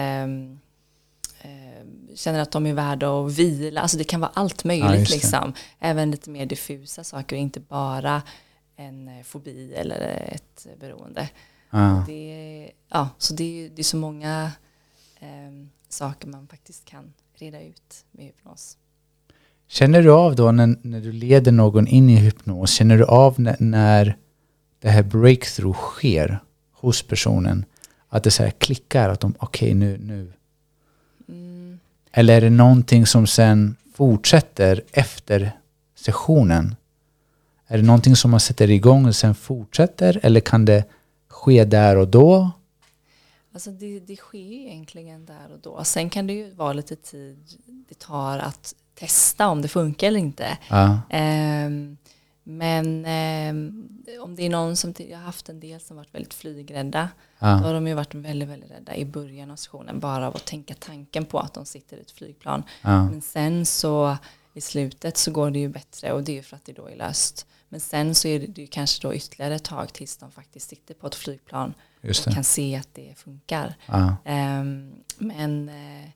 eh, 1.42 1.86
känner 2.16 2.40
att 2.40 2.52
de 2.52 2.66
är 2.66 2.74
värda 2.74 3.10
att 3.10 3.32
vila. 3.34 3.82
Alltså 3.82 3.98
det 3.98 4.04
kan 4.04 4.20
vara 4.20 4.32
allt 4.34 4.62
Ja, 4.64 4.68
möjligt 4.68 5.10
det. 5.10 5.16
liksom. 5.16 5.54
Även 5.80 6.12
lite 6.12 6.30
mer 6.30 6.46
diffusa 6.46 7.04
saker 7.04 7.36
inte 7.36 7.60
bara 7.60 8.22
en 8.78 9.08
eh, 9.08 9.24
fobi 9.24 9.74
eller 9.74 10.30
ett 10.32 10.68
beroende. 10.80 11.30
Ja. 11.70 12.04
Det 12.08 12.72
ja, 12.90 13.10
så 13.18 13.34
det 13.34 13.44
är, 13.44 13.70
det 13.70 13.82
är 13.82 13.84
så 13.84 13.98
många 13.98 14.52
eh, 15.20 15.68
saker 15.90 16.28
man 16.28 16.48
faktiskt 16.48 16.86
kan 16.86 17.13
reda 17.34 17.62
ut 17.62 18.06
med 18.12 18.26
hypnos. 18.26 18.78
Känner 19.68 20.02
du 20.02 20.12
av 20.12 20.36
då 20.36 20.52
när, 20.52 20.76
när 20.82 21.02
du 21.02 21.12
leder 21.12 21.52
någon 21.52 21.88
in 21.88 22.10
i 22.10 22.16
hypnos, 22.16 22.72
känner 22.72 22.98
du 22.98 23.06
av 23.06 23.40
när, 23.40 23.56
när 23.60 24.18
det 24.80 24.90
här 24.90 25.04
breakthrough 25.04 25.78
sker 25.78 26.40
hos 26.72 27.04
personen? 27.04 27.66
Att 28.10 28.24
det 28.24 28.32
så 28.32 28.44
här 28.44 28.52
klickar, 28.52 29.10
att 29.10 29.20
de 29.20 29.36
okej 29.40 29.74
nu, 29.74 29.98
nu. 29.98 30.34
Mm, 31.30 31.80
Eller 32.12 32.38
är 32.38 32.42
det 32.42 32.50
någonting 32.50 33.06
som 33.06 33.28
sen 33.28 33.76
fortsätter 33.94 34.84
efter 34.92 35.52
sessionen? 35.96 36.76
Är 37.68 37.78
det 37.78 37.84
någonting 37.84 38.16
som 38.16 38.32
man 38.32 38.40
sätter 38.40 38.70
igång 38.70 39.06
och 39.06 39.16
sen 39.16 39.36
fortsätter? 39.36 40.20
Eller 40.24 40.40
kan 40.40 40.66
det 40.66 40.86
ske 41.28 41.66
där 41.66 41.98
och 41.98 42.08
då? 42.08 42.52
alltså 43.54 43.72
det, 43.72 44.00
det 44.00 44.16
sker 44.16 44.40
ju 44.40 44.62
egentligen 44.68 45.26
där 45.26 45.52
och 45.54 45.60
då. 45.60 45.84
Sen 45.84 46.10
kan 46.10 46.28
det 46.28 46.34
ju 46.34 46.52
vara 46.52 46.74
lite 46.74 46.96
tid 46.96 47.38
det 47.90 48.00
tar 48.00 48.40
att 48.40 48.76
testa 48.96 49.48
om 49.48 49.62
det 49.62 49.68
funkar 49.68 50.08
eller 50.08 50.20
inte. 50.20 50.58
Ja, 50.70 51.02
Ehm, 51.10 51.98
men 52.44 53.06
ehm, 53.06 53.90
om 54.22 54.36
det 54.36 54.46
är 54.46 54.50
någon 54.50 54.76
som, 54.76 54.94
jag 54.98 55.18
har 55.18 55.26
haft 55.26 55.50
en 55.50 55.60
del 55.60 55.80
som 55.80 55.98
varit 55.98 56.15
väldigt 56.15 56.34
flygrädda. 56.34 57.10
Då 57.40 57.46
ja, 57.46 57.48
har 57.48 57.74
de 57.74 57.88
ju 57.88 57.94
varit 57.94 58.15
väldigt, 58.15 58.50
väldigt 58.50 58.72
rädda 58.72 58.96
i 58.96 59.06
början 59.06 59.52
av 59.52 59.56
sessionen. 59.56 60.00
Bara 60.00 60.28
av 60.28 60.36
att 60.36 60.46
tänka 60.46 60.74
tanken 60.80 61.26
på 61.26 61.40
att 61.40 61.54
de 61.54 61.65
sitter 61.65 61.98
i 61.98 62.02
ett 62.02 62.12
flygplan. 62.12 62.63
ja, 62.82 63.04
Men 63.10 63.22
sen 63.22 63.65
så 63.65 64.18
i 64.54 64.62
slutet 64.62 65.18
så 65.18 65.32
går 65.32 65.52
det 65.52 65.60
ju 65.60 65.70
bättre 65.70 66.12
och 66.12 66.24
det 66.24 66.32
är 66.32 66.36
ju 66.36 66.44
för 66.44 66.56
att 66.56 66.65
det 66.65 66.74
då 66.74 66.88
är 66.88 66.96
löst. 66.96 67.46
Men 67.70 67.80
sen 67.80 68.15
så 68.15 68.28
är 68.28 68.40
det 68.48 68.68
kanske 68.68 69.08
då 69.08 69.13
ytterligare 69.13 69.56
ett 69.56 69.63
tag 69.63 69.94
tills 69.94 70.18
de 70.18 70.32
faktiskt 70.32 70.70
sitter 70.70 70.94
på 70.94 71.08
ett 71.08 71.15
flygplan 71.15 71.74
och 72.04 72.34
kan 72.34 72.44
se 72.44 72.76
att 72.76 72.90
det 72.94 73.13
funkar. 73.18 73.76
Ja, 73.86 74.15
Ehm, 74.26 74.94
men 75.18 75.70
eh, 75.70 76.10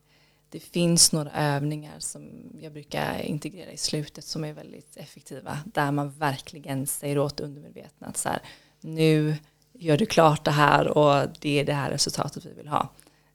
det 0.50 0.60
finns 0.60 1.12
några 1.12 1.30
övningar 1.30 1.94
som 1.98 2.30
jag 2.60 2.72
brukar 2.72 3.18
integrera 3.22 3.70
i 3.70 3.76
slutet 3.76 4.24
som 4.24 4.44
är 4.44 4.52
väldigt 4.52 4.96
effektiva. 4.96 5.58
Där 5.64 5.90
man 5.92 6.10
verkligen 6.10 6.86
säger 6.86 7.18
åt 7.18 7.40
undermedvetna 7.40 8.06
att 8.06 8.16
så 8.16 8.28
här, 8.28 8.42
nu 8.80 9.36
gör 9.72 9.96
du 9.96 10.06
klart 10.06 10.44
det 10.44 10.50
här 10.50 10.88
och 10.88 11.28
det 11.40 11.60
är 11.60 11.64
det 11.64 11.72
här 11.72 11.90
resultatet 11.90 12.44
vi 12.46 12.52
vill 12.52 12.68
ha. 12.68 12.88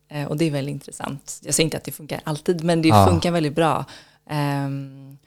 Eh, 0.07 0.27
och 0.27 0.37
det 0.37 0.45
är 0.45 0.51
väldigt 0.51 0.73
intressant. 0.73 1.41
Jag 1.43 1.53
säger 1.53 1.65
inte 1.65 1.77
att 1.77 1.83
det 1.83 1.91
funkar 1.91 2.21
alltid, 2.23 2.63
men 2.63 2.81
det 2.81 2.87
Ja. 2.87 3.07
funkar 3.09 3.31
väldigt 3.31 3.55
bra. 3.55 3.85
Ehm, 4.29 5.17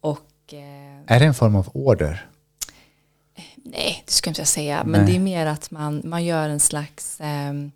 och 0.00 0.54
eh, 0.54 1.02
Är 1.06 1.20
det 1.20 1.26
en 1.26 1.34
form 1.34 1.56
av 1.56 1.70
order? 1.74 2.26
Nej, 3.70 4.02
det 4.06 4.12
inte 4.30 4.40
jag 4.40 4.48
säga. 4.48 4.84
Men 4.84 5.00
Nej. 5.00 5.10
det 5.12 5.16
är 5.18 5.20
mer 5.20 5.46
att 5.46 5.70
man, 5.70 6.02
man 6.04 6.24
gör 6.24 6.48
en 6.48 6.60
slags, 6.60 7.16
ehm, 7.20 7.72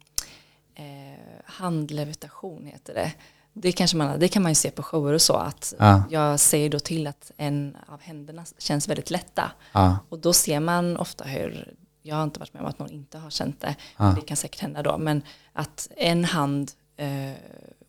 handlevitation 1.45 2.67
heter 2.67 2.95
det. 2.95 3.13
Det, 3.53 3.73
kanske 3.73 3.97
man, 3.97 4.19
det 4.21 4.29
kan 4.29 4.43
man 4.43 4.51
ju 4.51 4.55
se 4.55 4.71
på 4.71 4.83
shower 4.83 5.13
och 5.13 5.23
så 5.23 5.35
att 5.35 5.75
Ja. 5.79 6.03
jag 6.11 6.41
säger 6.41 6.71
då 6.71 6.79
till 6.79 7.07
att 7.07 7.31
en 7.37 7.77
av 7.89 8.01
händerna 8.01 8.45
känns 8.59 8.89
väldigt 8.89 9.11
lätta. 9.11 9.53
Ja. 9.73 9.99
Och 10.09 10.19
då 10.19 10.33
ser 10.33 10.61
man 10.61 10.97
ofta 10.97 11.25
hur, 11.25 11.75
jag 12.03 12.17
har 12.17 12.25
inte 12.25 12.41
varit 12.41 12.55
med 12.55 12.63
om 12.63 12.69
att 12.69 12.79
någon 12.79 12.91
inte 12.91 13.19
har 13.19 13.31
känt 13.31 13.61
det, 13.61 13.77
Ja. 13.99 14.05
det 14.05 14.21
kan 14.27 14.37
säkert 14.37 14.61
hända 14.61 14.83
då, 14.83 14.99
men 14.99 15.23
att 15.53 15.89
en 15.97 16.25
hand 16.25 16.71
eh, 16.97 17.33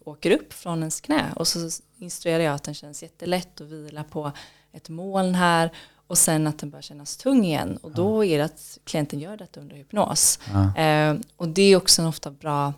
åker 0.06 0.32
upp 0.32 0.54
från 0.54 0.80
ens 0.80 1.02
knä 1.02 1.26
och 1.36 1.48
så 1.48 1.70
instruerar 1.98 2.44
jag 2.44 2.56
att 2.56 2.64
den 2.64 2.74
känns 2.74 3.04
jättelätt 3.04 3.62
och 3.62 3.72
vila 3.72 4.04
på 4.04 4.32
ett 4.72 4.90
moln 4.90 5.36
här 5.36 5.72
och 6.12 6.18
sen 6.18 6.48
att 6.48 6.58
den 6.58 6.70
börjar 6.70 6.82
kännas 6.82 7.18
tung 7.18 7.46
igen 7.46 7.78
och 7.82 7.92
då 7.92 8.26
är 8.26 8.38
det 8.38 8.46
att 8.46 8.78
klienten 8.84 9.20
gör 9.20 9.38
detta 9.38 9.60
under 9.60 9.76
hypnos. 9.76 10.40
Eh, 10.78 11.16
och 11.38 11.48
det 11.48 11.62
är 11.62 11.76
också 11.76 12.02
en 12.02 12.08
ofta 12.08 12.32
bra 12.32 12.74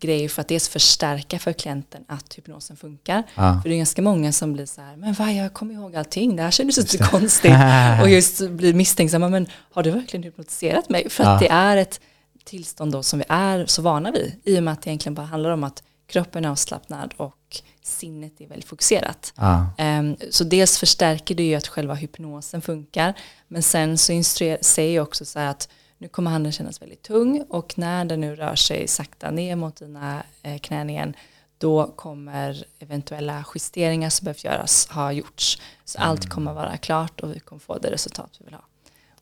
grej 0.00 0.28
för 0.28 0.40
att 0.40 0.48
dels 0.48 0.68
förstärka 0.68 1.38
för 1.38 1.52
klienten 1.52 2.04
att 2.08 2.34
hypnosen 2.34 2.76
funkar. 2.76 3.22
För 3.62 3.68
det 3.68 3.74
är 3.74 3.76
ganska 3.76 4.02
många 4.02 4.32
som 4.32 4.52
blir 4.52 4.66
så 4.66 4.80
här, 4.80 4.96
men 4.96 5.14
vad, 5.14 5.32
jag 5.32 5.52
kommer 5.52 5.74
ihåg 5.74 5.96
allting, 5.96 6.36
det 6.36 6.42
här 6.42 6.50
kändes 6.50 6.90
så 6.90 7.04
konstigt. 7.04 7.52
Och 8.02 8.10
just 8.10 8.50
blir 8.50 8.74
misstänksamma, 8.74 9.28
men 9.28 9.46
har 9.72 9.82
du 9.82 9.90
verkligen 9.90 10.22
hypnotiserat 10.22 10.88
mig? 10.88 11.10
För 11.10 11.24
att 11.24 11.40
det 11.40 11.48
är 11.48 11.76
ett 11.76 12.00
tillstånd 12.44 12.92
då 12.92 13.02
som 13.02 13.18
vi 13.18 13.24
är 13.28 13.66
så 13.66 13.82
vana 13.82 14.10
vid. 14.10 14.32
I 14.44 14.58
och 14.58 14.62
med 14.62 14.72
att 14.72 14.82
det 14.82 14.90
egentligen 14.90 15.14
bara 15.14 15.26
handlar 15.26 15.50
om 15.50 15.64
att 15.64 15.82
kroppen 16.06 16.44
är 16.44 16.48
avslappnad 16.48 17.14
och 17.16 17.62
sinnet 17.82 18.40
är 18.40 18.46
väldigt 18.46 18.68
fokuserat. 18.68 19.32
Ja. 19.36 19.66
Ehm, 19.78 20.16
Så 20.30 20.44
dels 20.44 20.78
förstärker 20.78 21.34
det 21.34 21.42
ju 21.42 21.54
att 21.54 21.68
själva 21.68 21.94
hypnosen 21.94 22.62
funkar. 22.62 23.14
Men 23.48 23.62
sen 23.62 23.98
så 23.98 24.22
säger 24.60 24.96
jag 24.96 25.02
också 25.02 25.24
så 25.24 25.38
här 25.38 25.46
att 25.46 25.68
nu 25.98 26.08
kommer 26.08 26.30
handen 26.30 26.52
kännas 26.52 26.82
väldigt 26.82 27.02
tung 27.02 27.44
och 27.48 27.78
när 27.78 28.04
den 28.04 28.20
nu 28.20 28.36
rör 28.36 28.54
sig 28.54 28.88
sakta 28.88 29.30
ner 29.30 29.56
mot 29.56 29.76
dina 29.76 30.22
eh, 30.42 30.58
knän 30.58 30.90
igen 30.90 31.14
då 31.58 31.86
kommer 31.86 32.64
eventuella 32.78 33.44
justeringar 33.54 34.10
som 34.10 34.24
behöver 34.24 34.44
göras 34.44 34.88
ha 34.88 35.12
gjorts. 35.12 35.60
Så 35.84 35.98
allt 35.98 36.28
kommer 36.28 36.52
vara 36.52 36.76
klart 36.76 37.20
och 37.20 37.34
vi 37.34 37.40
kommer 37.40 37.60
få 37.60 37.78
det 37.78 37.90
resultat 37.90 38.30
vi 38.38 38.44
vill 38.44 38.54
ha. 38.54 38.64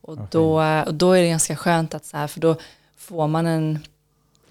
Och, 0.01 0.19
då, 0.31 0.63
och 0.87 0.95
då 0.95 1.13
är 1.13 1.23
det 1.23 1.29
ganska 1.29 1.57
skönt 1.57 1.95
att 1.95 2.05
så 2.05 2.17
här, 2.17 2.27
för 2.27 2.41
då 2.41 2.57
får 2.97 3.29
man 3.29 3.47
en, 3.47 3.79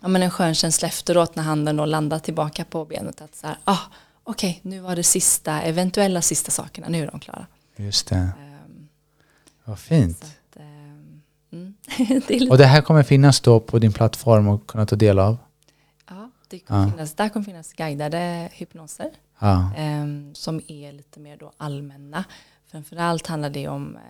ja, 0.01 0.07
men 0.07 0.23
en 0.23 0.31
skön 0.31 0.55
känsla 0.55 0.87
efteråt 0.87 1.35
när 1.35 1.43
handen 1.43 1.75
då 1.77 1.85
landar 1.85 2.19
tillbaka 2.19 2.65
på 2.65 2.85
benet. 2.85 3.21
Att 3.21 3.35
så 3.35 3.47
här, 3.47 3.57
ah, 3.63 3.77
okej, 4.23 4.59
nu 4.63 4.79
var 4.79 4.95
det 4.95 5.03
sista, 5.03 5.61
eventuella 5.61 6.21
sista 6.21 6.51
sakerna, 6.51 6.87
nu 6.89 7.03
är 7.03 7.07
de 7.11 7.19
klara. 7.19 7.45
Just 7.75 8.07
det. 8.07 8.15
Ehm, 8.15 8.87
Vad 9.63 9.79
fint. 9.79 10.23
att, 10.23 10.57
ehm, 10.61 11.21
mm. 11.51 11.73
det 12.27 12.49
Och 12.49 12.57
det 12.57 12.65
här 12.65 12.81
kommer 12.81 13.03
finnas 13.03 13.41
då 13.41 13.59
på 13.59 13.79
din 13.79 13.93
plattform 13.93 14.47
och 14.47 14.67
kunna 14.67 14.85
ta 14.85 14.95
del 14.95 15.19
av? 15.19 15.37
ja, 16.09 16.29
det 16.47 16.59
kommer 16.59 16.85
Ja. 16.85 16.91
finnas, 16.91 17.13
där 17.13 17.29
kommer 17.29 17.45
finnas 17.45 17.73
guidade 17.73 18.49
hypnoser. 18.53 19.09
Ja. 19.39 19.71
ehm, 19.77 20.35
som 20.35 20.61
är 20.67 20.91
lite 20.91 21.19
mer 21.19 21.37
då 21.37 21.51
allmänna. 21.57 22.23
Framförallt 22.71 23.27
handlar 23.27 23.49
det 23.49 23.67
om 23.67 23.95
eh, 23.95 24.01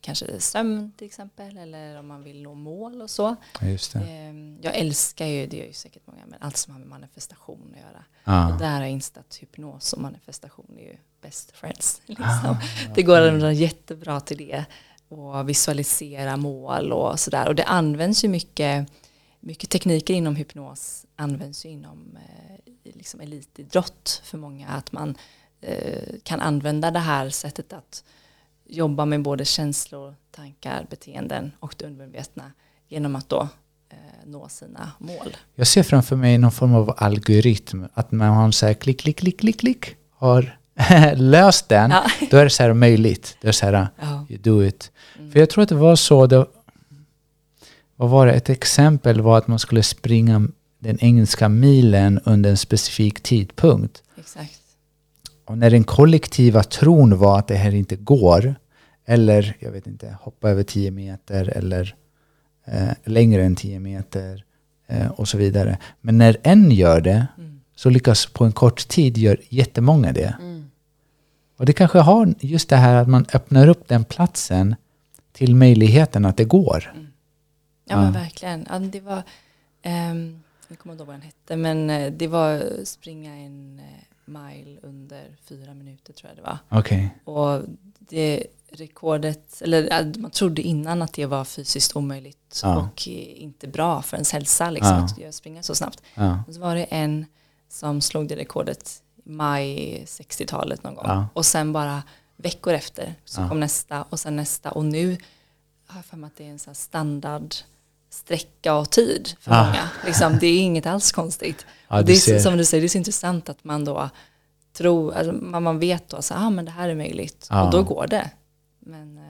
kanske 0.00 0.40
sömn 0.40 0.92
till 0.96 1.06
exempel 1.06 1.58
eller 1.58 1.98
om 1.98 2.06
man 2.06 2.22
vill 2.22 2.42
nå 2.42 2.54
mål 2.54 3.02
och 3.02 3.10
så. 3.10 3.36
Det. 3.60 4.08
Ehm, 4.08 4.58
jag 4.62 4.74
älskar 4.76 5.26
ju, 5.26 5.46
det 5.46 5.56
gör 5.56 5.66
ju 5.66 5.72
säkert 5.72 6.06
många, 6.06 6.26
men 6.26 6.42
allt 6.42 6.56
som 6.56 6.72
har 6.72 6.80
med 6.80 6.88
manifestation 6.88 7.74
att 7.74 7.80
göra. 7.80 8.04
Och 8.48 8.52
Ja. 8.52 8.56
där 8.58 8.70
har 8.74 8.80
jag 8.80 8.90
insett 8.90 9.18
att 9.18 9.36
hypnos 9.36 9.92
och 9.92 10.00
manifestation 10.00 10.76
är 10.78 10.82
ju 10.82 10.96
best 11.20 11.50
friends. 11.56 12.02
Liksom. 12.06 12.26
Ah, 12.26 12.56
det 12.94 13.02
går 13.02 13.44
att 13.44 13.54
jättebra 13.56 14.20
till 14.20 14.36
det 14.36 14.64
och 15.08 15.48
visualisera 15.48 16.36
mål 16.36 16.92
och 16.92 17.20
sådär. 17.20 17.48
Och 17.48 17.54
det 17.54 17.64
används 17.64 18.24
ju 18.24 18.28
mycket, 18.28 18.88
mycket 19.40 19.70
tekniker 19.70 20.14
inom 20.14 20.36
hypnos 20.36 21.06
används 21.16 21.66
ju 21.66 21.68
inom 21.68 22.16
eh, 22.16 22.92
liksom 22.94 23.20
elitidrott 23.20 24.20
för 24.24 24.38
många. 24.38 24.68
Att 24.68 24.92
man 24.92 25.08
eh, 25.10 25.16
kan 26.22 26.40
använda 26.40 26.90
det 26.90 26.98
här 26.98 27.30
sättet 27.30 27.72
att 27.72 28.04
jobba 28.68 29.04
med 29.04 29.22
både 29.22 29.44
känslor, 29.44 30.14
tankar, 30.30 30.86
beteenden 30.90 31.52
och 31.60 31.74
det 31.78 31.84
undermedvetna 31.86 32.52
genom 32.88 33.16
att 33.16 33.28
då 33.28 33.48
eh, 33.90 33.96
nå 34.26 34.48
sina 34.48 34.90
mål. 34.98 35.36
Jag 35.54 35.66
ser 35.66 35.82
framför 35.82 36.16
mig 36.16 36.38
någon 36.38 36.52
form 36.52 36.74
av 36.74 36.94
algoritm. 36.96 37.84
Att 37.94 38.12
man 38.12 38.52
så 38.52 38.66
här 38.66 38.74
klick, 38.74 39.00
klick, 39.00 39.18
klick, 39.18 39.40
klick, 39.40 39.60
klick 39.60 39.96
har 40.10 40.58
löst 41.14 41.68
den, 41.68 41.90
Ja. 41.90 42.04
då 42.30 42.36
är 42.36 42.44
det 42.44 42.50
så 42.50 42.62
här 42.62 42.72
möjligt. 42.72 43.36
Då 43.40 43.46
är 43.46 43.52
det 43.52 43.52
så 43.58 43.66
här, 43.66 43.88
Ja. 44.00 44.26
you 44.30 44.38
do 44.42 44.64
it. 44.64 44.90
För 45.32 45.38
jag 45.40 45.50
tror 45.50 45.62
att 45.62 45.68
det 45.68 45.74
var 45.74 45.96
så, 45.96 46.26
det, 46.26 46.46
vad 47.96 48.10
var 48.10 48.26
det, 48.26 48.32
ett 48.32 48.48
exempel 48.48 49.20
var 49.20 49.38
att 49.38 49.46
man 49.48 49.58
skulle 49.58 49.82
springa 49.82 50.48
den 50.78 50.98
engelska 51.00 51.48
milen 51.48 52.20
under 52.24 52.50
en 52.50 52.56
specifik 52.56 53.22
tidpunkt. 53.22 54.02
Exakt. 54.18 54.60
Och 55.44 55.58
när 55.58 55.70
den 55.70 55.84
kollektiva 55.84 56.62
tron 56.62 57.18
var 57.18 57.38
att 57.38 57.48
det 57.48 57.54
här 57.56 57.74
inte 57.74 57.96
går, 57.96 58.54
eller 59.04 59.56
jag 59.60 59.70
vet 59.70 59.86
inte, 59.86 60.16
hoppa 60.20 60.50
över 60.50 60.62
10 60.62 60.90
meter 60.90 61.48
eller 61.48 61.94
eh, 62.64 62.88
längre 63.04 63.44
än 63.44 63.56
10 63.56 63.78
meter 63.80 64.44
eh, 64.86 65.06
och 65.10 65.28
så 65.28 65.38
vidare. 65.38 65.78
Men 66.00 66.18
när 66.18 66.36
en 66.42 66.70
gör 66.70 67.00
det 67.00 67.26
Mm. 67.38 67.60
så 67.76 67.90
lyckas 67.90 68.26
på 68.26 68.44
en 68.44 68.52
kort 68.52 68.88
tid 68.88 69.18
gör 69.18 69.40
jättemånga 69.48 70.12
det. 70.12 70.34
Mm. 70.40 70.70
Och 71.56 71.66
det 71.66 71.72
kanske 71.72 71.98
har 71.98 72.34
just 72.40 72.68
det 72.68 72.76
här 72.76 72.94
att 72.94 73.08
man 73.08 73.26
öppnar 73.34 73.68
upp 73.68 73.88
den 73.88 74.04
platsen 74.04 74.74
till 75.32 75.54
möjligheten 75.56 76.24
att 76.24 76.36
det 76.36 76.44
går. 76.44 76.92
Ja, 77.84 77.96
men 77.96 78.04
Ja. 78.14 78.20
verkligen. 78.20 78.66
Ja, 78.70 78.78
det 78.78 79.00
var, 79.00 79.22
ehm, 79.82 80.40
jag 80.68 80.78
kommer 80.78 80.92
inte 80.94 81.02
ihåg 81.02 81.06
vad 81.06 81.14
den 81.16 81.22
hette, 81.22 81.56
men 81.56 81.90
eh, 81.90 82.12
det 82.12 82.28
var 82.28 82.62
springa 82.84 83.34
en 83.36 83.78
eh, 83.78 83.84
mile 84.24 84.80
under 84.82 85.36
fyra 85.44 85.74
minuter 85.74 86.12
tror 86.12 86.28
jag 86.30 86.36
det 86.38 86.42
var. 86.42 86.58
Okej. 86.78 87.18
Och 87.24 87.62
det 87.98 88.46
rekordet, 88.68 89.62
eller 89.62 90.12
man 90.18 90.30
trodde 90.30 90.62
innan 90.62 91.02
att 91.02 91.12
det 91.12 91.26
var 91.26 91.44
fysiskt 91.44 91.96
omöjligt 91.96 92.60
Ja. 92.62 92.76
och 92.82 93.08
inte 93.08 93.68
bra 93.68 94.02
för 94.02 94.16
ens 94.16 94.32
hälsa 94.32 94.70
liksom, 94.70 95.08
Ja. 95.18 95.28
att 95.28 95.34
springa 95.34 95.62
så 95.62 95.74
snabbt. 95.74 96.02
Ja. 96.14 96.42
Och 96.48 96.54
så 96.54 96.60
var 96.60 96.74
det 96.74 96.84
en 96.84 97.26
som 97.68 98.00
slog 98.00 98.28
det 98.28 98.36
rekordet 98.36 99.02
i 99.24 99.30
maj 99.30 100.02
60-talet 100.06 100.82
någon 100.84 100.94
gång. 100.94 101.04
Ja. 101.08 101.26
Och 101.32 101.46
sen 101.46 101.72
bara 101.72 102.02
veckor 102.36 102.72
efter 102.74 103.14
så 103.24 103.48
kom 103.48 103.60
nästa 103.60 104.02
och 104.02 104.20
sen 104.20 104.36
nästa. 104.36 104.70
Och 104.70 104.84
nu 104.84 105.16
har 105.86 105.98
jag 105.98 106.04
för 106.04 106.16
mig 106.16 106.26
att 106.28 106.36
det 106.36 106.44
är 106.46 106.50
en 106.50 106.58
sån 106.58 106.74
standard 106.74 107.54
sträcka 108.14 108.74
och 108.74 108.90
tid 108.90 109.28
för 109.40 109.52
Ah. 109.52 109.64
många. 109.66 109.88
Liksom, 110.06 110.38
det 110.40 110.46
är 110.46 110.58
inget 110.60 110.86
alls 110.86 111.12
konstigt. 111.12 111.66
Du 111.90 112.02
det 112.02 112.28
är, 112.28 112.38
som 112.38 112.56
du 112.56 112.64
säger, 112.64 112.82
det 112.82 112.86
är 112.86 112.88
så 112.88 112.98
intressant 112.98 113.48
att 113.48 113.64
man 113.64 113.84
då 113.84 114.10
tror, 114.76 115.14
alltså, 115.14 115.32
man, 115.32 115.62
man 115.62 115.78
vet 115.78 116.08
då 116.08 116.16
att 116.16 116.32
ah, 116.34 116.50
men 116.50 116.64
det 116.64 116.70
här 116.70 116.88
är 116.88 116.94
möjligt. 116.94 117.46
Ja. 117.50 117.64
Och 117.64 117.70
då 117.70 117.82
går 117.82 118.06
det. 118.06 118.30
Men, 118.80 119.18
eh, 119.18 119.22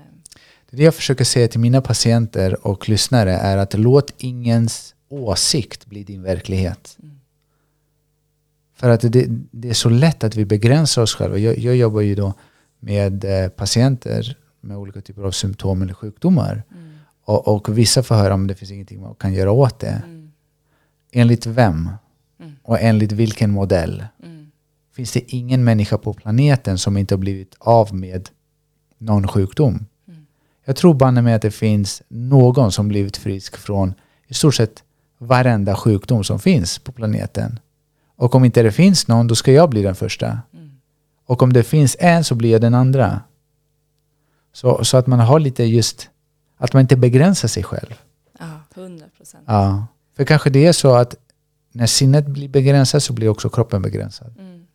Det 0.71 0.83
jag 0.83 0.95
försöker 0.95 1.25
säga 1.25 1.49
till 1.49 1.61
mina 1.61 1.81
patienter 1.81 2.67
och 2.67 2.89
lyssnare 2.89 3.33
är 3.33 3.57
att 3.57 3.75
låt 3.75 4.11
ingens 4.19 4.95
åsikt 5.09 5.87
bli 5.87 6.05
din 6.05 6.23
verklighet. 6.23 6.97
Mm. 7.03 7.21
För 8.77 8.91
att 8.91 9.01
det, 9.01 9.27
det 9.51 9.69
är 9.71 9.75
så 9.75 9.89
lätt 9.89 10.25
att 10.25 10.37
vi 10.37 10.45
begränsar 10.45 11.03
oss 11.03 11.15
själva. 11.15 11.39
Jag, 11.39 11.59
jag 11.59 11.77
jobbar 11.77 12.01
ju 12.01 12.15
då 12.15 12.35
med 12.81 13.25
eh, 13.25 13.49
patienter 13.49 14.37
med 14.61 14.77
olika 14.77 15.01
typer 15.01 15.23
av 15.23 15.31
symptom 15.31 15.83
eller 15.83 15.95
sjukdomar. 15.95 16.63
mm, 16.73 16.94
Och, 17.25 17.49
och 17.49 17.79
vissa 17.79 18.03
får 18.03 18.15
höra 18.15 18.35
om 18.35 18.47
det 18.47 18.55
finns 18.55 18.71
ingenting 18.71 19.01
man 19.01 19.15
kan 19.15 19.33
göra 19.35 19.53
åt 19.53 19.79
det. 19.79 20.03
mm, 20.07 20.33
Enligt 21.13 21.47
vem? 21.47 21.91
Mm. 22.41 22.53
Och 22.63 22.81
enligt 22.81 23.13
vilken 23.13 23.51
modell? 23.51 24.05
mm, 24.23 24.51
Finns 24.93 25.13
det 25.13 25.35
ingen 25.35 25.65
människa 25.65 25.99
på 25.99 26.13
planeten 26.13 26.79
som 26.79 26.97
inte 26.97 27.15
har 27.15 27.19
blivit 27.19 27.55
av 27.59 27.95
med 27.95 28.29
någon 28.99 29.29
sjukdom? 29.29 29.87
Mm. 30.09 30.27
Jag 30.65 30.77
tror 30.77 30.95
banne 30.95 31.23
med 31.23 31.37
att 31.37 31.43
det 31.43 31.51
finns 31.51 32.03
någon 32.09 32.73
som 32.73 32.89
blivit 32.89 33.17
frisk 33.17 33.57
från 33.57 33.95
i 34.29 34.35
stort 34.35 34.55
sett 34.55 34.83
varenda 35.19 35.77
sjukdom 35.77 36.25
som 36.25 36.39
finns 36.39 36.79
på 36.79 36.93
planeten. 36.93 37.59
Och 38.17 38.35
om 38.35 38.45
inte 38.45 38.63
det 38.63 38.73
finns 38.73 39.09
någon, 39.09 39.27
då 39.27 39.35
ska 39.35 39.53
jag 39.53 39.71
bli 39.71 39.83
den 39.83 39.95
första. 39.95 40.39
mm. 40.53 40.71
Och 41.27 41.43
om 41.43 41.53
det 41.53 41.63
finns 41.63 41.97
en 42.01 42.25
så 42.25 42.35
blir 42.35 42.51
jag 42.53 42.61
den 42.61 42.75
andra. 42.75 43.21
Så, 44.53 44.85
så 44.85 44.97
att 44.97 45.07
man 45.07 45.19
har 45.21 45.41
lite 45.41 45.65
just, 45.65 46.11
att 46.65 46.73
man 46.73 46.81
inte 46.81 46.97
begränsar 46.97 47.49
sig 47.49 47.63
själv. 47.63 47.95
Ja, 48.39 48.61
hundra 48.75 49.07
procent. 49.17 49.45
Ja. 49.47 49.87
För 50.17 50.25
kanske 50.25 50.51
det 50.51 50.67
är 50.67 50.73
så 50.73 50.95
att 50.95 51.15
när 51.73 51.87
sinnet 51.87 52.27
blir 52.27 52.49
begränsat 52.49 53.03
så 53.03 53.13
blir 53.13 53.29
också 53.29 53.49
kroppen 53.49 53.83
begränsad. 53.83 54.35
Mm. 54.39 54.67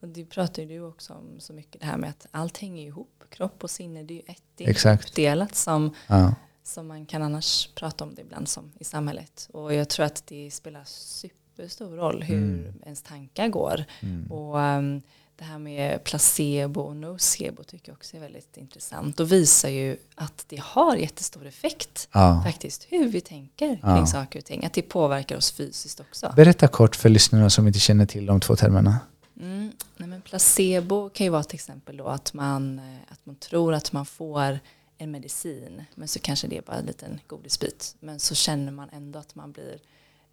Och 0.00 0.08
det 0.08 0.24
pratar 0.24 0.62
ju 0.62 0.68
du 0.68 0.80
också 0.80 1.12
om 1.12 1.40
så 1.40 1.52
mycket, 1.52 1.80
det 1.80 1.86
här 1.86 1.96
med 1.96 2.10
att 2.10 2.26
allt 2.30 2.58
hänger 2.58 2.86
ihop. 2.86 3.24
Kropp 3.30 3.64
och 3.64 3.70
sinne, 3.70 4.02
det 4.02 4.14
är 4.14 4.16
ju 4.16 4.22
ett. 4.26 4.42
Det 4.56 4.64
är 4.64 4.68
Exakt. 4.70 5.04
uppdelat 5.04 5.54
som, 5.54 5.94
Ja. 6.06 6.34
som 6.62 6.86
man 6.86 7.06
kan 7.06 7.22
annars 7.22 7.68
prata 7.74 8.04
om 8.04 8.14
det 8.14 8.20
ibland 8.22 8.48
som 8.48 8.72
i 8.78 8.84
samhället. 8.84 9.48
Och 9.52 9.74
jag 9.74 9.88
tror 9.88 10.06
att 10.06 10.22
det 10.26 10.50
spelar 10.50 10.82
superstor 10.84 11.96
roll 11.96 12.22
hur 12.22 12.36
Mm. 12.42 12.74
ens 12.84 13.02
tankar 13.02 13.48
går. 13.48 13.84
Mm. 14.00 14.32
Och 14.32 14.56
um, 14.58 15.02
det 15.38 15.44
här 15.44 15.58
med 15.58 16.04
placebo 16.04 16.80
och 16.80 16.96
nocebo 16.96 17.62
tycker 17.64 17.88
jag 17.92 17.96
också 17.96 18.16
är 18.16 18.20
väldigt 18.20 18.56
intressant 18.56 19.20
och 19.20 19.32
visar 19.32 19.68
ju 19.68 19.96
att 20.14 20.44
det 20.48 20.60
har 20.62 20.96
jättestor 20.96 21.46
effekt 21.46 22.08
Ja. 22.12 22.42
faktiskt 22.46 22.86
hur 22.90 23.08
vi 23.08 23.20
tänker 23.20 23.78
Ja. 23.82 23.96
kring 23.96 24.06
saker 24.06 24.38
och 24.38 24.44
ting. 24.44 24.64
Att 24.64 24.72
det 24.72 24.82
påverkar 24.82 25.36
oss 25.36 25.52
fysiskt 25.52 26.00
också. 26.00 26.32
Berätta 26.36 26.68
kort 26.68 26.96
för 26.96 27.08
lyssnarna 27.08 27.50
som 27.50 27.66
inte 27.66 27.78
känner 27.78 28.06
till 28.06 28.26
de 28.26 28.40
två 28.40 28.56
termerna. 28.56 28.98
Mm. 29.40 29.72
Nej, 29.96 30.08
men 30.08 30.22
placebo 30.22 31.08
kan 31.08 31.24
ju 31.26 31.30
vara 31.30 31.44
till 31.44 31.54
exempel 31.56 31.96
då 31.96 32.06
att 32.06 32.32
man, 32.34 32.78
eh, 32.78 32.84
att 33.12 33.26
man 33.26 33.36
tror 33.36 33.74
att 33.74 33.92
man 33.92 34.06
får 34.06 34.58
en 34.98 35.10
medicin 35.10 35.84
men 35.94 36.08
så 36.08 36.18
kanske 36.18 36.46
det 36.46 36.56
är 36.58 36.62
bara 36.62 36.76
en 36.76 36.86
liten 36.86 37.20
godisbit 37.26 37.96
men 38.00 38.20
så 38.20 38.34
känner 38.34 38.72
man 38.72 38.88
ändå 38.92 39.18
att 39.18 39.34
man 39.34 39.52
blir 39.52 39.78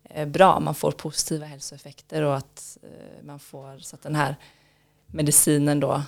eh, 0.04 0.28
bra, 0.28 0.60
man 0.60 0.76
får 0.76 0.92
positiva 0.92 1.46
hälsoeffekter 1.46 2.22
och 2.22 2.38
att 2.38 2.78
eh, 2.84 3.26
man 3.26 3.40
får 3.40 3.80
så 3.80 3.96
att 3.96 4.02
den 4.02 4.16
här 4.16 4.36
medicinen 5.16 5.80
då 5.80 6.04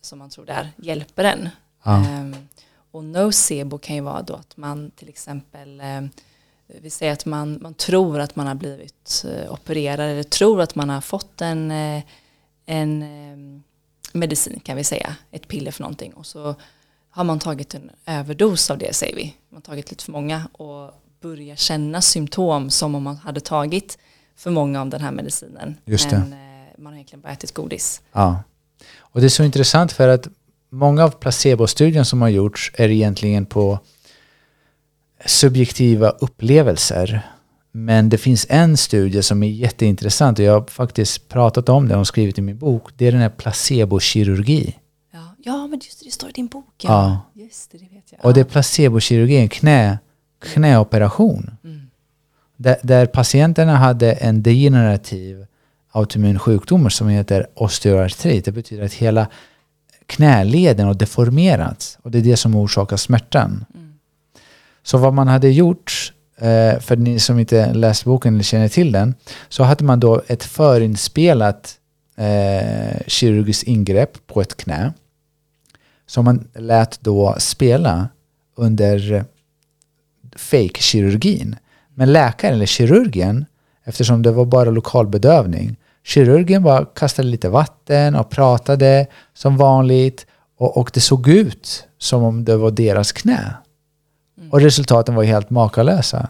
som 0.00 0.18
man 0.18 0.30
tror 0.30 0.46
det 0.46 0.52
är 0.52 0.70
hjälper 0.76 1.24
en. 1.24 1.48
Ja. 1.82 2.06
Ehm, 2.06 2.36
och 2.90 3.04
nocebo 3.04 3.78
kan 3.78 3.96
ju 3.96 4.02
vara 4.02 4.22
då 4.22 4.34
att 4.34 4.56
man 4.56 4.90
till 4.90 5.08
exempel 5.08 5.80
eh, 5.80 6.02
vi 6.80 6.90
säger 6.90 7.12
att 7.12 7.26
man, 7.26 7.58
man 7.62 7.74
tror 7.74 8.20
att 8.20 8.36
man 8.36 8.46
har 8.46 8.54
blivit 8.54 9.24
eh, 9.28 9.52
opererad 9.52 10.10
eller 10.10 10.22
tror 10.22 10.60
att 10.60 10.74
man 10.74 10.90
har 10.90 11.00
fått 11.00 11.40
en, 11.40 11.70
eh, 11.70 12.02
en 12.66 13.04
medicin 14.12 14.60
kan 14.60 14.76
vi 14.76 14.84
säga, 14.84 15.16
ett 15.30 15.48
piller 15.48 15.70
för 15.70 15.82
någonting 15.82 16.12
och 16.12 16.26
så 16.26 16.54
har 17.10 17.24
man 17.24 17.38
tagit 17.38 17.74
en 17.74 17.90
överdos 18.06 18.70
av 18.70 18.78
det 18.78 18.94
säger 18.94 19.16
vi. 19.16 19.34
Man 19.48 19.56
har 19.56 19.60
tagit 19.60 19.90
lite 19.90 20.04
för 20.04 20.12
många 20.12 20.48
och 20.52 20.92
börjar 21.20 21.56
känna 21.56 22.00
symptom 22.02 22.70
som 22.70 22.94
om 22.94 23.02
man 23.02 23.16
hade 23.16 23.40
tagit 23.40 23.98
för 24.36 24.50
många 24.50 24.80
av 24.80 24.88
den 24.88 25.00
här 25.00 25.12
medicinen. 25.12 25.76
Just 25.84 26.10
det. 26.10 26.18
Men 26.18 26.47
man 26.78 26.92
har 26.92 26.94
egentligen 26.94 27.20
bara 27.20 27.32
ätit 27.32 27.54
godis. 27.54 28.02
Ja. 28.12 28.42
Och 28.98 29.20
det 29.20 29.26
är 29.26 29.28
så 29.30 29.44
intressant 29.44 29.92
för 29.92 30.08
att 30.08 30.28
många 30.70 31.04
av 31.04 31.10
placebostudien 31.10 32.04
som 32.04 32.22
har 32.22 32.28
gjorts 32.28 32.72
är 32.74 32.88
egentligen 32.88 33.46
på 33.46 33.78
subjektiva 35.26 36.10
upplevelser. 36.10 37.30
Men 37.72 38.08
det 38.08 38.18
finns 38.18 38.46
en 38.48 38.76
studie 38.76 39.22
som 39.22 39.42
är 39.42 39.48
jätteintressant 39.48 40.38
och 40.38 40.44
jag 40.44 40.60
har 40.60 40.66
faktiskt 40.66 41.28
pratat 41.28 41.68
om 41.68 41.88
det 41.88 41.96
och 41.96 42.06
skrivit 42.06 42.38
i 42.38 42.42
min 42.42 42.58
bok. 42.58 42.90
Det 42.96 43.06
är 43.06 43.12
den 43.12 43.20
här 43.20 43.28
placebokirurgi. 43.28 44.76
Ja, 45.12 45.34
ja 45.38 45.66
men 45.66 45.80
just 45.84 46.00
det, 46.00 46.06
det 46.06 46.10
står 46.10 46.28
i 46.28 46.32
din 46.32 46.46
bok. 46.46 46.74
Ja. 46.82 47.20
Just 47.34 47.70
det, 47.70 47.78
det 47.78 47.84
vet 47.84 48.12
jag. 48.12 48.24
Och 48.24 48.34
det 48.34 48.40
är 48.40 48.44
placebokirurgi, 48.44 49.36
en 49.36 49.48
knä, 49.48 49.98
knäoperation. 50.38 51.50
Mm. 51.64 51.90
Där, 52.56 52.76
där 52.82 53.06
patienterna 53.06 53.76
hade 53.76 54.12
en 54.12 54.42
degenerativ 54.42 55.46
autoimmun 55.98 56.38
sjukdom 56.38 56.90
som 56.90 57.08
heter 57.08 57.46
osteoartrit. 57.54 58.44
Det 58.44 58.52
betyder 58.52 58.84
att 58.84 58.92
hela 58.92 59.26
knäleden 60.06 60.86
har 60.86 60.94
deformerats 60.94 61.98
och 62.02 62.10
det 62.10 62.18
är 62.18 62.22
det 62.22 62.36
som 62.36 62.54
orsakar 62.54 62.96
smärtan. 62.96 63.64
Mm. 63.74 63.92
Så 64.82 64.98
vad 64.98 65.14
man 65.14 65.28
hade 65.28 65.48
gjort, 65.48 66.12
eh, 66.36 66.80
för 66.80 66.96
ni 66.96 67.18
som 67.18 67.38
inte 67.38 67.74
läst 67.74 68.04
boken 68.04 68.34
eller 68.34 68.44
känner 68.44 68.68
till 68.68 68.92
den, 68.92 69.14
så 69.48 69.62
hade 69.62 69.84
man 69.84 70.00
då 70.00 70.22
ett 70.26 70.44
förinspelat 70.44 71.74
eh, 72.16 73.00
kirurgiskt 73.06 73.62
ingrepp 73.62 74.26
på 74.26 74.40
ett 74.40 74.56
knä 74.56 74.92
som 76.06 76.24
man 76.24 76.48
lät 76.54 77.00
då 77.00 77.36
spela 77.38 78.08
under 78.56 79.24
fake-kirurgin. 80.36 81.56
Men 81.94 82.12
läkaren 82.12 82.54
eller 82.54 82.66
kirurgen, 82.66 83.44
eftersom 83.84 84.22
det 84.22 84.32
var 84.32 84.44
bara 84.44 84.70
lokalbedövning, 84.70 85.76
kirurgen 86.08 86.62
bara 86.62 86.84
kastade 86.84 87.28
lite 87.28 87.48
vatten 87.48 88.14
och 88.14 88.30
pratade 88.30 89.06
som 89.34 89.56
vanligt 89.56 90.26
och, 90.56 90.76
och 90.76 90.90
det 90.94 91.00
såg 91.00 91.28
ut 91.28 91.88
som 91.98 92.22
om 92.22 92.44
det 92.44 92.56
var 92.56 92.70
deras 92.70 93.12
knä. 93.12 93.56
Och 94.50 94.60
resultaten 94.60 95.14
var 95.14 95.24
helt 95.24 95.50
makalösa. 95.50 96.28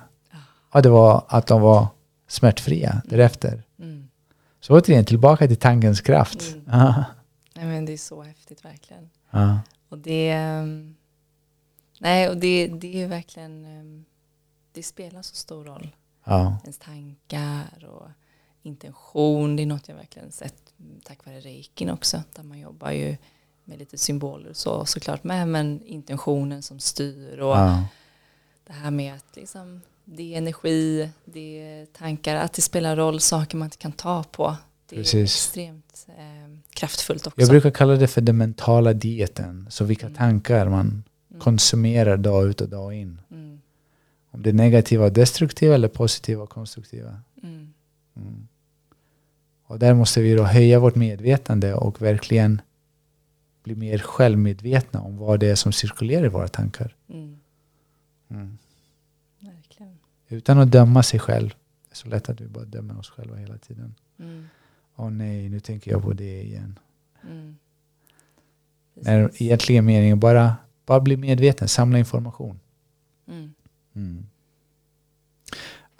Ja, 0.72 0.81
det 0.81 0.89
var 0.89 1.24
att 1.29 1.47
de 1.47 1.61
var 1.61 1.87
smärtfria 2.29 3.03
därefter. 3.05 3.62
Mm. 3.79 4.09
Så 4.61 4.74
återigen, 4.79 5.05
tillbaka 5.05 5.47
till 5.49 5.57
tankens 5.57 6.01
kraft. 6.01 6.43
Mm. 6.43 6.93
Nej, 7.55 7.66
men 7.66 7.85
det 7.85 7.93
är 7.93 7.97
så 7.97 8.22
häftigt 8.22 8.64
verkligen. 8.64 9.11
Ja. 9.31 9.59
Och 9.89 9.99
det, 9.99 10.31
ehm, 10.31 10.97
nej, 12.01 12.29
och 12.29 12.37
det, 12.37 12.66
det 12.66 13.03
är 13.03 13.09
verkligen, 13.09 13.64
ehm, 13.64 14.05
det 14.72 14.83
spelar 14.83 15.22
så 15.22 15.37
stor 15.37 15.64
roll. 15.64 15.97
Ja. 16.24 16.59
Ens 16.62 16.79
tankar 16.79 17.89
och 17.91 18.09
intention, 18.63 19.57
det 19.57 19.63
är 19.63 19.67
något 19.67 19.89
jag 19.89 19.95
verkligen 19.97 20.33
sett 20.33 20.55
tack 21.05 21.27
vare 21.27 21.41
reikin 21.41 21.91
också, 21.91 22.23
där 22.37 22.43
man 22.43 22.59
jobbar 22.59 22.91
ju 22.91 23.17
med 23.65 23.79
lite 23.79 23.99
symboler 23.99 24.51
och 24.51 24.57
så 24.57 24.85
såklart 24.85 25.25
med, 25.25 25.49
men 25.49 25.83
intentionen 25.85 26.63
som 26.63 26.79
styr 26.79 27.39
och 27.39 27.57
Ja. 27.57 27.85
det 28.67 28.73
här 28.73 28.91
med 28.91 29.15
att 29.15 29.37
liksom, 29.37 29.81
det 30.05 30.35
är 30.35 30.39
energi, 30.39 31.11
det 31.25 31.61
är 31.63 31.87
tankar, 31.87 32.37
att 32.37 32.53
det 32.53 32.63
spelar 32.63 32.97
roll, 32.97 33.21
saker 33.21 33.57
man 33.57 33.67
inte 33.67 33.77
kan 33.77 33.93
ta 33.93 34.23
på. 34.23 34.57
Det 34.89 34.97
är 34.97 35.01
Precis. 35.01 35.35
extremt 35.35 36.07
eh, 36.09 36.59
kraftfullt 36.71 37.27
också. 37.27 37.41
Jag 37.41 37.49
brukar 37.49 37.71
kalla 37.71 37.95
det 37.97 38.09
för 38.09 38.21
den 38.21 38.37
mentala 38.37 38.93
dieten. 38.93 39.67
Så 39.71 39.85
vilka 39.85 40.07
Mm. 40.07 40.17
tankar 40.19 40.69
man 40.69 41.05
Mm. 41.31 41.41
konsumerar 41.41 42.17
dag 42.17 42.47
ut 42.49 42.61
och 42.61 42.69
dag 42.69 42.95
in. 42.95 43.21
Mm, 43.31 43.61
Om 44.31 44.43
det 44.43 44.51
är 44.51 44.55
negativa 44.55 45.05
och 45.05 45.13
destruktiva 45.13 45.75
eller 45.75 45.89
positiva 45.89 46.43
och 46.43 46.51
konstruktiva. 46.51 47.21
mm, 47.43 47.75
Mm. 48.19 48.49
Och 49.64 49.79
där 49.79 49.95
måste 49.95 50.21
vi 50.21 50.35
då 50.35 50.43
höja 50.45 50.79
vårt 50.81 50.95
medvetande 50.95 51.75
och 51.75 52.03
verkligen 52.03 52.61
bli 53.62 53.75
mer 53.75 53.99
självmedvetna 53.99 55.01
om 55.01 55.16
vad 55.16 55.41
det 55.41 55.47
är 55.51 55.55
som 55.55 55.73
cirkulerar 55.73 56.25
i 56.25 56.29
våra 56.29 56.49
tankar. 56.49 56.97
mm, 57.09 57.37
Mm. 58.31 58.59
verkligen. 59.41 59.99
Utan 60.29 60.59
att 60.59 60.71
döma 60.71 61.03
sig 61.03 61.21
själv. 61.21 61.49
Det 61.89 61.93
är 61.93 61.97
så 61.97 62.09
lätt 62.09 62.29
att 62.29 62.41
vi 62.41 62.47
bara 62.49 62.64
dömer 62.64 62.99
oss 62.99 63.11
själva 63.11 63.37
hela 63.37 63.59
tiden. 63.59 63.95
Mm, 64.19 64.47
Åh 64.97 65.11
nej, 65.11 65.49
nu 65.49 65.61
tänker 65.61 65.91
jag 65.91 66.03
på 66.03 66.12
det 66.12 66.43
igen. 66.43 66.79
mm. 67.31 67.57
När 68.95 69.31
egentligen 69.43 69.85
meningen 69.85 70.21
bara, 70.21 70.57
bara 70.87 71.01
bli 71.01 71.16
medveten, 71.16 71.69
samla 71.69 71.99
information. 71.99 72.61
Mm, 73.29 73.55
Mm. 73.95 74.27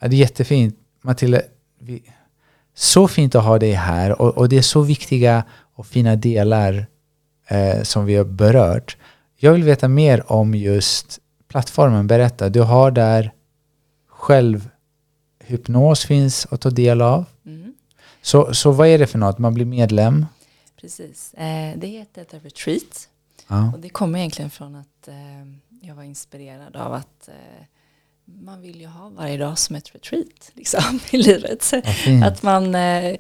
Ja, 0.01 0.09
det 0.09 0.16
är 0.16 0.21
jättefint. 0.21 0.79
Matilda, 1.01 1.41
vi, 1.89 2.03
så 2.74 3.09
fint 3.09 3.34
att 3.34 3.45
ha 3.45 3.59
dig 3.59 3.72
här 3.72 4.22
och, 4.22 4.39
och 4.39 4.49
det 4.49 4.59
är 4.59 4.62
så 4.62 4.82
viktiga 4.82 5.45
och 5.74 5.86
fina 5.86 6.16
delar 6.16 6.86
eh, 7.47 7.82
som 7.82 8.05
vi 8.05 8.16
har 8.16 8.24
berört. 8.24 8.97
Jag 9.36 9.53
vill 9.53 9.62
veta 9.62 9.89
mer 9.89 10.32
om 10.32 10.55
just 10.55 11.18
plattformen. 11.49 12.07
Berätta, 12.07 12.49
du 12.49 12.61
har 12.61 12.91
där 12.91 13.32
självhypnos 14.09 16.05
finns 16.05 16.47
att 16.51 16.61
ta 16.61 16.70
del 16.70 17.03
av. 17.03 17.24
mm. 17.47 17.74
Så, 18.22 18.55
så 18.55 18.72
vad 18.72 18.89
är 18.89 18.99
det 18.99 19.07
för 19.07 19.18
något? 19.18 19.39
Man 19.39 19.55
blir 19.55 19.64
medlem? 19.64 20.26
Precis. 20.80 21.34
Eh, 21.34 21.78
det 21.78 21.86
heter 21.86 22.24
The 22.24 22.39
Retreat. 22.39 23.09
Ja. 23.49 23.72
Och 23.72 23.80
det 23.80 23.89
kommer 23.89 24.18
egentligen 24.18 24.51
från 24.51 24.74
att 24.74 25.09
eh, 25.09 25.14
jag 25.89 25.95
var 25.95 26.03
inspirerad 26.03 26.76
av 26.76 26.93
att 26.93 27.28
eh, 27.28 27.64
man 28.43 28.61
vill 28.61 28.81
ju 28.81 28.87
ha 28.87 29.09
varje 29.09 29.37
dag 29.37 29.59
som 29.59 29.76
ett 29.76 29.95
retreat 29.95 30.51
liksom, 30.55 31.01
i 31.11 31.16
livet. 31.16 31.72
Fint. 32.05 32.24
Att 32.24 32.43
man 32.43 32.74
eh, 32.74 33.16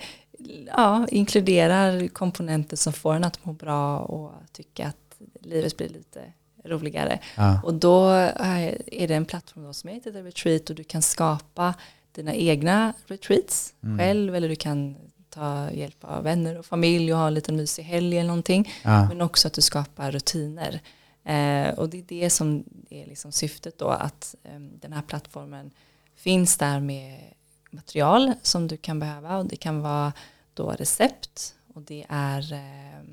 ja, 0.66 1.06
inkluderar 1.10 2.08
komponenter 2.08 2.76
som 2.76 2.92
får 2.92 3.14
en 3.14 3.24
att 3.24 3.44
må 3.44 3.52
bra 3.52 3.98
och 3.98 4.32
tycka 4.52 4.86
att 4.86 5.16
livet 5.40 5.76
blir 5.76 5.88
lite 5.88 6.20
roligare. 6.64 7.18
Ja. 7.36 7.60
Och 7.64 7.74
då 7.74 8.10
eh, 8.10 8.74
är 8.86 9.08
det 9.08 9.14
en 9.14 9.24
plattform 9.24 9.74
som 9.74 9.90
heter 9.90 10.12
The 10.12 10.22
Retreat 10.22 10.70
och 10.70 10.76
du 10.76 10.84
kan 10.84 11.02
skapa 11.02 11.74
dina 12.12 12.34
egna 12.34 12.92
retreats 13.06 13.74
Mm. 13.82 13.98
själv 13.98 14.34
eller 14.34 14.48
du 14.48 14.56
kan 14.56 14.96
ta 15.30 15.70
hjälp 15.70 15.96
av 16.00 16.24
vänner 16.24 16.58
och 16.58 16.66
familj 16.66 17.12
och 17.12 17.18
ha 17.18 17.26
en 17.26 17.34
liten 17.34 17.56
mysig 17.56 17.82
helg 17.82 18.18
eller 18.18 18.28
någonting. 18.28 18.72
Ja. 18.82 19.08
Men 19.08 19.20
också 19.20 19.48
att 19.48 19.54
du 19.54 19.60
skapar 19.60 20.10
rutiner. 20.10 20.80
Eh, 21.28 21.74
och 21.78 21.88
det 21.88 21.98
är 21.98 22.02
det 22.02 22.30
som 22.30 22.64
är 22.90 23.06
liksom 23.06 23.32
syftet 23.32 23.78
då 23.78 23.88
att 23.88 24.34
eh, 24.44 24.58
den 24.60 24.92
här 24.92 25.02
plattformen 25.02 25.70
finns 26.14 26.56
där 26.56 26.80
med 26.80 27.20
material 27.70 28.32
som 28.42 28.68
du 28.68 28.76
kan 28.76 28.98
behöva 28.98 29.38
och 29.38 29.46
det 29.46 29.56
kan 29.56 29.80
vara 29.82 30.12
då 30.54 30.70
recept 30.70 31.54
och 31.74 31.82
det 31.82 32.06
är 32.08 32.52
eh, 32.52 33.04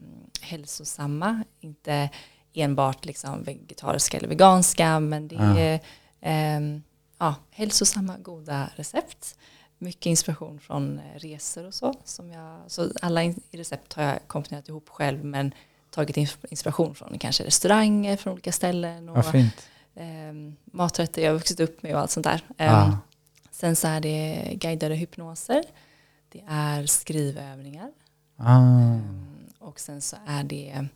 hälsosamma, 0.41 1.43
inte 1.59 2.09
enbart 2.53 3.05
liksom 3.05 3.43
vegetariska 3.43 4.17
eller 4.17 4.27
veganska 4.27 4.99
men 4.99 5.27
det 5.27 5.35
Ja. 5.35 5.57
är 5.59 5.79
eh, 6.21 6.79
ja, 7.17 7.35
hälsosamma 7.51 8.17
goda 8.17 8.69
recept. 8.75 9.35
Mycket 9.77 10.05
inspiration 10.05 10.59
från 10.59 10.99
eh, 10.99 11.19
resor 11.19 11.65
och 11.67 11.73
så. 11.73 11.93
Som 12.03 12.31
jag, 12.31 12.59
så 12.67 12.89
alla 13.01 13.21
recept 13.51 13.93
har 13.93 14.03
jag 14.03 14.19
komponerat 14.27 14.69
ihop 14.69 14.89
själv 14.89 15.25
men 15.25 15.53
tagit 15.95 16.17
ins- 16.17 16.37
inspiration 16.49 16.95
från 16.95 17.19
kanske 17.19 17.43
restauranger 17.43 18.17
från 18.17 18.33
olika 18.33 18.51
ställen 18.51 19.09
och 19.09 19.15
Vad 19.15 19.31
fint. 19.31 19.67
eh, 19.95 20.05
maträtter 20.65 21.21
jag 21.21 21.29
har 21.29 21.33
vuxit 21.35 21.59
upp 21.59 21.83
med 21.83 21.93
och 21.95 21.99
allt 22.01 22.11
sånt 22.11 22.23
där. 22.23 22.41
Eh, 22.57 22.65
Ja. 22.65 22.97
Sen 23.51 23.75
så 23.75 23.87
är 23.87 24.01
det 24.01 24.49
guidade 24.55 24.95
hypnoser. 24.95 25.63
Det 26.31 26.43
är 26.47 26.85
skrivövningar. 26.85 27.91
Ah. 28.37 28.57
Mm, 28.57 29.25
och 29.59 29.79
sen 29.79 30.01
så 30.01 30.15
är 30.27 30.43
det 30.43 30.87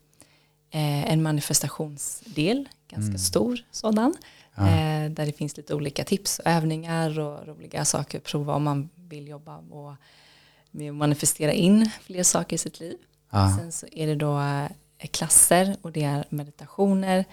eh, 0.72 1.12
en 1.12 1.24
manifestationsdel, 1.24 2.70
ganska 2.89 3.08
Mm. 3.10 3.18
stor 3.18 3.60
sådan. 3.72 4.14
Ja. 4.56 4.68
Eh, 4.68 5.12
där 5.12 5.26
det 5.26 5.32
finns 5.38 5.58
lite 5.58 5.74
olika 5.76 6.04
tips 6.04 6.39
och 6.39 6.47
övningar 6.47 7.20
och 7.20 7.47
roliga 7.47 7.86
saker 7.86 8.18
att 8.18 8.24
prova 8.24 8.54
om 8.56 8.64
man 8.64 8.89
vill 8.95 9.28
jobba 9.28 9.58
och 9.58 9.93
med 10.72 10.89
att 10.89 10.95
manifestera 10.95 11.52
in 11.54 11.89
fler 12.02 12.24
saker 12.24 12.56
i 12.56 12.58
sitt 12.60 12.80
liv. 12.80 12.97
Ja. 13.30 13.58
Sen 13.60 13.72
så 13.72 13.86
är 13.91 14.08
det 14.08 14.16
då 14.16 14.38
klasser 15.08 15.76
och 15.82 15.91
det 15.91 16.04
är 16.04 16.26
meditationer, 16.30 17.26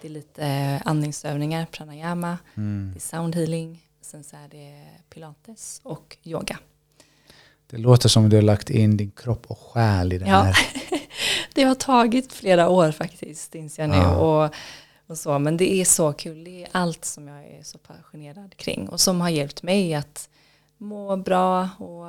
det 0.00 0.08
är 0.08 0.12
lite 0.12 0.46
eh, 0.46 0.82
andningsövningar, 0.84 1.66
pranayama, 1.66 2.38
Mm. 2.56 2.90
det 2.92 2.98
är 2.98 3.00
soundhealing, 3.00 3.82
sen 4.00 4.24
så 4.24 4.36
är 4.36 4.48
det 4.48 4.84
pilates 5.10 5.80
och 5.84 6.16
yoga. 6.24 6.58
Det 7.66 7.78
låter 7.78 8.08
som 8.08 8.28
du 8.28 8.36
har 8.36 8.42
lagt 8.42 8.70
in 8.70 8.96
din 8.96 9.10
kropp 9.10 9.46
och 9.46 9.58
själ 9.58 10.12
i 10.12 10.18
det 10.18 10.26
Ja. 10.28 10.36
här. 10.40 10.56
Det 11.54 11.62
har 11.62 11.74
tagit 11.74 12.32
flera 12.32 12.68
år 12.68 12.92
faktiskt, 12.92 13.54
inser 13.54 13.82
jag 13.82 13.90
nu. 13.90 13.96
Ja. 13.96 14.16
Och, 14.46 14.54
och 15.06 15.18
så, 15.18 15.38
men 15.38 15.56
det 15.56 15.72
är 15.74 15.84
så 15.84 16.12
kul, 16.12 16.44
det 16.44 16.62
är 16.62 16.68
allt 16.72 17.04
som 17.04 17.28
jag 17.28 17.44
är 17.46 17.62
så 17.62 17.78
passionerad 17.78 18.56
kring 18.56 18.88
och 18.88 19.00
som 19.00 19.20
har 19.20 19.28
hjälpt 19.28 19.62
mig 19.62 19.94
att 19.94 20.28
må 20.78 21.16
bra 21.16 21.62
och 21.78 22.04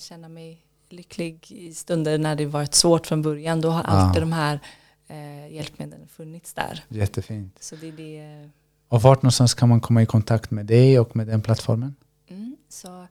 känna 0.00 0.28
mig 0.28 0.60
lycklig 0.94 1.52
i 1.52 1.74
stunder 1.74 2.18
när 2.18 2.36
det 2.36 2.46
varit 2.46 2.74
svårt 2.74 3.06
från 3.06 3.22
början. 3.22 3.60
Då 3.60 3.70
har 3.70 3.82
Ja. 3.82 3.88
alltid 3.88 4.22
de 4.22 4.32
här 4.32 4.60
eh, 5.08 5.52
hjälpmedlen 5.54 6.08
funnits 6.08 6.54
där. 6.54 6.84
Jättefint. 6.88 7.62
Så 7.62 7.76
det 7.76 7.88
är 7.88 7.92
det. 7.92 8.50
Och 8.88 9.02
vart 9.02 9.22
någonstans 9.22 9.54
kan 9.54 9.68
man 9.68 9.80
komma 9.80 10.02
i 10.02 10.06
kontakt 10.06 10.50
med 10.50 10.66
dig 10.66 10.98
och 10.98 11.16
med 11.16 11.26
den 11.26 11.42
plattformen? 11.42 11.94
Mm, 12.28 12.56
så 12.68 13.02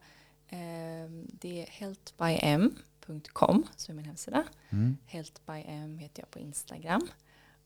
eh, 0.48 1.10
det 1.40 1.62
är 1.62 1.66
healthbym.com 1.70 3.64
som 3.76 3.92
är 3.92 3.96
min 3.96 4.04
hemsida. 4.04 4.44
Mm. 4.70 4.96
Healthbym 5.06 5.98
heter 5.98 6.22
jag 6.22 6.30
på 6.30 6.38
Instagram. 6.38 7.08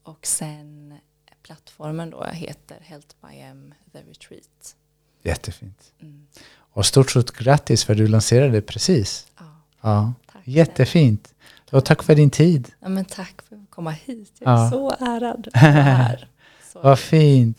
Och 0.03 0.27
sen 0.27 0.95
plattformen 1.43 2.11
då 2.11 2.25
heter 2.25 2.77
Healthbym 2.81 3.75
The 3.93 3.99
Retreat. 3.99 4.77
Jättefint. 5.23 5.93
Mm. 6.01 6.27
Och 6.57 6.87
stort, 6.87 7.11
stort 7.11 7.31
grattis 7.31 7.85
för 7.85 7.95
du 7.95 8.07
lanserade 8.09 8.61
precis. 8.63 9.27
Ja, 9.39 9.58
Ja. 9.81 10.13
tack. 10.33 10.43
Jättefint. 10.45 11.35
Och 11.73 11.85
tack 11.85 12.03
för 12.03 12.15
din 12.15 12.31
tid. 12.31 12.69
Ja, 12.81 12.89
men 12.89 13.05
tack 13.05 13.35
för 13.49 13.57
att 13.57 13.71
komma 13.71 13.91
hit. 13.91 14.33
Jag 14.39 14.53
är 14.53 14.57
Ja. 14.65 14.71
så 14.71 14.91
ärad 14.91 15.49
att 15.53 15.61
här. 15.61 16.29
Så. 16.73 16.81
Vad 16.83 16.99
fint. 16.99 17.59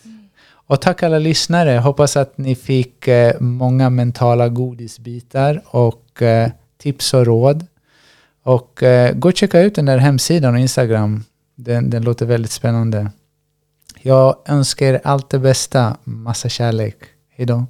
Och 0.51 0.82
tack 0.82 1.03
alla 1.03 1.20
lyssnare. 1.20 1.72
Hoppas 1.80 2.17
att 2.17 2.38
ni 2.38 2.55
fick 2.55 3.07
eh, 3.07 3.39
många 3.39 3.89
mentala 3.89 4.49
godisbitar 4.49 5.61
och 5.65 6.22
eh, 6.22 6.51
tips 6.78 7.13
och 7.13 7.26
råd. 7.26 7.65
Och 8.43 8.84
eh, 8.84 9.13
gå 9.13 9.28
och 9.30 9.38
checka 9.38 9.61
ut 9.61 9.76
den 9.76 9.86
där 9.86 9.97
hemsidan 9.97 10.53
och 10.53 10.59
Instagram. 10.59 11.24
Den, 11.55 11.89
den 11.89 12.03
låter 12.03 12.26
väldigt 12.26 12.51
spännande. 12.51 13.11
Jag 14.01 14.36
önskar 14.45 14.86
er 14.86 15.01
allt 15.03 15.30
det 15.30 15.39
bästa. 15.39 15.97
Massa 16.03 16.49
kärlek. 16.49 16.95
Hej 17.30 17.45
då. 17.45 17.65